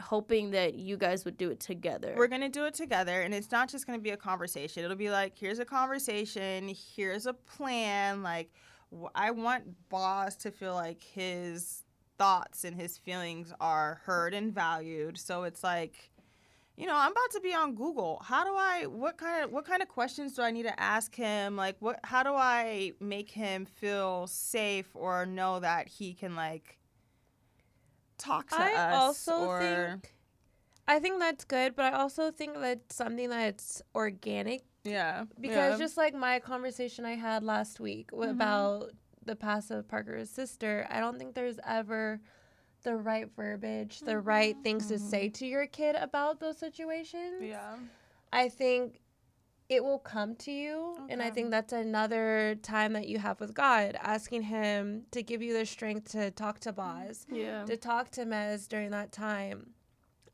hoping 0.00 0.50
that 0.50 0.74
you 0.74 0.96
guys 0.96 1.24
would 1.24 1.36
do 1.36 1.50
it 1.50 1.60
together. 1.60 2.14
we're 2.16 2.28
gonna 2.28 2.48
do 2.48 2.64
it 2.64 2.74
together 2.74 3.20
and 3.22 3.34
it's 3.34 3.50
not 3.50 3.68
just 3.68 3.86
gonna 3.86 3.98
be 3.98 4.10
a 4.10 4.16
conversation. 4.16 4.84
It'll 4.84 4.96
be 4.96 5.10
like 5.10 5.36
here's 5.36 5.58
a 5.58 5.64
conversation 5.64 6.74
here's 6.94 7.26
a 7.26 7.32
plan 7.32 8.22
like 8.22 8.50
i 9.14 9.30
want 9.30 9.64
Boz 9.88 10.36
to 10.36 10.50
feel 10.50 10.74
like 10.74 11.02
his 11.02 11.84
thoughts 12.20 12.64
and 12.64 12.76
his 12.76 12.98
feelings 12.98 13.50
are 13.62 14.02
heard 14.04 14.34
and 14.34 14.52
valued. 14.52 15.16
So 15.16 15.44
it's 15.44 15.64
like 15.64 16.10
you 16.76 16.86
know 16.86 16.94
i'm 16.94 17.12
about 17.12 17.30
to 17.32 17.40
be 17.40 17.54
on 17.54 17.74
google. 17.74 18.22
How 18.22 18.44
do 18.44 18.54
i 18.54 18.84
what 18.86 19.16
kind 19.16 19.44
of 19.44 19.50
what 19.50 19.64
kind 19.64 19.80
of 19.80 19.88
questions 19.88 20.34
do 20.34 20.42
i 20.42 20.50
need 20.50 20.64
to 20.64 20.78
ask 20.78 21.14
him? 21.14 21.56
Like 21.56 21.76
what 21.80 21.98
how 22.04 22.22
do 22.22 22.34
i 22.34 22.92
make 23.00 23.30
him 23.30 23.64
feel 23.64 24.26
safe 24.26 24.90
or 24.94 25.24
know 25.24 25.60
that 25.60 25.88
he 25.88 26.12
can 26.12 26.36
like 26.36 26.78
talk 28.20 28.48
to 28.50 28.56
I 28.60 28.72
us 28.74 29.02
also 29.28 29.44
or 29.46 29.60
think 29.60 30.14
I 30.88 30.98
think 30.98 31.20
that's 31.20 31.44
good, 31.44 31.76
but 31.76 31.92
I 31.92 31.98
also 31.98 32.30
think 32.30 32.54
that's 32.60 32.94
something 32.96 33.28
that's 33.30 33.82
organic 33.94 34.62
yeah 34.84 35.24
because 35.38 35.72
yeah. 35.72 35.84
just 35.84 35.96
like 35.96 36.14
my 36.14 36.38
conversation 36.40 37.04
I 37.04 37.14
had 37.14 37.42
last 37.42 37.80
week 37.80 38.10
Mm-hmm. 38.12 38.30
about 38.30 38.90
the 39.24 39.36
past 39.36 39.70
of 39.70 39.86
Parker's 39.88 40.30
sister, 40.30 40.86
I 40.90 41.00
don't 41.00 41.18
think 41.18 41.34
there's 41.34 41.58
ever 41.66 42.20
the 42.82 42.96
right 42.96 43.28
verbiage, 43.36 44.00
the 44.00 44.18
right 44.18 44.56
things 44.62 44.86
to 44.88 44.98
say 44.98 45.28
to 45.28 45.46
your 45.46 45.66
kid 45.66 45.96
about 45.96 46.40
those 46.40 46.56
situations. 46.58 47.42
Mm-hmm. 47.42 47.44
yeah 47.50 47.76
I 48.32 48.48
think 48.48 49.00
it 49.70 49.84
will 49.84 50.00
come 50.00 50.34
to 50.34 50.50
you. 50.50 50.96
And 51.08 51.22
I 51.22 51.30
think 51.30 51.52
that's 51.52 51.72
another 51.72 52.56
time 52.60 52.92
that 52.94 53.08
you 53.08 53.20
have 53.20 53.40
with 53.40 53.54
God, 53.54 53.96
asking 54.02 54.42
Him 54.42 55.04
to 55.12 55.22
give 55.22 55.40
you 55.40 55.56
the 55.56 55.64
strength 55.64 56.10
to 56.10 56.32
talk 56.32 56.58
to 56.60 56.72
Boz, 56.72 57.24
yeah. 57.30 57.64
to 57.64 57.76
talk 57.76 58.10
to 58.10 58.26
Mez 58.26 58.68
during 58.68 58.90
that 58.90 59.12
time. 59.12 59.70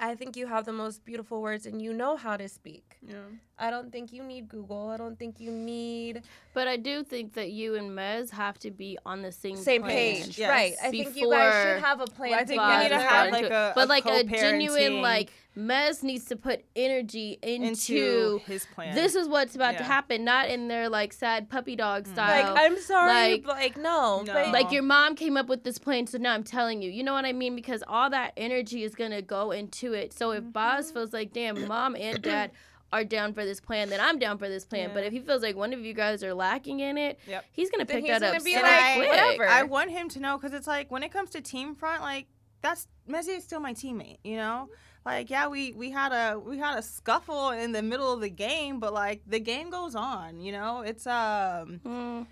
I 0.01 0.15
think 0.15 0.37
you 0.37 0.47
have 0.47 0.65
the 0.65 0.73
most 0.73 1.05
beautiful 1.05 1.43
words 1.43 1.67
and 1.67 1.81
you 1.81 1.93
know 1.93 2.17
how 2.17 2.37
to 2.39 2.49
speak. 2.49 2.86
Yeah 3.07 3.17
I 3.59 3.71
don't 3.71 3.91
think 3.91 4.13
you 4.13 4.23
need 4.23 4.51
Google. 4.51 4.91
I 4.91 4.99
don't 4.99 5.19
think 5.19 5.41
you 5.41 5.51
need 5.51 6.21
But 6.53 6.69
I 6.69 6.77
do 6.77 7.03
think 7.03 7.33
that 7.35 7.53
you 7.53 7.77
and 7.77 7.91
Mez 7.97 8.29
have 8.29 8.59
to 8.59 8.71
be 8.71 8.99
on 9.07 9.23
the 9.23 9.33
same 9.33 9.57
same 9.57 9.83
page. 9.83 10.25
page. 10.27 10.39
Yes. 10.39 10.51
Right. 10.51 10.75
I 10.85 10.91
think 10.91 11.17
you 11.17 11.31
guys 11.31 11.55
should 11.77 11.83
have 11.83 12.03
a 12.03 12.07
plan 12.07 12.33
Well, 12.33 12.41
I 12.41 12.45
think 12.45 12.61
Boz 12.61 12.77
we 12.77 12.83
need 12.83 12.89
to 12.91 12.99
have, 12.99 13.09
starting 13.09 13.33
like, 13.33 13.49
to- 13.49 13.55
a- 13.55 13.73
but 13.75 13.87
a 13.87 13.89
like 13.89 14.05
a 14.05 14.25
genuine 14.25 15.01
like 15.01 15.31
Mez 15.57 16.03
needs 16.03 16.27
to 16.27 16.37
put 16.37 16.67
energy 16.77 17.39
into, 17.43 17.65
into 17.97 18.39
his 18.47 18.67
plan. 18.75 18.95
this 18.95 19.15
is 19.15 19.27
what's 19.27 19.55
about 19.55 19.79
to 19.79 19.85
happen, 19.85 20.23
not 20.23 20.51
in 20.51 20.69
their 20.69 20.91
like 20.91 21.15
sad 21.15 21.49
puppy 21.49 21.77
dog 21.77 22.07
style. 22.07 22.53
like. 22.53 22.63
I'm 22.63 22.79
sorry, 22.79 23.11
like- 23.33 23.43
but 23.45 23.57
like 23.57 23.77
no, 23.79 24.23
No. 24.23 24.35
but 24.35 24.51
like 24.53 24.71
your 24.71 24.83
mom 24.83 25.15
came 25.17 25.39
up 25.39 25.47
with 25.49 25.65
this 25.65 25.79
plan, 25.79 26.07
so 26.07 26.19
now 26.19 26.35
I'm 26.35 26.45
telling 26.45 26.83
you. 26.83 26.91
You 26.91 27.03
know 27.05 27.15
what 27.15 27.25
I 27.25 27.33
mean? 27.33 27.57
Because 27.57 27.83
all 27.89 28.11
that 28.11 28.35
energy 28.37 28.83
is 28.85 28.95
gonna 28.95 29.23
go 29.23 29.51
into 29.53 29.95
it. 29.95 30.13
So 30.13 30.33
if 30.33 30.43
Mm-hmm. 30.43 30.51
Boz 30.51 30.91
feels 30.91 31.15
like, 31.15 31.33
damn, 31.33 31.67
mom 31.67 31.97
and 31.97 32.21
dad 32.21 32.51
are 32.93 33.05
down 33.05 33.33
for 33.35 33.45
this 33.45 33.61
plan, 33.61 33.89
then 33.91 34.01
I'm 34.01 34.19
down 34.19 34.39
for 34.39 34.49
this 34.49 34.65
plan. 34.65 34.91
But 34.95 35.05
if 35.05 35.13
he 35.13 35.21
feels 35.21 35.43
like 35.43 35.57
one 35.57 35.73
of 35.73 35.81
you 35.81 35.93
guys 35.93 36.23
are 36.23 36.33
lacking 36.35 36.81
in 36.81 36.97
it, 36.97 37.19
Yep. 37.27 37.45
he's 37.53 37.71
gonna 37.71 37.85
pick 37.87 38.05
he's 38.05 38.13
that 38.13 38.21
gonna 38.21 38.37
up 38.37 38.45
be 38.45 38.55
so 38.55 38.61
like, 38.63 38.73
I, 38.73 38.95
quick. 38.97 39.09
whatever. 39.11 39.49
I 39.49 39.63
want 39.65 39.91
him 39.91 40.09
to 40.11 40.21
know 40.21 40.39
because 40.39 40.53
it's 40.53 40.67
like 40.67 40.91
when 40.91 41.03
it 41.03 41.11
comes 41.13 41.31
to 41.31 41.41
team 41.41 41.75
front, 41.75 42.03
like 42.03 42.27
that's 42.63 42.87
Messi 43.09 43.37
is 43.37 43.45
still 43.45 43.61
my 43.61 43.75
teammate. 43.75 44.19
You 44.25 44.37
know, 44.37 44.69
like 45.05 45.31
yeah, 45.31 45.49
we 45.49 45.73
we 45.73 45.91
had 45.91 46.13
a 46.13 46.39
we 46.39 46.59
had 46.59 46.79
a 46.79 46.83
scuffle 46.83 47.51
in 47.51 47.73
the 47.73 47.83
middle 47.83 48.13
of 48.13 48.21
the 48.21 48.31
game, 48.31 48.79
but 48.81 48.93
like 48.93 49.23
the 49.27 49.41
game 49.41 49.69
goes 49.71 49.95
on. 49.95 50.41
You 50.41 50.53
know, 50.53 50.83
it's 50.83 51.07
um. 51.07 51.81
Mm. 51.85 52.27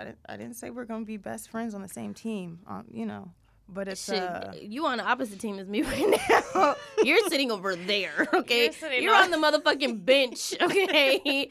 I 0.00 0.04
didn't, 0.04 0.18
I 0.28 0.36
didn't 0.36 0.54
say 0.56 0.70
we're 0.70 0.84
gonna 0.84 1.04
be 1.04 1.16
best 1.16 1.48
friends 1.50 1.74
on 1.74 1.82
the 1.82 1.88
same 1.88 2.14
team. 2.14 2.58
Um, 2.66 2.86
you 2.90 3.06
know, 3.06 3.30
but 3.72 3.88
it's 3.88 4.04
Shit, 4.04 4.20
uh. 4.22 4.52
you 4.60 4.86
on 4.86 4.98
the 4.98 5.04
opposite 5.04 5.38
team 5.40 5.58
as 5.58 5.68
me 5.68 5.82
right 5.92 6.20
now. 6.54 6.76
You're 7.02 7.28
sitting 7.28 7.50
over 7.50 7.74
there, 7.76 8.28
okay? 8.34 8.64
You're 8.64 8.72
sitting 8.72 9.02
You're 9.02 9.14
on- 9.14 9.32
on 9.32 9.40
the 9.40 9.58
motherfucking 9.58 10.04
bench, 10.04 10.54
okay? 10.60 11.48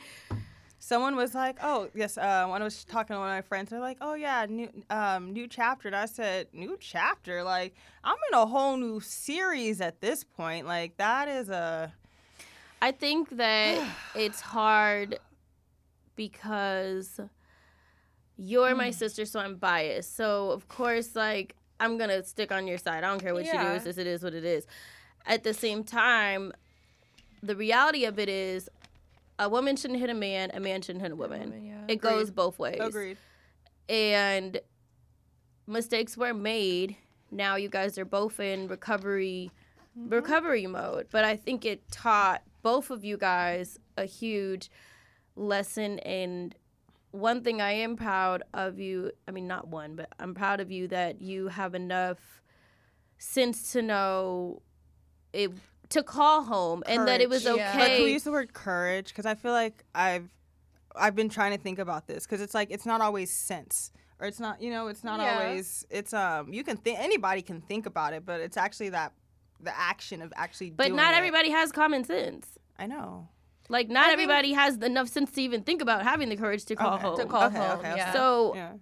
someone 0.79 1.15
was 1.15 1.33
like, 1.33 1.57
"Oh, 1.61 1.89
yes." 1.95 2.17
Uh, 2.17 2.47
when 2.47 2.61
I 2.61 2.65
was 2.65 2.83
talking 2.83 3.13
to 3.13 3.19
one 3.19 3.29
of 3.29 3.35
my 3.35 3.41
friends, 3.41 3.69
they're 3.69 3.79
like, 3.79 3.97
"Oh 4.01 4.13
yeah, 4.13 4.45
new 4.49 4.69
um, 4.89 5.31
new 5.31 5.47
chapter." 5.47 5.87
And 5.87 5.95
I 5.95 6.05
said, 6.05 6.47
"New 6.53 6.77
chapter? 6.79 7.43
Like 7.43 7.75
I'm 8.03 8.17
in 8.31 8.37
a 8.37 8.45
whole 8.45 8.75
new 8.77 8.99
series 8.99 9.79
at 9.79 10.01
this 10.01 10.23
point. 10.23 10.65
Like 10.67 10.97
that 10.97 11.27
is 11.27 11.49
a 11.49 11.93
I 12.81 12.91
think 12.91 13.29
that 13.37 13.87
it's 14.15 14.41
hard 14.41 15.19
because 16.15 17.19
you're 18.37 18.75
my 18.75 18.91
sister, 18.91 19.25
so 19.25 19.39
I'm 19.39 19.55
biased. 19.55 20.15
So 20.15 20.51
of 20.51 20.67
course, 20.67 21.15
like 21.15 21.55
I'm 21.81 21.97
gonna 21.97 22.23
stick 22.23 22.51
on 22.51 22.67
your 22.67 22.77
side. 22.77 23.03
I 23.03 23.07
don't 23.07 23.19
care 23.19 23.33
what 23.33 23.45
you 23.45 23.51
do. 23.51 23.57
It's 23.59 23.85
just 23.85 23.99
it 23.99 24.07
is 24.07 24.23
what 24.23 24.33
it 24.33 24.45
is. 24.45 24.65
At 25.25 25.43
the 25.43 25.53
same 25.53 25.83
time, 25.83 26.53
the 27.43 27.55
reality 27.55 28.05
of 28.05 28.19
it 28.19 28.29
is, 28.29 28.69
a 29.39 29.49
woman 29.49 29.75
shouldn't 29.75 29.99
hit 29.99 30.09
a 30.09 30.13
man, 30.13 30.51
a 30.53 30.59
man 30.59 30.81
shouldn't 30.81 31.01
hit 31.01 31.11
a 31.11 31.15
woman. 31.15 31.49
woman, 31.49 31.65
yeah. 31.65 31.81
It 31.87 31.99
goes 31.99 32.29
both 32.29 32.59
ways. 32.59 32.79
Agreed. 32.79 33.17
And 33.89 34.61
mistakes 35.67 36.15
were 36.15 36.33
made. 36.33 36.95
Now 37.31 37.55
you 37.55 37.69
guys 37.69 37.97
are 37.97 38.05
both 38.05 38.39
in 38.39 38.67
recovery 38.67 39.51
mm-hmm. 39.97 40.09
recovery 40.09 40.67
mode. 40.67 41.07
But 41.11 41.25
I 41.25 41.35
think 41.35 41.65
it 41.65 41.89
taught 41.91 42.43
both 42.61 42.91
of 42.91 43.03
you 43.03 43.17
guys 43.17 43.79
a 43.97 44.05
huge 44.05 44.69
lesson 45.35 45.99
and 45.99 46.55
one 47.11 47.43
thing 47.43 47.61
I 47.61 47.71
am 47.73 47.95
proud 47.95 48.43
of 48.53 48.79
you, 48.79 49.11
I 49.27 49.31
mean 49.31 49.47
not 49.47 49.67
one, 49.67 49.95
but 49.95 50.09
I'm 50.19 50.33
proud 50.33 50.59
of 50.59 50.71
you 50.71 50.87
that 50.89 51.21
you 51.21 51.47
have 51.49 51.75
enough 51.75 52.41
sense 53.17 53.71
to 53.73 53.81
know 53.81 54.61
it 55.33 55.51
to 55.89 56.03
call 56.03 56.43
home 56.43 56.83
and 56.87 57.07
that 57.07 57.21
it 57.21 57.29
was 57.29 57.45
okay. 57.45 57.57
Yeah. 57.57 57.77
But 57.77 57.87
can 57.87 58.03
we 58.03 58.13
use 58.13 58.23
the 58.23 58.31
word 58.31 58.53
courage? 58.53 59.09
Because 59.09 59.25
I 59.25 59.35
feel 59.35 59.51
like 59.51 59.83
I've 59.93 60.29
I've 60.95 61.15
been 61.15 61.29
trying 61.29 61.51
to 61.55 61.61
think 61.61 61.79
about 61.79 62.07
this 62.07 62.25
because 62.25 62.41
it's 62.41 62.53
like 62.53 62.71
it's 62.71 62.85
not 62.85 63.01
always 63.01 63.29
sense 63.31 63.91
or 64.19 64.27
it's 64.27 64.39
not 64.39 64.61
you 64.61 64.71
know 64.71 64.87
it's 64.87 65.03
not 65.03 65.19
Yeah. 65.19 65.39
always 65.39 65.85
it's 65.89 66.13
um 66.13 66.53
you 66.53 66.63
can 66.63 66.77
think 66.77 66.99
anybody 66.99 67.41
can 67.41 67.61
think 67.61 67.85
about 67.85 68.13
it 68.13 68.25
but 68.25 68.39
it's 68.41 68.57
actually 68.57 68.89
that 68.89 69.13
the 69.59 69.77
action 69.77 70.21
of 70.21 70.33
actually 70.35 70.71
But 70.71 70.87
doing 70.87 70.95
not 70.97 71.13
it. 71.13 71.17
everybody 71.17 71.49
has 71.51 71.71
common 71.71 72.03
sense. 72.03 72.47
I 72.79 72.87
know 72.87 73.27
Like 73.71 73.89
not 73.89 74.03
I 74.03 74.07
think- 74.09 74.13
everybody 74.13 74.53
has 74.53 74.77
enough 74.77 75.07
sense 75.07 75.31
to 75.31 75.41
even 75.41 75.63
think 75.63 75.81
about 75.81 76.03
having 76.03 76.29
the 76.29 76.35
courage 76.35 76.65
to 76.65 76.75
call 76.75 76.95
Okay. 76.95 77.01
home. 77.03 77.17
To 77.17 77.25
call 77.25 77.43
Okay, 77.43 77.57
home. 77.57 77.79
okay, 77.79 77.93
yeah. 77.97 78.13
So 78.13 78.53
yeah 78.55 78.73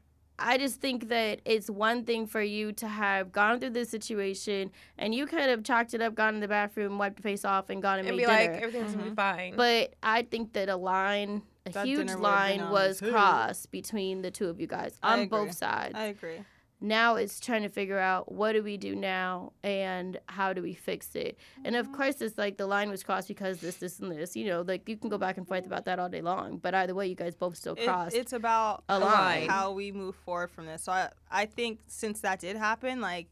I 0.41 0.57
just 0.57 0.79
think 0.79 1.09
that 1.09 1.41
it's 1.45 1.69
one 1.69 2.05
thing 2.05 2.25
for 2.25 2.41
you 2.41 2.71
to 2.73 2.87
have 2.87 3.31
gone 3.31 3.59
through 3.59 3.71
this 3.71 3.89
situation 3.89 4.71
and 4.97 5.13
you 5.13 5.25
could 5.25 5.41
have 5.41 5.63
chalked 5.63 5.93
it 5.93 6.01
up, 6.01 6.15
gone 6.15 6.35
in 6.35 6.39
the 6.39 6.47
bathroom, 6.47 6.97
wiped 6.97 7.19
your 7.19 7.23
face 7.23 7.43
off, 7.43 7.69
and 7.69 7.81
gone 7.81 7.99
and, 7.99 8.07
made 8.07 8.15
dinner. 8.17 8.31
and 8.31 8.37
made 8.39 8.47
be 8.47 8.47
like, 8.47 8.61
dinner. 8.61 8.65
everything's 8.67 8.91
gonna 8.93 9.03
be 9.03 9.09
mm-hmm. 9.09 9.15
fine. 9.15 9.55
but 9.57 9.95
I 10.01 10.21
think 10.23 10.53
that 10.53 10.69
a 10.69 10.77
line, 10.77 11.41
a 11.65 11.71
That 11.71 11.85
huge 11.85 11.99
dinner 12.07 12.17
would've 12.17 12.47
been 12.47 12.61
line, 12.61 12.71
was 12.71 12.99
too. 12.99 13.11
crossed 13.11 13.69
between 13.71 14.21
the 14.21 14.31
two 14.31 14.47
of 14.47 14.59
you 14.61 14.67
guys 14.67 14.97
on 15.03 15.27
both 15.27 15.53
sides. 15.53 15.95
I 15.95 16.05
agree 16.05 16.39
now 16.81 17.15
it's 17.15 17.39
trying 17.41 17.63
to 17.63 17.69
figure 17.69 17.99
out 17.99 18.31
what 18.31 18.53
do 18.53 18.63
we 18.63 18.77
do 18.77 18.95
now 18.95 19.51
and 19.63 20.17
how 20.27 20.53
do 20.53 20.61
we 20.61 20.73
fix 20.73 21.13
it. 21.15 21.37
And 21.65 21.75
Mm-hmm. 21.75 21.91
of 21.91 21.97
course, 21.97 22.21
it's 22.21 22.37
like 22.37 22.57
the 22.57 22.67
line 22.67 22.89
was 22.89 23.03
crossed 23.03 23.27
because 23.27 23.59
this, 23.59 23.75
this, 23.75 23.99
and 23.99 24.09
this. 24.11 24.35
You 24.35 24.45
know, 24.47 24.61
like 24.61 24.87
you 24.87 24.95
can 24.95 25.09
go 25.09 25.17
back 25.17 25.37
and 25.37 25.45
forth 25.47 25.65
about 25.65 25.85
that 25.85 25.99
all 25.99 26.07
day 26.09 26.21
long. 26.21 26.57
But 26.57 26.73
either 26.75 26.95
way, 26.95 27.07
you 27.07 27.15
guys 27.15 27.35
both 27.35 27.57
still 27.57 27.75
It- 27.75 27.85
crossed. 27.85 28.15
it's 28.15 28.31
about 28.33 28.83
a 28.87 28.99
how- 28.99 29.05
line. 29.05 29.49
how 29.49 29.71
we 29.73 29.91
move 29.91 30.15
forward 30.15 30.51
from 30.51 30.65
this 30.67 30.83
so 30.83 30.91
I, 30.93 31.09
I 31.29 31.45
think 31.45 31.79
since 31.87 32.21
that 32.21 32.39
did 32.39 32.55
happen 32.55 33.01
like 33.01 33.27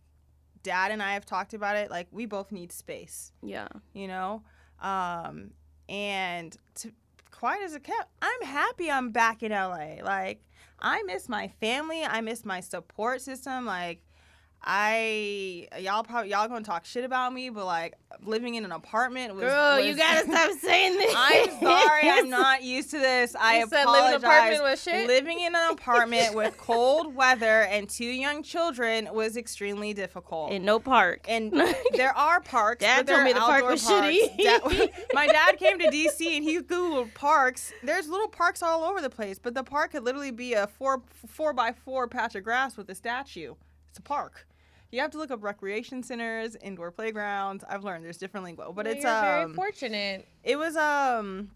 dad 0.63 0.91
and 0.91 1.01
I 1.01 1.13
have 1.13 1.25
talked 1.25 1.53
about 1.53 1.75
it 1.77 1.89
like 1.89 2.07
we 2.11 2.25
both 2.25 2.51
need 2.51 2.71
space 2.73 3.31
yeah. 3.41 3.67
you 3.93 4.07
know 4.07 4.43
um 4.81 5.51
and 5.87 6.57
to 6.75 6.91
quiet 7.31 7.61
as 7.63 7.73
a 7.75 7.79
cat 7.79 8.07
i'm 8.21 8.41
happy 8.41 8.89
i'm 8.91 9.11
back 9.11 9.41
in 9.43 9.51
la 9.51 9.77
like 10.03 10.41
i 10.79 11.03
miss 11.03 11.27
my 11.27 11.47
family. 11.59 12.03
I 12.03 12.21
miss 12.21 12.45
my 12.45 12.59
support 12.59 13.21
system. 13.21 13.65
Like 13.65 14.01
I 14.69 15.65
y'all 15.79 16.03
probably 16.03 16.31
y'all 16.31 16.49
gonna 16.49 16.61
talk 16.65 16.83
shit 16.85 17.05
about 17.05 17.33
me, 17.33 17.49
but 17.49 17.65
like 17.65 17.93
living 18.25 18.55
in 18.55 18.65
an 18.65 18.73
apartment 18.73 19.33
was. 19.33 19.45
Girl, 19.45 19.79
you 19.79 19.95
gotta 19.95 20.25
stop 20.25 20.51
saying 20.59 20.97
this. 20.97 21.13
I'm 21.15 21.49
sorry, 21.61 22.09
I'm 22.09 22.29
not 22.41 22.63
used 22.63 22.91
to 22.91 22.99
this. 22.99 23.33
I 23.33 23.59
You 23.59 23.67
said 23.67 23.83
apologize. 23.83 24.03
living 24.03 24.11
in 24.11 24.13
an 24.15 24.23
apartment 24.25 24.63
was 24.63 24.83
shit? 24.83 25.07
Living 25.07 25.39
in 25.39 25.55
an 25.55 25.69
apartment 25.71 26.35
with 26.35 26.57
cold 26.57 27.15
weather 27.15 27.61
and 27.61 27.87
two 27.87 28.03
young 28.05 28.43
children 28.43 29.07
was 29.13 29.37
extremely 29.37 29.93
difficult. 29.93 30.51
in 30.51 30.65
no 30.65 30.79
park. 30.79 31.25
and 31.29 31.53
there 31.95 32.15
are 32.17 32.41
parks. 32.41 32.81
Dad 32.83 33.05
but 33.05 33.13
told 33.13 33.23
me 33.23 33.31
the 33.31 33.39
park 33.39 33.63
was 33.65 33.81
parks. 33.85 34.05
shitty. 34.05 34.37
Dad- 34.37 34.89
my 35.13 35.27
dad 35.27 35.57
came 35.57 35.79
to 35.79 35.87
DC 35.87 36.35
and 36.35 36.43
he 36.43 36.59
googled 36.59 37.13
parks. 37.13 37.71
There's 37.83 38.09
little 38.09 38.27
parks 38.27 38.61
all 38.61 38.83
over 38.83 38.99
the 38.99 39.09
place, 39.09 39.39
but 39.39 39.53
the 39.53 39.63
park 39.63 39.91
could 39.91 40.03
literally 40.03 40.31
be 40.31 40.55
a 40.55 40.67
four 40.67 41.03
four 41.25 41.53
by 41.53 41.71
four 41.71 42.09
patch 42.09 42.35
of 42.35 42.43
grass 42.43 42.75
with 42.75 42.89
a 42.89 42.95
statue. 42.95 43.55
It's 43.87 43.99
a 43.99 44.01
park. 44.01 44.45
You 44.91 45.01
have 45.01 45.11
to 45.11 45.17
look 45.17 45.31
up 45.31 45.43
recreation 45.43 46.01
centers, 46.01 46.55
indoor 46.55 46.91
playgrounds. 46.91 47.63
I've 47.69 47.83
learned 47.83 48.05
there's 48.05 48.17
different 48.17 48.45
lingo, 48.45 48.71
but 48.71 48.85
No, 48.85 48.91
it's 48.91 49.03
you're 49.03 49.13
um, 49.13 49.23
very 49.25 49.53
fortunate. 49.53 50.27
it 50.43 50.57
was 50.57 50.75
um 50.77 51.51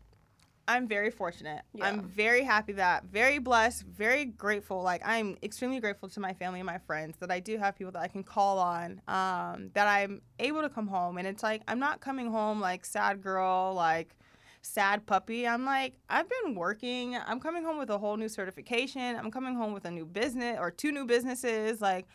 I'm 0.68 0.88
very 0.88 1.10
fortunate. 1.10 1.64
I'm 1.82 2.04
very 2.04 2.44
happy 2.44 2.74
that 2.74 3.06
very 3.06 3.40
blessed, 3.40 3.84
very 3.84 4.26
grateful. 4.26 4.82
Like 4.84 5.02
I'm 5.06 5.38
extremely 5.44 5.80
grateful 5.80 6.08
to 6.10 6.20
my 6.20 6.34
family 6.34 6.60
and 6.60 6.68
my 6.68 6.78
friends 6.78 7.18
that 7.20 7.32
I 7.32 7.40
do 7.40 7.58
have 7.58 7.76
people 7.78 7.92
that 7.94 8.02
I 8.02 8.08
can 8.08 8.24
call 8.24 8.60
on. 8.60 9.02
Um 9.08 9.72
that 9.74 9.88
I'm 9.88 10.22
able 10.40 10.62
to 10.62 10.70
come 10.70 10.88
home 10.88 11.18
and 11.18 11.28
it's 11.28 11.44
like 11.44 11.62
I'm 11.68 11.80
not 11.80 12.00
coming 12.02 12.32
home 12.32 12.60
like 12.60 12.86
sad 12.86 13.22
girl 13.22 13.74
like 13.76 14.16
sad 14.62 15.06
puppy. 15.06 15.48
I'm 15.48 15.66
like 15.66 15.96
I've 16.10 16.28
been 16.30 16.56
working. 16.56 17.16
I'm 17.16 17.40
coming 17.40 17.64
home 17.64 17.78
with 17.78 17.90
a 17.90 17.98
whole 17.98 18.18
new 18.18 18.30
certification. 18.30 19.16
I'm 19.16 19.32
coming 19.32 19.56
home 19.56 19.74
with 19.74 19.86
a 19.86 19.92
new 19.92 20.06
business 20.06 20.58
or 20.60 20.70
two 20.70 20.92
new 20.92 21.06
businesses 21.06 21.82
like 21.82 22.08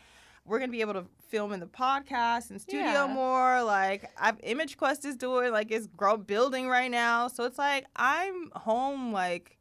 we're 0.47 0.59
gonna 0.59 0.71
be 0.71 0.81
able 0.81 0.93
to 0.93 1.05
film 1.29 1.51
in 1.51 1.59
the 1.59 1.65
podcast 1.67 2.49
and 2.51 2.59
studio 2.61 3.05
Yeah. 3.05 3.07
more. 3.13 3.61
Like 3.63 4.09
I've 4.17 4.37
Image 4.43 4.77
Quest 4.77 5.05
is 5.05 5.15
doing 5.15 5.51
like 5.51 5.71
it's 5.71 5.87
grow 5.87 6.17
building 6.17 6.69
right 6.69 6.89
now. 6.89 7.27
So 7.27 7.43
it's 7.43 7.57
like 7.57 7.85
I'm 7.95 8.49
home 8.55 9.11
like 9.11 9.57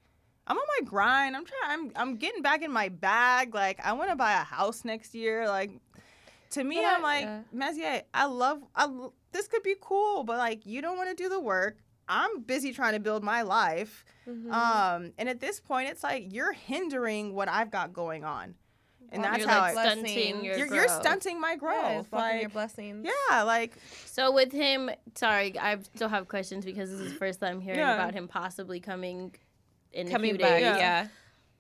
I'm 0.47 0.57
on 0.57 0.65
my 0.81 0.87
grind. 0.87 1.37
I'm 1.37 1.45
trying 1.45 1.71
I'm 1.71 1.93
I'm 1.97 2.17
getting 2.17 2.43
back 2.43 2.63
in 2.63 2.73
my 2.73 2.89
bag. 2.89 3.55
Like 3.55 3.85
I 3.85 3.93
wanna 3.95 4.17
buy 4.17 4.33
a 4.33 4.45
house 4.45 4.85
next 4.85 5.15
year. 5.15 5.49
Like 5.49 5.73
to 6.51 6.63
me, 6.63 6.77
But 6.77 6.85
I'm 6.87 7.01
I- 7.05 7.09
like, 7.15 7.25
yeah. 7.25 7.41
Messier, 7.53 8.03
I 8.15 8.27
love 8.27 8.63
I 8.75 8.87
this 9.33 9.49
could 9.49 9.63
be 9.65 9.75
cool, 9.81 10.23
but 10.25 10.39
like 10.39 10.65
you 10.65 10.81
don't 10.83 10.97
wanna 10.97 11.15
do 11.15 11.29
the 11.29 11.41
work. 11.41 11.79
I'm 12.09 12.43
busy 12.43 12.73
trying 12.73 12.93
to 12.93 13.01
build 13.01 13.25
my 13.25 13.43
life. 13.43 14.05
Mm-hmm. 14.29 14.53
Um, 14.53 15.13
and 15.19 15.29
at 15.29 15.41
this 15.41 15.59
point 15.59 15.89
it's 15.89 16.05
like 16.05 16.33
you're 16.33 16.53
hindering 16.53 17.35
what 17.35 17.49
I've 17.49 17.73
got 17.73 17.93
going 17.93 18.25
on. 18.25 18.55
And 19.13 19.23
Well, 19.23 19.31
that's 19.33 19.41
you're 19.45 19.49
how 19.53 19.61
like 19.61 19.77
I 19.77 19.83
stunting 19.93 20.45
your 20.45 20.57
you're, 20.59 20.75
you're 20.75 20.89
stunting 20.89 21.41
my 21.41 21.57
growth. 21.57 21.77
Yeah, 21.83 21.99
it's 22.01 22.09
blocking 22.09 22.35
your 22.37 22.45
like, 22.45 22.53
blessings. 22.53 23.07
yeah, 23.31 23.43
like 23.43 23.73
So 24.07 24.33
with 24.33 24.53
him, 24.53 24.91
sorry, 25.15 25.59
I 25.59 25.79
still 25.95 26.09
have 26.09 26.29
questions 26.29 26.65
because 26.65 26.91
this 26.91 27.01
is 27.01 27.13
the 27.13 27.19
first 27.19 27.41
time 27.41 27.61
hearing 27.61 27.79
Yeah. 27.81 27.95
about 27.95 28.15
him 28.15 28.27
possibly 28.29 28.81
coming 28.81 29.35
in 29.93 30.09
a 30.09 30.11
Coming 30.11 30.31
few 30.33 30.39
back, 30.41 30.51
days. 30.61 30.77
yeah. 30.79 31.07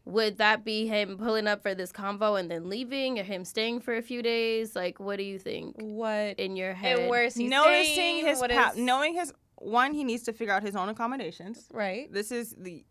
Would 0.04 0.38
that 0.38 0.64
be 0.64 0.86
him 0.86 1.18
pulling 1.18 1.48
up 1.48 1.62
for 1.62 1.74
this 1.74 1.90
convo 1.90 2.38
and 2.38 2.48
then 2.50 2.68
leaving, 2.68 3.18
or 3.18 3.24
him 3.24 3.44
staying 3.44 3.80
for 3.80 3.96
a 3.96 4.02
few 4.02 4.22
days? 4.22 4.76
Like, 4.76 5.00
what 5.00 5.16
do 5.16 5.24
you 5.24 5.38
think 5.38 5.74
What 5.78 6.38
in 6.38 6.54
your 6.56 6.74
head? 6.74 6.98
and 7.00 7.08
where 7.08 7.24
is 7.24 7.34
he 7.34 7.48
noticing 7.48 7.92
staying? 7.94 8.26
his 8.26 8.38
pa- 8.40 8.70
is- 8.72 8.76
knowing 8.78 9.14
his 9.14 9.32
one 9.58 9.94
he 9.94 10.04
needs 10.04 10.22
to 10.24 10.32
figure 10.32 10.52
out 10.54 10.62
his 10.62 10.76
own 10.76 10.90
accommodations 10.90 11.66
right 11.72 12.12
this 12.12 12.30
is 12.30 12.54
the 12.58 12.84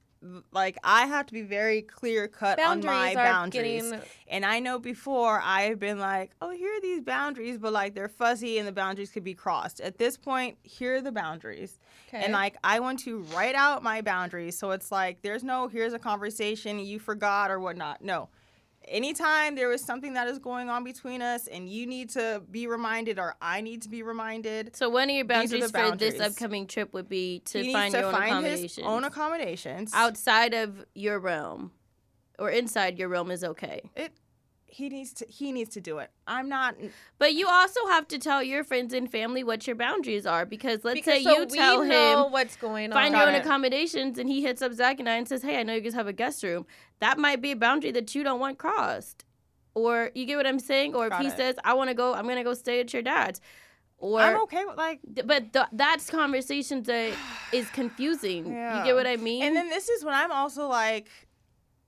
like 0.51 0.77
i 0.83 1.05
have 1.05 1.25
to 1.25 1.33
be 1.33 1.41
very 1.41 1.81
clear 1.81 2.27
cut 2.27 2.59
on 2.59 2.83
my 2.83 3.13
Boundaries. 3.13 3.83
getting- 3.83 4.01
and 4.27 4.45
i 4.45 4.59
know 4.59 4.79
before 4.79 5.41
i've 5.43 5.79
been 5.79 5.99
like 5.99 6.31
oh 6.41 6.49
here 6.51 6.71
are 6.75 6.81
these 6.81 7.01
boundaries 7.01 7.57
but 7.57 7.73
like 7.73 7.95
they're 7.95 8.07
fuzzy 8.09 8.57
and 8.57 8.67
the 8.67 8.71
boundaries 8.71 9.11
could 9.11 9.23
be 9.23 9.33
crossed. 9.33 9.79
At 9.81 9.97
this 9.97 10.17
point 10.17 10.57
here 10.63 10.95
are 10.95 11.01
the 11.01 11.11
boundaries. 11.11 11.79
Okay. 12.07 12.23
and 12.23 12.33
like 12.33 12.57
i 12.63 12.79
want 12.79 12.99
to 12.99 13.19
write 13.35 13.55
out 13.55 13.83
my 13.83 14.01
boundaries. 14.01 14.57
So 14.57 14.71
it's 14.71 14.91
like 14.91 15.21
there's 15.21 15.43
no 15.43 15.67
here's 15.67 15.93
a 15.93 15.99
conversation 15.99 16.79
you 16.79 16.99
forgot 16.99 17.51
or 17.51 17.59
whatnot. 17.59 18.01
No 18.01 18.29
anytime 18.87 19.55
there 19.55 19.71
is 19.71 19.83
something 19.83 20.13
that 20.13 20.27
is 20.27 20.39
going 20.39 20.69
on 20.69 20.83
between 20.83 21.21
us 21.21 21.47
and 21.47 21.69
you 21.69 21.85
need 21.85 22.09
to 22.09 22.41
be 22.51 22.67
reminded 22.67 23.19
or 23.19 23.35
i 23.41 23.61
need 23.61 23.81
to 23.81 23.89
be 23.89 24.03
reminded 24.03 24.75
so 24.75 24.89
one 24.89 25.09
of 25.09 25.15
your 25.15 25.25
boundaries, 25.25 25.71
for 25.71 25.95
this 25.95 26.19
upcoming 26.19 26.67
trip 26.67 26.93
would 26.93 27.09
be 27.09 27.39
to 27.45 27.61
he 27.61 27.73
find 27.73 27.93
your 27.93 28.03
to 28.03 28.07
own 28.07 28.13
find 28.13 28.31
accommodations. 28.31 28.75
his 28.75 28.85
own 28.85 29.03
accommodations. 29.03 29.91
Outside 29.93 30.53
of 30.53 30.85
your 30.93 31.19
realm, 31.19 31.71
or 32.39 32.49
inside 32.49 32.97
your 32.97 33.09
realm 33.09 33.31
is 33.31 33.43
okay. 33.43 33.81
it 33.95 34.11
he 34.75 34.89
needs 34.89 35.13
to 35.13 35.25
he 35.29 35.51
needs 35.53 35.69
to 35.69 35.79
do 35.79 35.99
it 35.99 36.11
i'm 36.27 36.49
not 36.49 36.75
But 37.17 37.33
you 37.33 37.47
also 37.47 37.79
have 37.87 38.07
to 38.09 38.19
tell 38.19 38.43
your 38.43 38.63
friends 38.63 38.93
and 38.93 39.09
family 39.09 39.43
what 39.43 39.65
your 39.67 39.75
boundaries 39.75 40.25
are 40.25 40.45
because 40.45 40.83
let's 40.83 40.95
because 40.95 41.23
say 41.23 41.23
so 41.23 41.39
you 41.39 41.45
tell 41.45 41.81
him 41.81 42.31
what's 42.31 42.57
going 42.57 42.91
on. 42.91 42.97
find 42.99 43.15
your 43.15 43.27
own 43.27 43.35
accommodations 43.35 44.17
and 44.17 44.27
he 44.29 44.41
hits 44.41 44.61
up 44.61 44.73
Zach 44.73 44.99
and 44.99 45.07
I 45.07 45.15
and 45.15 45.27
says, 45.27 45.41
Hey, 45.43 45.57
I 45.59 45.63
know 45.63 45.73
you 45.73 45.81
guys 45.81 45.93
have 45.93 46.07
a 46.07 46.13
guest 46.13 46.43
room. 46.43 46.65
That 46.99 47.17
might 47.17 47.41
be 47.41 47.51
a 47.51 47.55
boundary 47.55 47.91
that 47.91 48.13
you 48.15 48.23
don't 48.23 48.39
want 48.39 48.57
crossed. 48.57 49.23
Or 49.75 50.11
you 50.13 50.25
get 50.25 50.37
what 50.37 50.47
I'm 50.47 50.59
saying? 50.59 50.93
Or 50.95 51.07
if 51.07 51.13
he 51.19 51.27
it. 51.27 51.37
says, 51.37 51.55
I 51.63 51.73
want 51.73 51.89
to 51.89 51.93
go, 51.93 52.13
I'm 52.13 52.23
going 52.25 52.37
to 52.37 52.43
go 52.43 52.53
stay 52.53 52.79
at 52.81 52.93
your 52.93 53.01
dad's. 53.01 53.39
Or, 53.97 54.19
i'm 54.19 54.41
okay 54.41 54.65
with 54.65 54.75
like 54.77 54.99
but 55.25 55.53
th- 55.53 55.65
that's 55.71 56.09
conversations 56.09 56.85
that 56.87 57.13
is 57.53 57.69
confusing. 57.69 58.51
Yeah. 58.51 58.79
You 58.79 58.83
get 58.85 58.95
what 58.95 59.07
I 59.07 59.15
mean? 59.15 59.41
and 59.43 59.55
then 59.55 59.69
this 59.69 59.87
is 59.87 60.03
when 60.03 60.13
i'm 60.13 60.31
also 60.33 60.67
like 60.67 61.07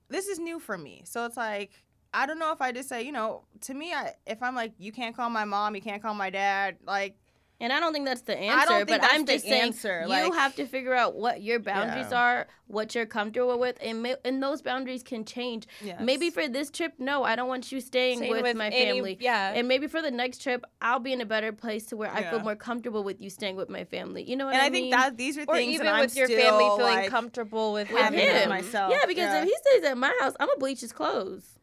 this 0.09 0.27
is 0.27 0.39
new 0.39 0.57
for 0.57 0.77
me 0.77 1.03
so 1.05 1.25
it's 1.25 1.35
like 1.35 1.71
i 2.13 2.25
don't 2.25 2.39
know 2.39 2.51
if 2.51 2.61
i 2.61 2.71
just 2.71 2.89
say 2.89 3.01
you 3.03 3.11
know 3.11 3.43
to 3.61 3.73
me 3.73 3.93
I, 3.93 4.13
if 4.25 4.41
i'm 4.43 4.55
like 4.55 4.73
you 4.77 4.91
can't 4.91 5.15
call 5.15 5.29
my 5.29 5.45
mom 5.45 5.75
you 5.75 5.81
can't 5.81 6.01
call 6.01 6.13
my 6.13 6.29
dad 6.29 6.77
like 6.85 7.15
And 7.59 7.73
I 7.73 7.79
don't 7.79 7.91
think 7.91 8.05
that's 8.05 8.21
the 8.21 8.37
answer, 8.37 8.71
I 8.71 8.85
think 8.85 8.89
but 8.89 9.01
I'm 9.11 9.25
the 9.25 9.33
just 9.33 9.45
saying 9.45 9.73
answer, 9.73 10.01
you 10.03 10.07
like- 10.09 10.33
have 10.35 10.53
to 10.57 10.67
figure 10.67 10.93
out 10.93 11.15
what 11.15 11.41
your 11.41 11.57
boundaries 11.59 12.11
Yeah. 12.11 12.21
are, 12.25 12.47
what 12.67 12.93
you're 12.93 13.07
comfortable 13.07 13.57
with, 13.57 13.77
and 13.81 14.03
ma- 14.03 14.21
and 14.23 14.35
those 14.45 14.61
boundaries 14.61 15.01
can 15.01 15.25
change. 15.25 15.65
Maybe 15.99 16.29
for 16.29 16.47
this 16.47 16.69
trip, 16.69 16.93
no, 16.99 17.23
I 17.23 17.33
don't 17.35 17.47
want 17.47 17.71
you 17.71 17.81
staying 17.81 18.19
with, 18.29 18.43
with 18.43 18.55
my 18.55 18.67
any- 18.69 18.85
family. 18.85 19.17
yeah. 19.19 19.57
And 19.57 19.67
maybe 19.67 19.87
for 19.87 20.03
the 20.03 20.11
next 20.11 20.43
trip, 20.43 20.65
I'll 20.83 20.99
be 20.99 21.13
in 21.13 21.19
a 21.19 21.25
better 21.25 21.51
place 21.51 21.87
to 21.89 21.97
where 21.97 22.11
I 22.13 22.21
feel 22.29 22.41
more 22.41 22.55
comfortable 22.55 23.03
with 23.03 23.19
you 23.23 23.31
staying 23.31 23.55
with 23.55 23.69
my 23.69 23.85
family. 23.85 24.21
You 24.21 24.35
know 24.35 24.45
what 24.45 24.53
and 24.53 24.61
I, 24.61 24.67
I, 24.67 24.69
mean? 24.69 24.91
think 24.91 25.01
that 25.01 25.17
these 25.17 25.39
are 25.39 25.45
Or 25.47 25.55
things 25.55 25.73
even 25.73 25.87
that 25.87 25.95
I'm 25.95 26.01
with 26.05 26.15
your 26.15 26.27
family 26.27 26.63
feeling 26.77 26.93
like, 27.01 27.09
comfortable 27.09 27.73
with 27.73 27.89
with 27.91 28.13
him. 28.13 28.49
myself. 28.49 28.91
Yeah, 28.93 29.05
because 29.07 29.31
Yeah. 29.33 29.41
if 29.41 29.45
he 29.49 29.55
stays 29.65 29.83
at 29.89 29.97
my 29.97 30.13
house, 30.21 30.35
I'm 30.39 30.45
gonna 30.45 30.59
bleach 30.59 30.81
his 30.81 30.93
clothes. 30.93 31.56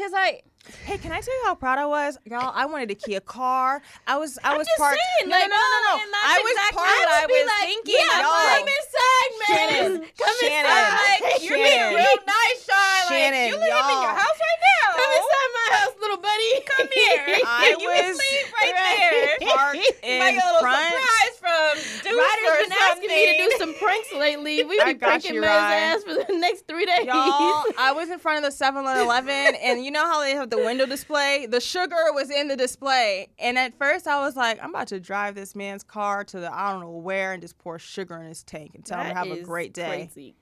Because 0.00 0.16
I, 0.16 0.40
Hey, 0.88 0.96
can 0.96 1.12
I 1.12 1.20
tell 1.20 1.34
you 1.36 1.42
how 1.44 1.54
proud 1.54 1.76
I 1.76 1.84
was, 1.84 2.16
y'all? 2.24 2.52
I 2.56 2.64
wanted 2.64 2.88
to 2.88 2.94
key 2.96 3.16
a 3.16 3.20
Kia 3.20 3.20
car. 3.20 3.82
I 4.08 4.16
was, 4.16 4.38
I 4.40 4.56
was 4.56 4.64
parked. 4.80 4.96
saying, 4.96 5.28
no, 5.28 5.36
like, 5.36 5.44
no, 5.52 5.60
no, 5.60 5.78
no, 5.92 5.94
no. 6.08 6.20
I 6.24 6.40
was 6.40 6.52
exactly 6.56 6.80
parked. 6.80 7.04
I 7.04 7.20
would 7.20 7.28
be 7.28 7.36
was 7.36 7.48
like, 7.52 7.68
thinking. 7.68 7.96
yeah, 8.00 8.20
y'all. 8.24 8.48
come 8.48 8.68
inside, 8.80 9.30
man. 9.36 9.48
Shannon, 9.50 9.92
Come 10.16 10.36
Shannon, 10.40 10.72
inside. 10.72 11.20
Like, 11.20 11.40
you're 11.44 11.60
being 11.60 11.88
real 12.00 12.16
nice, 12.24 12.58
Sean. 12.64 13.02
Shannon, 13.12 13.44
like, 13.44 13.52
you 13.52 13.60
live 13.60 13.88
in 13.92 14.00
your 14.08 14.16
house 14.24 14.38
right 14.40 14.60
now. 14.72 14.88
Come 14.96 15.12
inside 15.20 15.50
my 15.52 15.68
house, 15.76 15.92
little 16.00 16.20
buddy. 16.24 16.50
Come 16.64 16.88
here. 16.96 17.24
I 17.44 17.60
you 17.76 17.76
can 17.84 18.08
was 18.08 18.16
sleep 18.16 18.46
right, 18.56 18.72
right 18.72 19.00
there. 19.40 19.52
parked 19.52 19.84
in 20.00 20.16
get 20.16 20.32
a 20.32 20.48
little 20.48 20.64
front. 20.64 20.80
surprise 20.96 21.29
from 21.50 22.02
Deuce 22.02 22.18
Ryder's 22.18 22.48
or 22.48 22.68
been 22.68 22.72
asking 22.80 23.08
me 23.08 23.26
to 23.38 23.44
do 23.44 23.50
some 23.58 23.74
pranks 23.74 24.12
lately. 24.12 24.64
We 24.70 24.78
I 24.80 24.92
be 24.92 24.98
pranking 24.98 25.34
you, 25.34 25.40
Matt's 25.40 25.98
ass 25.98 26.04
for 26.04 26.14
the 26.32 26.38
next 26.38 26.68
three 26.68 26.86
days. 26.86 27.06
Y'all, 27.06 27.14
I 27.78 27.92
was 27.94 28.08
in 28.08 28.18
front 28.18 28.44
of 28.44 28.56
the 28.56 28.64
7-Eleven, 28.64 29.56
and 29.56 29.84
you 29.84 29.90
know 29.90 30.04
how 30.04 30.20
they 30.20 30.32
have 30.32 30.50
the 30.50 30.58
window 30.58 30.86
display? 30.86 31.46
The 31.46 31.60
sugar 31.60 32.12
was 32.12 32.30
in 32.30 32.48
the 32.48 32.56
display, 32.56 33.28
and 33.38 33.58
at 33.58 33.74
first 33.74 34.06
I 34.06 34.20
was 34.20 34.36
like, 34.36 34.62
I'm 34.62 34.70
about 34.70 34.88
to 34.88 35.00
drive 35.00 35.34
this 35.34 35.56
man's 35.56 35.82
car 35.82 36.24
to 36.24 36.40
the 36.40 36.54
I 36.54 36.72
don't 36.72 36.82
know 36.82 36.90
where 36.90 37.32
and 37.32 37.42
just 37.42 37.58
pour 37.58 37.78
sugar 37.78 38.16
in 38.16 38.26
his 38.26 38.42
tank 38.42 38.72
and 38.74 38.84
tell 38.84 38.98
him 39.00 39.08
to 39.08 39.14
That 39.14 39.26
have 39.26 39.36
a 39.36 39.42
great 39.42 39.72
day. 39.72 40.08
Crazy. 40.12 40.34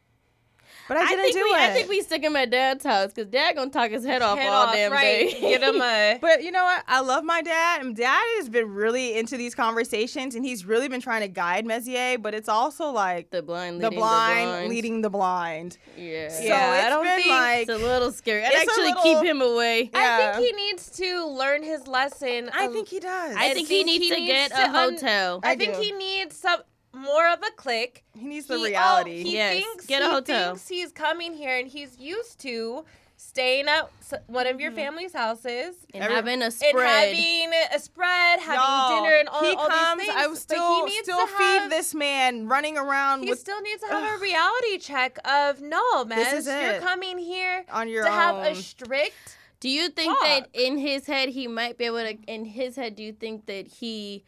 But 0.89 0.97
I 0.97 1.07
didn't 1.07 1.24
think 1.24 1.36
do 1.36 1.43
we, 1.45 1.51
it. 1.51 1.61
I 1.61 1.70
think 1.74 1.89
we 1.89 2.01
stick 2.03 2.22
him 2.22 2.34
at 2.34 2.51
dad's 2.51 2.82
house 2.84 3.12
because 3.12 3.28
dad 3.30 3.55
gonna 3.57 3.70
talk 3.70 3.91
his 3.91 4.05
head 4.05 4.22
off 4.22 4.39
Head 4.39 4.49
all 4.49 4.66
off, 4.66 4.74
damn 4.74 4.91
right. 4.91 5.30
day. 5.30 5.41
Get 5.41 5.62
him 5.62 5.80
a. 5.80 6.18
But 6.22 6.43
you 6.43 6.51
know 6.51 6.64
what? 6.64 6.82
I 6.89 7.01
love 7.01 7.24
my 7.24 7.43
dad. 7.43 7.82
And 7.82 7.95
dad 7.95 8.22
has 8.39 8.49
been 8.49 8.72
really 8.74 9.16
into 9.18 9.36
these 9.36 9.55
conversations, 9.55 10.34
and 10.34 10.45
he's 10.45 10.64
really 10.64 10.89
been 10.89 11.01
trying 11.01 11.20
to 11.20 11.28
guide 11.28 11.66
Messier. 11.66 12.18
But 12.18 12.34
it's 12.34 12.49
also 12.49 12.91
like 12.91 13.30
the 13.30 13.43
blind 13.43 13.80
the 13.80 13.84
leading 13.91 13.99
blind 13.99 14.49
blind. 14.51 14.68
leading 14.70 15.01
the 15.03 15.11
blind. 15.11 15.78
Yeah. 15.97 16.28
So 16.30 16.43
Yeah, 16.43 16.82
I 16.86 16.89
don't 16.91 17.05
been 17.05 17.16
think- 17.16 17.28
like 17.30 17.68
It's 17.68 17.70
a 17.70 17.76
little 17.86 18.11
scary. 18.11 18.45
I'd 18.45 18.55
actually 18.55 18.84
little- 18.84 19.03
keep 19.03 19.22
him 19.22 19.43
away. 19.43 19.91
I 19.95 20.32
think 20.32 20.47
he 20.47 20.53
needs 20.53 20.91
to 20.93 21.26
learn 21.26 21.62
his 21.62 21.86
lesson. 21.86 22.51
I 22.53 22.64
of- 22.64 22.72
think 22.72 22.89
he 22.89 23.01
does. 23.01 23.36
I 23.36 23.53
think 23.53 23.68
he 23.68 23.84
think 23.84 23.86
needs 23.86 24.05
he 24.05 24.11
to 24.11 24.16
needs 24.20 24.32
get 24.32 24.51
to 24.53 24.61
a 24.62 24.64
un- 24.64 24.93
hotel. 24.95 25.41
I, 25.43 25.53
I 25.53 25.57
think 25.57 25.74
do. 25.74 25.80
he 25.82 25.93
needs 25.93 26.36
some 26.36 26.61
more 26.99 27.28
of 27.28 27.40
a 27.42 27.51
click. 27.57 28.05
he 28.14 28.24
needs 28.26 28.46
the 28.46 28.55
He- 28.57 28.61
oh, 28.61 28.64
reality. 28.68 29.22
he 29.22 29.32
Yes, 29.34 29.55
thinks 29.62 29.86
get 29.86 30.03
a 30.03 30.07
he 30.07 30.11
hotel. 30.11 30.46
thinks 30.55 30.68
he's 30.68 30.92
coming 30.92 31.34
here 31.34 31.57
and 31.57 31.68
he's 31.68 31.99
used 31.99 32.38
to 32.40 32.84
staying 33.20 33.66
at 33.66 33.90
one 34.28 34.46
of 34.46 34.61
your 34.61 34.70
mm-hmm. 34.70 34.78
family's 34.78 35.12
houses 35.12 35.74
and 35.92 36.05
Every- 36.05 36.14
having 36.14 36.40
a 36.40 36.44
and 36.46 36.55
spread. 36.55 37.16
having 37.16 37.51
a 37.74 37.78
spread, 37.80 38.38
having 38.38 38.61
Y'all, 38.61 39.03
dinner, 39.03 39.16
and 39.16 39.28
all, 39.28 39.42
he 39.42 39.55
all 39.57 39.66
comes. 39.68 39.99
these 40.03 40.07
things. 40.09 40.22
I 40.24 40.28
but 40.28 40.36
still 40.38 40.86
he 40.86 40.92
needs 40.92 41.03
still 41.09 41.26
to 41.26 41.32
feed 41.32 41.42
have, 41.62 41.70
this 41.70 41.94
man 41.96 42.46
running 42.46 42.78
around 42.78 43.24
He 43.24 43.30
with 43.30 43.40
still 43.40 43.61
needs 43.61 43.80
to 43.82 43.88
have 43.88 44.18
a 44.18 44.22
reality 44.22 44.78
check 44.78 45.18
of 45.24 45.61
no, 45.61 46.05
man. 46.05 46.16
This 46.18 46.32
is 46.32 46.46
You're 46.46 46.74
it. 46.74 46.80
coming 46.82 47.18
here 47.18 47.64
on 47.72 47.88
your 47.88 48.05
to 48.05 48.11
have 48.11 48.36
a 48.36 48.55
strict. 48.55 49.36
do 49.59 49.68
you 49.68 49.88
think 49.88 50.16
that 50.20 50.49
in 50.53 50.78
his 50.78 51.07
head 51.07 51.30
he 51.30 51.49
might 51.49 51.76
be 51.76 51.86
able 51.86 51.99
to? 51.99 52.16
In 52.28 52.44
his 52.44 52.76
head, 52.76 52.94
do 52.94 53.03
you 53.03 53.12
think 53.12 53.46
that 53.46 53.66
he? 53.66 54.22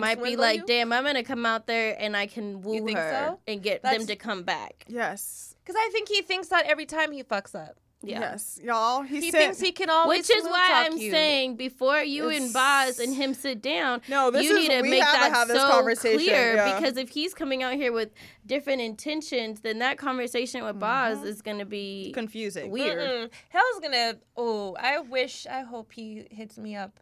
Might 0.00 0.22
be 0.22 0.36
like, 0.36 0.60
you? 0.60 0.66
damn, 0.66 0.92
I'm 0.92 1.04
gonna 1.04 1.22
come 1.22 1.44
out 1.46 1.66
there 1.66 1.96
and 1.98 2.16
I 2.16 2.26
can 2.26 2.62
woo 2.62 2.86
her 2.94 3.28
so? 3.28 3.40
and 3.46 3.62
get 3.62 3.82
them 3.82 4.06
to 4.06 4.16
come 4.16 4.42
back. 4.44 4.84
yes, 4.88 5.54
Because 5.62 5.76
I 5.76 5.88
think 5.92 6.08
he 6.08 6.22
thinks 6.22 6.48
that 6.48 6.66
every 6.66 6.86
time 6.86 7.12
he 7.12 7.22
fucks 7.22 7.54
up. 7.54 7.76
Yeah. 8.04 8.18
yes, 8.18 8.58
y'all. 8.64 9.02
He, 9.02 9.20
He 9.20 9.30
said, 9.30 9.38
thinks 9.38 9.60
he 9.60 9.70
can 9.70 9.88
always 9.88 10.26
Which 10.28 10.36
is 10.36 10.42
why 10.42 10.84
I'm 10.88 10.96
you. 10.98 11.12
saying 11.12 11.54
before 11.54 12.00
you 12.00 12.30
and 12.30 12.52
Boz 12.52 12.98
and 12.98 13.14
him 13.14 13.32
sit 13.32 13.62
down, 13.62 14.00
No, 14.08 14.32
this 14.32 14.42
you 14.42 14.56
is- 14.56 14.68
need 14.68 14.74
to 14.74 14.82
make 14.82 14.94
to 14.94 14.98
that 15.12 15.30
have 15.32 15.46
this 15.46 15.56
so 15.56 15.68
conversation, 15.70 16.18
clear 16.18 16.54
yeah. 16.56 16.80
because 16.80 16.96
if 16.96 17.10
he's 17.10 17.32
coming 17.32 17.62
out 17.62 17.74
here 17.74 17.92
with 17.92 18.10
different 18.44 18.80
intentions, 18.80 19.60
then 19.60 19.78
that 19.78 19.98
conversation 19.98 20.64
with 20.64 20.72
Mm-hmm. 20.80 20.80
Boz 21.20 21.22
is 21.22 21.42
gonna 21.42 21.64
be 21.64 22.10
confusing. 22.12 22.72
weird. 22.72 22.98
Mm-mm. 22.98 23.30
Hell's 23.50 23.80
gonna. 23.80 24.16
Oh, 24.36 24.74
I 24.80 24.98
wish. 24.98 25.46
I 25.46 25.60
hope 25.60 25.92
he 25.92 26.26
hits 26.28 26.58
me 26.58 26.74
up. 26.74 26.98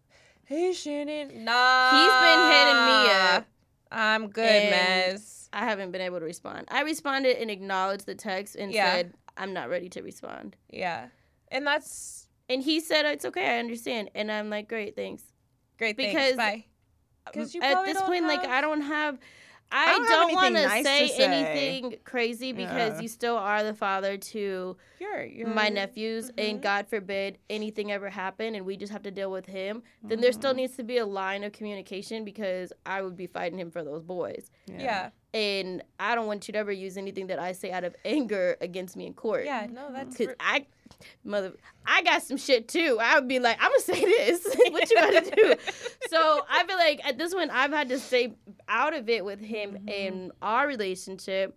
Hey 0.51 0.73
Shannon. 0.73 1.45
Nah. 1.45 1.91
He's 1.93 2.13
been 2.21 2.51
hitting 2.51 2.85
me 2.85 3.37
up. 3.37 3.47
I'm 3.93 4.31
good, 4.31 4.45
And- 4.45 5.15
Mez. 5.17 5.49
I 5.53 5.61
haven't 5.61 5.93
been 5.93 6.01
able 6.01 6.19
to 6.19 6.25
respond. 6.25 6.67
I 6.73 6.83
responded 6.83 7.37
and 7.41 7.53
acknowledged 7.53 8.05
the 8.05 8.17
text 8.17 8.57
and 8.57 8.73
Yeah. 8.73 8.93
said 8.97 9.15
I'm 9.37 9.53
not 9.53 9.69
ready 9.69 9.89
to 9.91 10.03
respond. 10.03 10.57
Yeah, 10.69 11.07
and 11.53 11.65
that's 11.65 12.27
And 12.49 12.65
he 12.65 12.81
said 12.81 13.07
it's 13.07 13.25
okay, 13.25 13.47
I 13.57 13.59
understand. 13.61 14.11
And 14.17 14.29
I'm 14.33 14.51
like, 14.51 14.67
great, 14.69 14.97
thanks. 14.97 15.23
great. 15.79 15.97
Because- 15.97 16.15
Because 16.33 16.37
bye. 16.37 16.65
Uh, 17.27 17.31
because 17.31 17.55
you 17.55 17.63
At 17.63 17.85
this 17.87 18.03
point, 18.03 18.25
like 18.27 18.45
I 18.45 18.61
don't 18.61 18.81
have. 18.81 19.21
I, 19.73 19.93
don't 19.93 20.09
don't, 20.09 20.35
want 20.35 20.57
to 20.57 20.63
nice 20.67 20.85
to 20.85 21.09
say 21.09 21.25
anything 21.25 21.97
crazy 22.05 22.53
because 22.53 22.95
Yeah. 22.97 23.01
you 23.01 23.09
still 23.09 23.37
are 23.37 23.63
the 23.63 23.75
father 23.75 24.17
to 24.17 24.77
you're, 24.99 25.25
you're 25.25 25.49
my 25.49 25.69
nephews, 25.69 26.27
Mm-hmm. 26.31 26.41
and 26.51 26.63
God 26.63 26.89
forbid 26.89 27.39
anything 27.49 27.91
ever 27.93 28.11
happen, 28.11 28.55
and 28.55 28.67
we 28.67 28.77
just 28.77 28.93
have 28.93 29.03
to 29.05 29.11
deal 29.11 29.31
with 29.31 29.47
him. 29.47 29.83
Then 30.03 30.21
there 30.21 30.31
Mm-hmm. 30.31 30.41
still 30.41 30.55
needs 30.55 30.77
to 30.77 30.83
be 30.83 30.99
a 30.99 31.07
line 31.07 31.45
of 31.45 31.53
communication 31.53 32.25
because 32.25 32.73
I 32.85 33.03
would 33.03 33.17
be 33.17 33.27
fighting 33.27 33.59
him 33.59 33.71
for 33.71 33.83
those 33.85 34.03
boys, 34.03 34.51
Yeah. 34.67 35.11
And 35.33 35.83
I 35.99 36.15
don't 36.15 36.27
want 36.27 36.49
you 36.49 36.53
to 36.53 36.59
ever 36.59 36.73
use 36.73 36.97
anything 36.97 37.29
that 37.29 37.39
I 37.39 37.53
say 37.53 37.71
out 37.71 37.85
of 37.85 37.95
anger 38.05 38.57
against 38.61 38.97
me 38.97 39.07
in 39.07 39.15
court. 39.15 39.45
Yeah. 39.45 39.67
No, 39.71 39.93
that's. 39.93 40.17
Cause 40.17 40.29
I, 40.41 40.67
mother, 41.25 41.53
I 41.87 42.03
got 42.03 42.23
some 42.23 42.37
shit 42.37 42.67
too. 42.69 42.99
I 43.01 43.15
would 43.17 43.29
be 43.29 43.39
like, 43.39 43.57
I'm 43.61 43.71
gonna 43.71 43.81
say 43.81 44.05
this. 44.05 44.45
what 44.71 44.91
you 44.91 44.97
gotta 44.97 45.31
do? 45.35 45.55
So 46.09 46.45
I 46.51 46.65
feel 46.67 46.77
like 46.77 47.01
at 47.07 47.17
this 47.19 47.33
point, 47.35 47.51
I've 47.53 47.73
had 47.73 47.89
to 47.91 47.99
stay 47.99 48.35
out 48.69 48.95
of 48.95 49.09
it 49.09 49.25
with 49.25 49.41
him 49.41 49.71
Mm-hmm. 49.73 49.89
in 49.89 50.33
our 50.43 50.67
relationship 50.67 51.57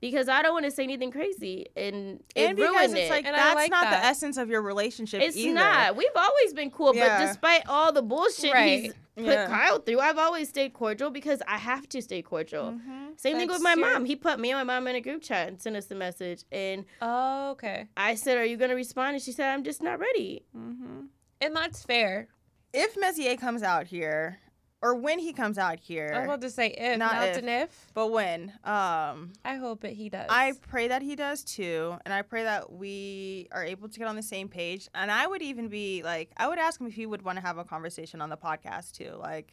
because 0.00 0.28
I 0.28 0.42
don't 0.42 0.52
want 0.52 0.64
to 0.66 0.70
say 0.70 0.82
anything 0.84 1.10
crazy 1.10 1.66
and, 1.76 1.94
and 1.94 2.48
and 2.48 2.56
because 2.56 2.70
ruin 2.92 2.96
it's 2.96 3.08
it. 3.08 3.10
like 3.10 3.24
And 3.24 3.34
that's 3.34 3.54
like 3.54 3.70
not 3.70 3.84
that. 3.84 4.00
the 4.02 4.06
essence 4.06 4.36
of 4.36 4.48
your 4.48 4.62
relationship 4.62 5.22
it's 5.22 5.36
either. 5.36 5.54
not. 5.54 5.96
We've 5.96 6.08
always 6.14 6.52
been 6.52 6.70
cool, 6.70 6.94
Yeah. 6.94 7.18
but 7.18 7.26
despite 7.26 7.62
all 7.68 7.92
the 7.92 8.02
bullshit 8.02 8.52
Right. 8.52 8.82
he's 8.84 8.92
put 9.16 9.24
Yeah. 9.24 9.46
Kyle 9.46 9.78
through, 9.78 10.00
I've 10.00 10.18
always 10.18 10.48
stayed 10.50 10.74
cordial 10.74 11.10
because 11.10 11.40
I 11.48 11.56
have 11.56 11.88
to 11.90 12.02
stay 12.02 12.20
cordial. 12.22 12.72
Mm-hmm. 12.72 13.06
Same 13.16 13.36
thing 13.38 13.48
with 13.48 13.62
my 13.62 13.74
your- 13.74 13.92
mom. 13.94 14.04
He 14.04 14.14
put 14.16 14.38
me 14.38 14.50
and 14.52 14.58
my 14.66 14.74
mom 14.74 14.86
in 14.88 14.96
a 14.96 15.00
group 15.00 15.22
chat 15.22 15.48
and 15.48 15.60
sent 15.60 15.74
us 15.76 15.90
a 15.90 15.94
message, 15.94 16.44
and 16.52 16.84
Oh, 17.00 17.50
okay. 17.52 17.88
I 17.96 18.14
said, 18.16 18.36
"Are 18.36 18.44
you 18.44 18.58
gonna 18.58 18.74
respond?" 18.74 19.14
And 19.14 19.22
she 19.22 19.32
said, 19.32 19.48
"I'm 19.54 19.64
just 19.64 19.82
not 19.82 19.98
ready." 19.98 20.44
Mm-hmm. 20.54 21.06
And 21.40 21.56
that's 21.56 21.82
fair. 21.84 22.28
If 22.74 22.96
Messier 22.98 23.36
comes 23.36 23.62
out 23.62 23.86
here, 23.86 24.38
or 24.86 24.94
when 24.94 25.18
he 25.18 25.32
comes 25.32 25.58
out 25.58 25.80
here, 25.80 26.12
I'm 26.14 26.24
about 26.24 26.40
to 26.42 26.50
say 26.50 26.68
if, 26.68 26.98
Not 26.98 27.14
not, 27.14 27.28
if. 27.28 27.36
an 27.38 27.48
if. 27.48 27.90
but 27.92 28.12
when, 28.12 28.52
um, 28.62 29.32
I 29.44 29.56
hope 29.56 29.84
it 29.84 29.94
he 29.94 30.08
does. 30.08 30.26
I 30.28 30.52
pray 30.68 30.86
that 30.88 31.02
he 31.02 31.16
does 31.16 31.42
too, 31.42 31.96
and 32.04 32.14
I 32.14 32.22
pray 32.22 32.44
that 32.44 32.72
we 32.72 33.48
are 33.50 33.64
able 33.64 33.88
to 33.88 33.98
get 33.98 34.06
on 34.06 34.14
the 34.14 34.22
same 34.22 34.48
page. 34.48 34.88
And 34.94 35.10
I 35.10 35.26
would 35.26 35.42
even 35.42 35.66
be 35.66 36.02
like, 36.04 36.30
I 36.36 36.46
would 36.46 36.58
ask 36.60 36.80
him 36.80 36.86
if 36.86 36.94
he 36.94 37.04
would 37.04 37.22
want 37.22 37.36
to 37.36 37.42
have 37.42 37.58
a 37.58 37.64
conversation 37.64 38.20
on 38.20 38.30
the 38.30 38.36
podcast 38.36 38.92
too, 38.92 39.16
like, 39.18 39.52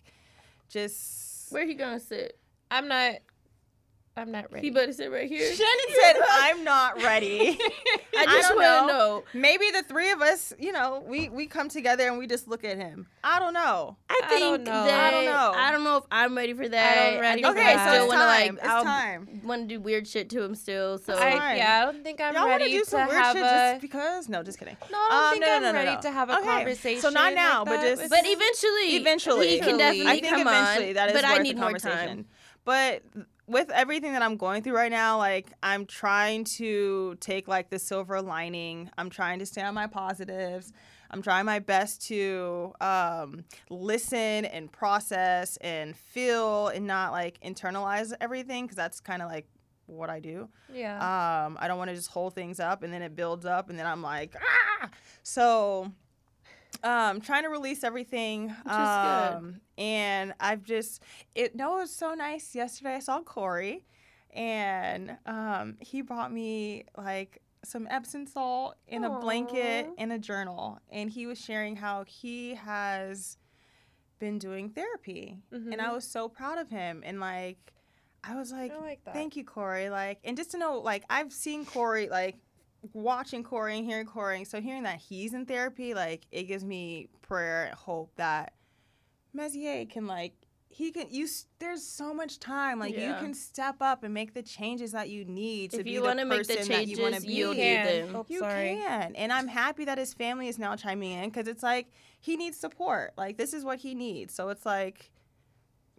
just. 0.70 1.52
Where 1.52 1.66
he 1.66 1.74
gonna 1.74 2.00
sit? 2.00 2.38
I'm 2.70 2.88
not. 2.88 3.16
I'm 4.16 4.32
not 4.32 4.52
ready. 4.54 4.68
He 4.68 4.72
better 4.72 4.94
sit 4.94 5.12
right 5.12 5.28
here. 5.28 5.40
Shannon 5.56 5.86
said, 6.02 6.16
"I'm 6.30 6.64
not 6.64 7.02
ready." 7.02 7.58
I 8.18 8.26
just 8.26 8.50
don't 8.50 8.58
want 8.58 8.88
to 8.90 8.94
know. 8.94 9.00
know. 9.18 9.24
Maybe 9.34 9.72
the 9.72 9.82
three 9.82 10.12
of 10.12 10.22
us, 10.22 10.54
you 10.60 10.72
know, 10.72 11.04
we 11.08 11.30
we 11.30 11.48
come 11.48 11.68
together 11.68 12.06
and 12.08 12.20
we 12.20 12.28
just 12.28 12.48
look 12.48 12.64
at 12.64 12.78
him. 12.78 13.08
I 13.24 13.40
don't 13.40 13.54
know. 13.54 13.98
I 14.10 14.22
I 14.24 14.28
think 14.28 14.42
don't 14.42 14.64
know. 14.66 14.86
that 14.86 15.04
I 15.08 15.12
don't 15.12 15.26
know. 15.26 15.54
I 15.56 15.72
don't 15.72 15.84
know 15.84 15.98
if 15.98 16.04
I'm 16.12 16.38
ready 16.38 16.54
for 16.54 16.68
that. 16.70 16.98
I 16.98 17.10
don't 17.12 17.22
ready 17.22 17.42
think 17.42 17.58
Okay, 17.58 17.72
I 17.72 17.76
that. 17.76 17.86
so 17.88 17.92
still 17.94 18.04
it's 18.04 18.10
want 18.14 18.20
to 18.22 18.26
time. 18.26 18.56
like. 18.56 18.64
it's 18.64 18.72
I'll 18.74 18.84
time. 18.84 19.42
want 19.44 19.62
to 19.64 19.68
do 19.76 19.80
weird 19.82 20.08
shit 20.08 20.30
to 20.30 20.44
him 20.44 20.54
still. 20.54 21.00
So 21.00 21.16
I, 21.16 21.56
yeah, 21.56 21.80
I 21.82 21.92
don't 21.92 22.04
think 22.04 22.22
I'm 22.22 22.36
Y'all 22.36 22.48
ready 22.48 22.70
do 22.70 22.84
some 22.84 23.08
to 23.08 23.08
weird 23.12 23.24
have 23.24 23.36
shit 23.36 23.44
a. 23.46 23.50
just 23.72 23.82
because? 23.82 24.30
No, 24.30 24.44
just 24.44 24.60
kidding. 24.60 24.78
no, 24.92 24.98
I 25.00 25.10
don't 25.10 25.24
Um, 25.24 25.32
think 25.32 25.42
no, 25.42 25.48
no, 25.48 25.56
I'm 25.56 25.62
no, 25.64 25.72
no, 25.72 25.78
ready 25.80 25.96
no. 25.96 26.02
to 26.02 26.12
have 26.12 26.30
a 26.30 26.38
Okay, 26.38 27.00
so 27.00 27.10
not 27.10 27.34
now, 27.34 27.64
like 27.64 27.68
but 27.70 27.82
just- 27.82 28.10
but 28.12 28.20
eventually, 28.26 28.96
Eventually, 28.96 29.48
he 29.50 29.60
can 29.60 29.78
definitely 29.80 30.08
I 30.08 30.20
think 30.20 30.28
come 30.28 30.42
eventually 30.42 30.90
on. 30.90 30.94
that 30.94 31.10
is 31.10 31.14
but 31.16 31.26
I 31.26 31.38
need 31.40 31.56
more 31.58 31.66
conversation. 31.72 31.98
time. 32.08 32.26
But 32.66 33.04
with 33.48 33.70
everything 33.72 34.14
that 34.14 34.22
I'm 34.22 34.38
going 34.38 34.64
through 34.64 34.76
right 34.76 34.92
now, 34.92 35.18
like 35.18 35.52
I'm 35.62 35.86
trying 35.86 36.46
to 36.46 37.16
take 37.20 37.48
like 37.48 37.70
the 37.70 37.80
silver 37.80 38.22
lining. 38.22 38.90
I'm 38.98 39.10
trying 39.10 39.40
to 39.40 39.46
stay 39.46 39.62
on 39.62 39.74
my 39.74 39.88
positives. 39.88 40.72
I'm 41.12 41.22
trying 41.22 41.46
my 41.46 41.60
best 41.60 42.08
to 42.08 42.74
um, 42.82 43.44
listen 43.70 44.46
and 44.46 44.72
process 44.72 45.58
and 45.58 45.96
feel 45.96 46.70
and 46.70 46.88
not 46.88 47.12
like 47.12 47.40
internalize 47.42 48.14
everything 48.20 48.66
because 48.66 48.78
that's 48.78 49.00
kind 49.00 49.22
of 49.22 49.30
like 49.30 49.46
what 49.86 50.10
I 50.10 50.20
do. 50.20 50.50
yeah. 50.74 50.96
Um, 50.96 51.58
I 51.60 51.68
don't 51.68 51.78
want 51.78 51.90
to 51.90 51.96
just 51.96 52.10
hold 52.10 52.34
things 52.34 52.60
up 52.60 52.82
and 52.84 52.92
then 52.94 53.02
it 53.02 53.16
builds 53.16 53.46
up 53.46 53.70
and 53.70 53.78
then 53.78 53.86
I'm 53.86 54.02
like, 54.02 54.36
ah. 54.82 54.90
So 55.22 55.92
um, 56.84 57.22
trying 57.22 57.44
to 57.44 57.50
release 57.50 57.84
everything. 57.84 58.54
good. 58.68 59.38
um, 59.38 59.62
And 59.78 60.34
I've 60.40 60.64
just 60.64 61.02
it. 61.36 61.56
No, 61.56 61.78
it 61.78 61.82
was 61.82 61.96
so 61.96 62.14
nice. 62.14 62.54
Yesterday 62.56 62.96
I 62.96 63.00
saw 63.00 63.22
Corey, 63.22 63.86
and 64.32 65.18
um, 65.26 65.78
he 65.80 66.02
brought 66.02 66.32
me 66.32 66.86
like 66.98 67.42
some 67.66 67.88
Epsom 67.90 68.26
salt 68.28 68.76
in 68.88 69.04
a 69.06 69.10
blanket 69.22 69.88
and 69.98 70.12
a 70.12 70.20
journal, 70.20 70.80
and 70.92 71.10
he 71.10 71.26
was 71.26 71.40
sharing 71.40 71.76
how 71.78 72.04
he 72.06 72.56
has 72.56 73.38
been 74.20 74.38
doing 74.38 74.70
therapy, 74.70 75.38
and 75.74 75.82
I 75.82 75.92
was 75.94 76.06
so 76.06 76.28
proud 76.30 76.58
of 76.58 76.70
him. 76.70 77.02
And 77.06 77.20
like, 77.20 77.74
I 78.24 78.36
was 78.36 78.52
like, 78.52 78.72
I 78.74 78.78
like 78.80 79.00
thank 79.14 79.36
you, 79.36 79.44
Corey. 79.46 79.90
Like, 79.90 80.20
and 80.24 80.36
just 80.38 80.52
to 80.52 80.58
know, 80.58 80.80
like, 80.80 81.04
I've 81.10 81.32
seen 81.34 81.66
Corey 81.66 82.10
like 82.10 82.36
watching 82.94 83.44
Corey 83.44 83.78
and 83.78 83.86
hearing 83.86 84.06
Corey. 84.06 84.44
So 84.44 84.60
hearing 84.62 84.84
that 84.84 84.98
he's 85.00 85.34
in 85.34 85.46
therapy, 85.46 85.94
like 85.94 86.24
it 86.32 86.44
gives 86.44 86.66
me 86.66 87.08
prayer 87.22 87.66
and 87.66 87.76
hope 87.76 88.12
that 88.18 88.54
Messier 89.34 89.86
can 89.86 90.06
like 90.08 90.34
he 90.70 90.92
can 90.92 91.06
you 91.12 91.28
there's 91.60 91.86
so 91.86 92.14
much 92.16 92.40
time 92.40 92.80
like 92.80 92.96
Yeah. 92.96 93.10
you 93.10 93.14
can 93.24 93.34
step 93.36 93.76
up 93.80 94.04
and 94.04 94.12
make 94.14 94.34
the 94.34 94.42
changes 94.42 94.92
that 94.94 95.08
you 95.10 95.24
need 95.24 95.70
to 95.72 95.78
if 95.80 95.84
be 95.84 95.92
you 95.92 96.02
the 96.02 96.08
want 96.08 96.20
to 96.20 96.26
make 96.26 96.48
the 96.48 96.56
person 96.56 96.72
that 96.72 96.88
you 96.88 97.02
want 97.02 97.14
to 97.14 97.22
changes, 97.22 97.26
be. 97.26 97.34
you'll 97.34 97.54
can. 97.54 97.86
them. 98.08 98.16
Oh, 98.16 98.26
You 98.28 98.40
sorry. 98.40 98.76
can, 98.76 99.16
and 99.16 99.32
I'm 99.32 99.48
happy 99.48 99.86
that 99.86 99.98
his 100.00 100.14
family 100.16 100.48
is 100.48 100.58
now 100.58 100.76
chiming 100.76 101.12
in 101.12 101.30
because 101.30 101.48
it's 101.48 101.62
like 101.64 101.88
he 102.20 102.36
needs 102.38 102.58
support. 102.60 103.14
Like 103.18 103.38
this 103.38 103.54
is 103.54 103.64
what 103.64 103.80
he 103.80 103.94
needs. 103.94 104.34
So 104.34 104.50
it's 104.50 104.66
like, 104.66 105.12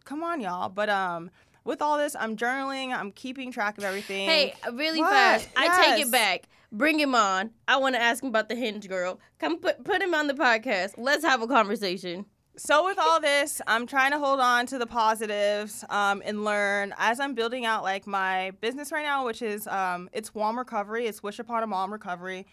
come 0.04 0.24
on, 0.24 0.40
y'all. 0.40 0.68
But 0.68 0.88
um, 0.90 1.30
with 1.64 1.82
all 1.82 1.98
this, 1.98 2.14
I'm 2.18 2.36
journaling. 2.36 2.94
I'm 2.96 3.10
keeping 3.12 3.50
track 3.52 3.78
of 3.78 3.84
everything. 3.84 4.28
Hey, 4.28 4.54
really 4.72 5.00
What? 5.00 5.10
fast. 5.12 5.48
I 5.56 5.94
take 5.94 6.06
it 6.06 6.10
back. 6.10 6.44
Bring 6.72 6.98
him 6.98 7.14
on. 7.14 7.50
I 7.68 7.76
want 7.76 7.94
to 7.94 8.00
ask 8.00 8.22
him 8.22 8.28
about 8.28 8.48
the 8.48 8.56
hinge 8.56 8.88
girl. 8.88 9.20
Come 9.38 9.58
put 9.58 9.84
put 9.84 10.02
him 10.02 10.12
on 10.14 10.26
the 10.26 10.34
podcast. 10.34 10.94
Let's 10.96 11.24
have 11.24 11.40
a 11.40 11.46
conversation. 11.46 12.26
So 12.56 12.84
with 12.84 12.98
all 13.00 13.20
this, 13.20 13.60
I'm 13.66 13.84
trying 13.86 14.12
to 14.12 14.18
hold 14.18 14.38
on 14.38 14.66
to 14.66 14.78
the 14.78 14.86
positives 14.86 15.84
um, 15.90 16.22
and 16.24 16.44
learn 16.44 16.94
as 16.98 17.18
I'm 17.18 17.34
building 17.34 17.64
out 17.64 17.82
like 17.82 18.06
my 18.06 18.52
business 18.60 18.92
right 18.92 19.04
now, 19.04 19.24
which 19.26 19.42
is 19.42 19.66
um, 19.66 20.08
it's 20.12 20.32
Mom 20.34 20.56
Recovery. 20.58 21.06
It's 21.06 21.20
Wish 21.22 21.40
Upon 21.40 21.62
a 21.64 21.66
Mom 21.66 21.92
Recovery. 21.92 22.46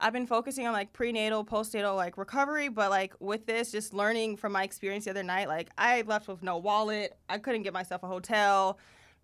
I've 0.00 0.12
been 0.12 0.26
focusing 0.26 0.66
on 0.66 0.72
like 0.72 0.92
prenatal, 0.92 1.44
postnatal 1.44 1.96
like 1.96 2.16
recovery, 2.16 2.68
but 2.68 2.90
like 2.90 3.14
with 3.18 3.46
this, 3.46 3.72
just 3.72 3.92
learning 3.92 4.36
from 4.36 4.52
my 4.52 4.62
experience 4.62 5.04
the 5.06 5.10
other 5.10 5.24
night, 5.24 5.48
like 5.48 5.70
I 5.76 6.02
left 6.02 6.28
with 6.28 6.42
no 6.42 6.56
wallet. 6.58 7.16
I 7.28 7.38
couldn't 7.38 7.62
get 7.62 7.72
myself 7.72 8.04
a 8.04 8.06
hotel. 8.06 8.78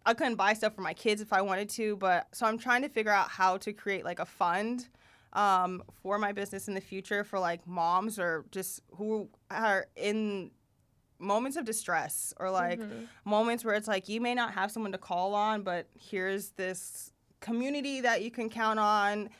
I 0.05 0.15
couldn't 0.15 0.35
buy 0.35 0.53
stuff 0.53 0.75
for 0.75 0.83
my 0.83 0.93
kids 0.93 1.21
if 1.23 1.33
I 1.33 1.43
wanted 1.43 1.69
to, 1.71 1.97
but 1.97 2.27
so 2.33 2.47
I'm 2.47 2.59
trying 2.59 2.83
to 2.83 2.89
figure 2.89 3.13
out 3.13 3.29
how 3.29 3.57
to 3.59 3.73
create 3.73 4.05
like 4.05 4.19
a 4.19 4.27
fund 4.27 4.89
um, 5.33 5.83
for 6.03 6.19
my 6.19 6.33
business 6.33 6.69
in 6.69 6.75
the 6.75 6.81
future 6.81 7.25
for 7.25 7.39
like 7.39 7.67
moms 7.67 8.19
or 8.19 8.45
just 8.51 8.83
who 8.97 9.29
are 9.51 9.87
in 9.97 10.51
moments 11.21 11.57
of 11.57 11.65
distress 11.65 12.35
or 12.39 12.51
like 12.51 12.81
moments 13.25 13.65
where 13.65 13.75
it's 13.75 13.89
like 13.89 14.09
you 14.09 14.21
may 14.21 14.35
not 14.35 14.53
have 14.53 14.71
someone 14.71 14.93
to 14.93 14.99
call 14.99 15.35
on, 15.35 15.63
but 15.63 15.89
here's 15.99 16.51
this 16.51 17.13
community 17.41 18.01
that 18.01 18.23
you 18.23 18.31
can 18.31 18.51
count 18.51 18.79
on 18.79 19.31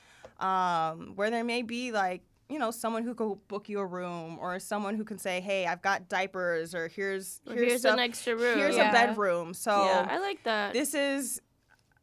um, 0.41 1.13
where 1.17 1.31
there 1.31 1.45
may 1.45 1.63
be 1.63 1.93
like 1.93 2.23
you 2.49 2.59
know 2.59 2.71
someone 2.71 3.03
who 3.05 3.15
could 3.15 3.37
book 3.49 3.69
you 3.69 3.79
a 3.81 3.87
room 3.87 4.39
or 4.41 4.59
someone 4.59 4.95
who 4.97 5.03
can 5.05 5.17
say 5.17 5.41
hey 5.41 5.67
i've 5.67 5.81
got 5.81 6.09
diapers 6.11 6.75
or 6.75 6.89
here's 6.89 7.41
here's, 7.47 7.59
here's 7.69 7.81
stuff- 7.81 7.95
an 7.95 8.01
extra 8.01 8.37
room. 8.37 8.59
here's 8.59 8.77
Yeah. 8.77 8.91
a 8.91 8.93
bedroom 8.93 9.55
so 9.55 9.71
yeah, 9.87 10.07
I 10.11 10.19
like 10.19 10.43
that. 10.45 10.73
this 10.75 10.93
is 10.95 11.41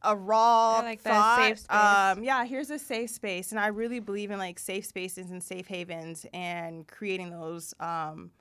a 0.04 0.16
raw 0.16 0.80
I 0.80 0.82
like 0.84 1.04
that, 1.04 1.14
thought. 1.14 1.38
safe 1.48 1.60
space. 1.60 1.70
Um, 1.78 2.24
yeah, 2.24 2.44
here's 2.44 2.72
a 2.72 2.80
safe 2.80 3.12
space, 3.12 3.52
and 3.52 3.60
I 3.60 3.68
really 3.68 4.00
believe 4.00 4.32
in 4.32 4.40
like 4.40 4.58
safe 4.58 4.84
spaces 4.88 5.30
and 5.30 5.44
safe 5.44 5.68
havens 5.68 6.26
and 6.34 6.88
creating 6.88 7.30
those 7.30 7.76
um, 7.80 8.32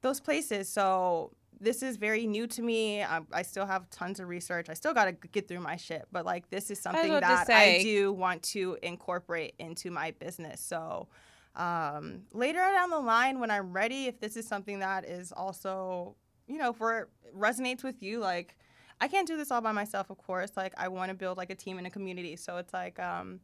those 0.00 0.20
places. 0.20 0.70
So 0.70 1.32
this 1.62 1.82
is 1.82 1.96
very 1.96 2.26
new 2.26 2.46
to 2.48 2.62
me. 2.62 3.02
I, 3.02 3.20
I 3.32 3.42
still 3.42 3.66
have 3.66 3.88
tons 3.90 4.20
of 4.20 4.28
research. 4.28 4.68
I 4.68 4.74
still 4.74 4.92
got 4.92 5.04
to 5.04 5.12
get 5.12 5.48
through 5.48 5.60
my 5.60 5.76
shit, 5.76 6.06
but 6.10 6.26
like 6.26 6.50
this 6.50 6.70
is 6.70 6.80
something 6.80 7.10
to 7.12 7.20
that 7.20 7.48
I 7.50 7.82
do 7.82 8.12
want 8.12 8.42
to 8.44 8.76
incorporate 8.82 9.54
into 9.58 9.90
my 9.90 10.10
business. 10.10 10.60
So 10.60 11.08
um, 11.54 12.22
later 12.32 12.58
down 12.58 12.90
the 12.90 12.98
line, 12.98 13.38
when 13.38 13.50
I'm 13.50 13.72
ready, 13.72 14.06
if 14.06 14.20
this 14.20 14.36
is 14.36 14.46
something 14.46 14.80
that 14.80 15.04
is 15.04 15.32
also, 15.32 16.16
you 16.48 16.58
know, 16.58 16.70
it 16.70 17.08
resonates 17.36 17.84
with 17.84 18.02
you, 18.02 18.18
like 18.18 18.56
I 19.00 19.08
can't 19.08 19.26
do 19.26 19.36
this 19.36 19.50
all 19.50 19.60
by 19.60 19.72
myself, 19.72 20.10
of 20.10 20.18
course. 20.18 20.52
Like 20.56 20.74
I 20.76 20.88
want 20.88 21.10
to 21.10 21.14
build 21.14 21.38
like 21.38 21.50
a 21.50 21.54
team 21.54 21.78
and 21.78 21.86
a 21.86 21.90
community. 21.90 22.36
So 22.36 22.56
it's 22.56 22.72
like, 22.72 22.98
um, 22.98 23.40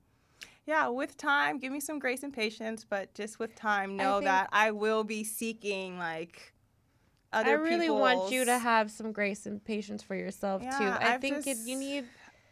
yeah, 0.67 0.89
with 0.89 1.17
time, 1.17 1.59
give 1.59 1.73
me 1.73 1.81
some 1.81 1.99
grace 1.99 2.23
and 2.23 2.33
patience, 2.33 2.85
but 2.89 3.15
just 3.15 3.39
with 3.39 3.55
time, 3.55 3.97
know 3.97 4.19
think- 4.19 4.27
that 4.27 4.49
I 4.53 4.71
will 4.73 5.05
be 5.05 5.25
seeking 5.25 5.99
like 5.99 6.53
other 7.33 7.51
I 7.51 7.53
really 7.55 7.91
want 7.91 8.33
you 8.33 8.45
to 8.45 8.59
have 8.59 8.91
some 8.91 9.13
grace 9.13 9.47
and 9.47 9.63
patience 9.65 10.03
for 10.03 10.15
yourself 10.15 10.63
too. 10.63 10.67
Yeah, 10.85 10.99
I 11.01 11.15
I've 11.15 11.21
think 11.21 11.39
it, 11.39 11.45
just- 11.57 11.67
you 11.69 11.77
need. 11.79 12.05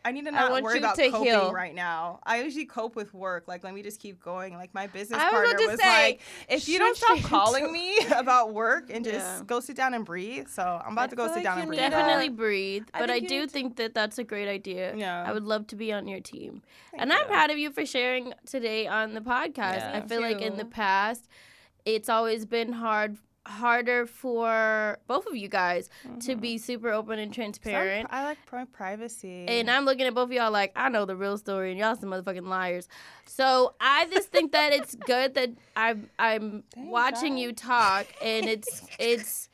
I 0.05 0.12
need 0.12 0.24
to 0.27 0.29
I 0.29 0.35
not 0.35 0.51
want 0.53 0.62
worry 0.62 0.74
you 0.79 0.85
about 0.85 0.95
to 0.95 1.11
coping 1.11 1.24
heal. 1.33 1.53
right 1.53 1.74
now. 1.74 2.20
I 2.22 2.41
usually 2.41 2.64
cope 2.64 2.95
with 2.95 3.12
work. 3.12 3.49
Like, 3.49 3.64
let 3.64 3.74
me 3.74 3.83
just 3.83 3.99
keep 3.99 4.22
going. 4.22 4.55
Like, 4.55 4.72
my 4.72 4.87
business 4.87 5.18
I 5.20 5.24
was 5.24 5.33
partner 5.33 5.66
was 5.66 5.81
say, 5.81 6.07
like, 6.07 6.20
if 6.49 6.68
you 6.68 6.79
don't 6.79 6.97
stop 6.97 7.18
calling 7.22 7.64
into- 7.64 7.72
me 7.72 7.99
about 8.16 8.55
work 8.55 8.85
and 8.89 9.05
just 9.05 9.16
Yeah. 9.16 9.43
go 9.45 9.59
sit 9.59 9.74
down 9.74 9.95
and 9.95 10.05
breathe. 10.05 10.47
So 10.47 10.62
I'm 10.62 10.93
about 10.93 11.03
I 11.03 11.07
to 11.09 11.16
go 11.16 11.27
sit 11.27 11.35
like 11.37 11.43
down 11.43 11.59
and 11.59 11.70
need 11.70 11.79
breathe. 11.79 11.81
that. 11.81 11.91
Definitely 11.91 12.29
breathe, 12.29 12.85
but 12.93 13.11
I, 13.11 13.14
think 13.14 13.22
you 13.24 13.29
do 13.31 13.35
need 13.41 13.47
to- 13.49 13.53
think 13.53 13.77
that 13.79 13.95
that's 13.95 14.16
a 14.18 14.22
great 14.22 14.47
idea. 14.47 14.95
Yeah. 14.95 15.24
I 15.27 15.33
would 15.33 15.43
love 15.43 15.66
to 15.68 15.74
be 15.77 15.93
on 15.93 16.07
your 16.07 16.20
team, 16.20 16.62
Thank 16.93 17.03
and 17.03 17.12
I'm 17.12 17.27
proud 17.27 17.51
of 17.51 17.59
you 17.59 17.72
for 17.72 17.85
sharing 17.85 18.33
today 18.47 18.87
on 18.87 19.14
the 19.14 19.20
podcast. 19.22 19.79
Yeah. 19.79 20.01
I 20.05 20.07
feel 20.07 20.20
like 20.20 20.41
in 20.41 20.57
the 20.57 20.66
past, 20.66 21.27
it's 21.85 22.09
always 22.09 22.47
been 22.47 22.74
hard, 22.74 23.16
harder 23.47 24.07
for 24.07 24.99
both 25.07 25.26
of 25.26 25.36
you 25.36 25.49
guys 25.49 25.88
to 26.20 26.34
be 26.36 26.59
super 26.59 26.90
open 26.90 27.18
and 27.18 27.32
transparent. 27.32 28.09
I 28.11 28.24
like 28.24 28.38
my 28.53 28.64
privacy. 28.64 29.47
And 29.49 29.70
I'm 29.70 29.84
looking 29.84 30.07
at 30.07 30.14
both 30.14 30.24
of 30.30 30.32
y'all 30.32 30.51
like 30.51 30.72
I 30.76 30.88
know 30.88 31.05
the 31.05 31.16
real 31.16 31.38
story, 31.38 31.70
and 31.70 31.78
y'all 31.78 31.97
some 31.97 32.11
motherfucking 32.11 32.47
liars. 32.47 32.88
So 33.24 33.74
I 33.80 34.07
just 34.12 34.28
think 34.32 34.53
that 34.53 34.72
it's 34.72 34.94
good 35.07 35.34
that 35.34 35.51
I'm 35.76 36.11
I'm 36.18 36.64
watching 36.76 37.34
guys. 37.34 37.42
you 37.42 37.53
talk, 37.53 38.07
and 38.22 38.47
it's 38.55 38.82
it's 38.99 39.49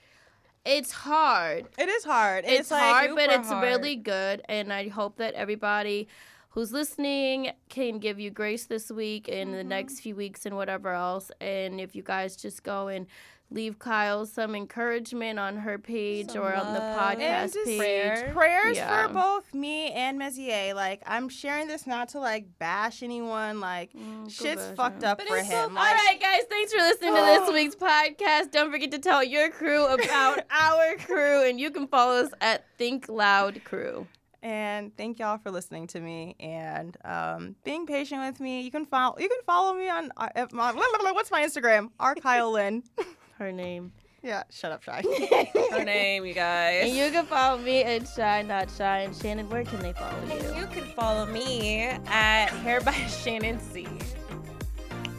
it's 0.64 0.92
hard. 0.92 1.66
it 1.78 1.88
is 1.88 2.04
hard. 2.04 2.44
and 2.44 2.54
It's, 2.54 2.70
like 2.70 2.80
hard, 2.82 3.10
but 3.14 3.30
it's 3.30 3.48
hard. 3.48 3.64
really 3.64 3.96
good, 3.96 4.42
and 4.48 4.72
I 4.72 4.88
hope 4.88 5.16
that 5.16 5.34
everybody 5.34 6.08
who's 6.50 6.70
listening 6.70 7.50
can 7.68 7.98
give 7.98 8.20
you 8.20 8.30
grace 8.30 8.66
this 8.66 8.90
week 8.90 9.26
and 9.28 9.48
Mm-hmm. 9.50 9.56
the 9.56 9.64
next 9.64 10.00
few 10.00 10.14
weeks 10.14 10.44
and 10.46 10.54
whatever 10.54 10.90
else. 10.90 11.30
And 11.40 11.80
if 11.80 11.96
you 11.96 12.02
guys 12.02 12.36
just 12.36 12.62
go 12.62 12.88
and 12.88 13.06
leave 13.54 13.78
Kyle 13.78 14.26
some 14.26 14.54
encouragement 14.54 15.38
on 15.38 15.56
her 15.56 15.78
page 15.78 16.30
Some 16.32 16.42
or 16.42 16.54
on 16.54 16.72
the 16.72 16.78
love. 16.80 17.18
And 17.18 17.20
podcast 17.20 17.52
just 17.54 17.66
page. 17.66 17.78
prayer. 17.78 18.30
prayers 18.34 18.76
Yeah. 18.76 19.06
for 19.08 19.12
both 19.14 19.52
me 19.54 19.90
and 19.92 20.18
Messier. 20.18 20.74
Like 20.74 21.02
I'm 21.06 21.28
sharing 21.28 21.68
this 21.68 21.86
not 21.86 22.08
to 22.10 22.20
like 22.20 22.46
bash 22.58 23.02
anyone. 23.02 23.60
Like 23.60 23.92
Mm, 23.92 24.30
shit's 24.30 24.64
bash 24.66 24.76
fucked 24.76 25.04
up 25.04 25.18
But 25.18 25.28
for 25.28 25.36
it's 25.38 25.48
so- 25.48 25.66
him. 25.66 25.76
All 25.76 25.82
Like, 25.82 25.94
right, 25.94 26.18
guys, 26.20 26.42
thanks 26.48 26.72
for 26.72 26.80
listening 26.80 27.14
to 27.14 27.20
this 27.22 27.52
week's 27.52 27.74
podcast. 27.76 28.50
Don't 28.50 28.70
forget 28.70 28.90
to 28.92 28.98
tell 28.98 29.22
your 29.22 29.50
crew 29.50 29.84
about 29.94 30.40
our 30.50 30.96
crew, 30.96 31.44
and 31.48 31.60
you 31.60 31.70
can 31.70 31.86
follow 31.86 32.24
us 32.24 32.30
at 32.40 32.64
Think 32.78 33.08
Loud 33.08 33.62
Crew. 33.64 34.06
And 34.44 34.96
thank 34.96 35.20
y'all 35.20 35.38
for 35.38 35.52
listening 35.52 35.86
to 35.88 36.00
me 36.00 36.34
and 36.40 36.96
um, 37.04 37.54
being 37.62 37.86
patient 37.86 38.22
with 38.22 38.40
me. 38.40 38.62
You 38.62 38.72
can 38.72 38.84
follow 38.86 39.16
you 39.20 39.28
can 39.28 39.38
follow 39.46 39.72
me 39.72 39.88
on 39.88 40.10
uh, 40.16 40.46
my, 40.52 40.72
what's 41.12 41.30
my 41.30 41.42
Instagram? 41.44 41.90
R 42.00 42.16
Kyle 42.16 42.50
Lynn. 42.50 42.82
Her 43.42 43.50
name. 43.50 43.90
yeah, 44.22 44.44
shut 44.50 44.70
up, 44.70 44.84
shy. 44.84 45.02
Her 45.72 45.84
name, 45.84 46.24
you 46.24 46.32
guys. 46.32 46.84
And 46.86 46.96
you 46.96 47.10
can 47.10 47.26
follow 47.26 47.58
me 47.58 47.82
at 47.82 48.06
Shy 48.06 48.42
Not 48.42 48.70
Shy. 48.70 49.00
And 49.00 49.16
Shannon, 49.16 49.48
where 49.48 49.64
can 49.64 49.80
they 49.80 49.92
follow 49.92 50.16
And 50.30 50.42
you? 50.44 50.60
you 50.60 50.66
can 50.68 50.84
follow 50.94 51.26
me 51.26 51.86
at 52.06 52.50
Hair 52.50 52.82
by 52.82 52.92
Shannon 52.92 53.58
C. 53.58 53.88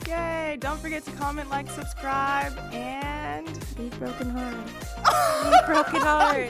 Yay! 0.08 0.56
Don't 0.62 0.80
forget 0.80 1.04
to 1.04 1.12
comment, 1.12 1.50
like, 1.50 1.70
subscribe, 1.70 2.58
and 2.72 3.46
Leave 3.78 4.00
broken 4.00 4.30
heart. 4.30 5.66
Broken 5.66 6.00
heart. 6.02 6.50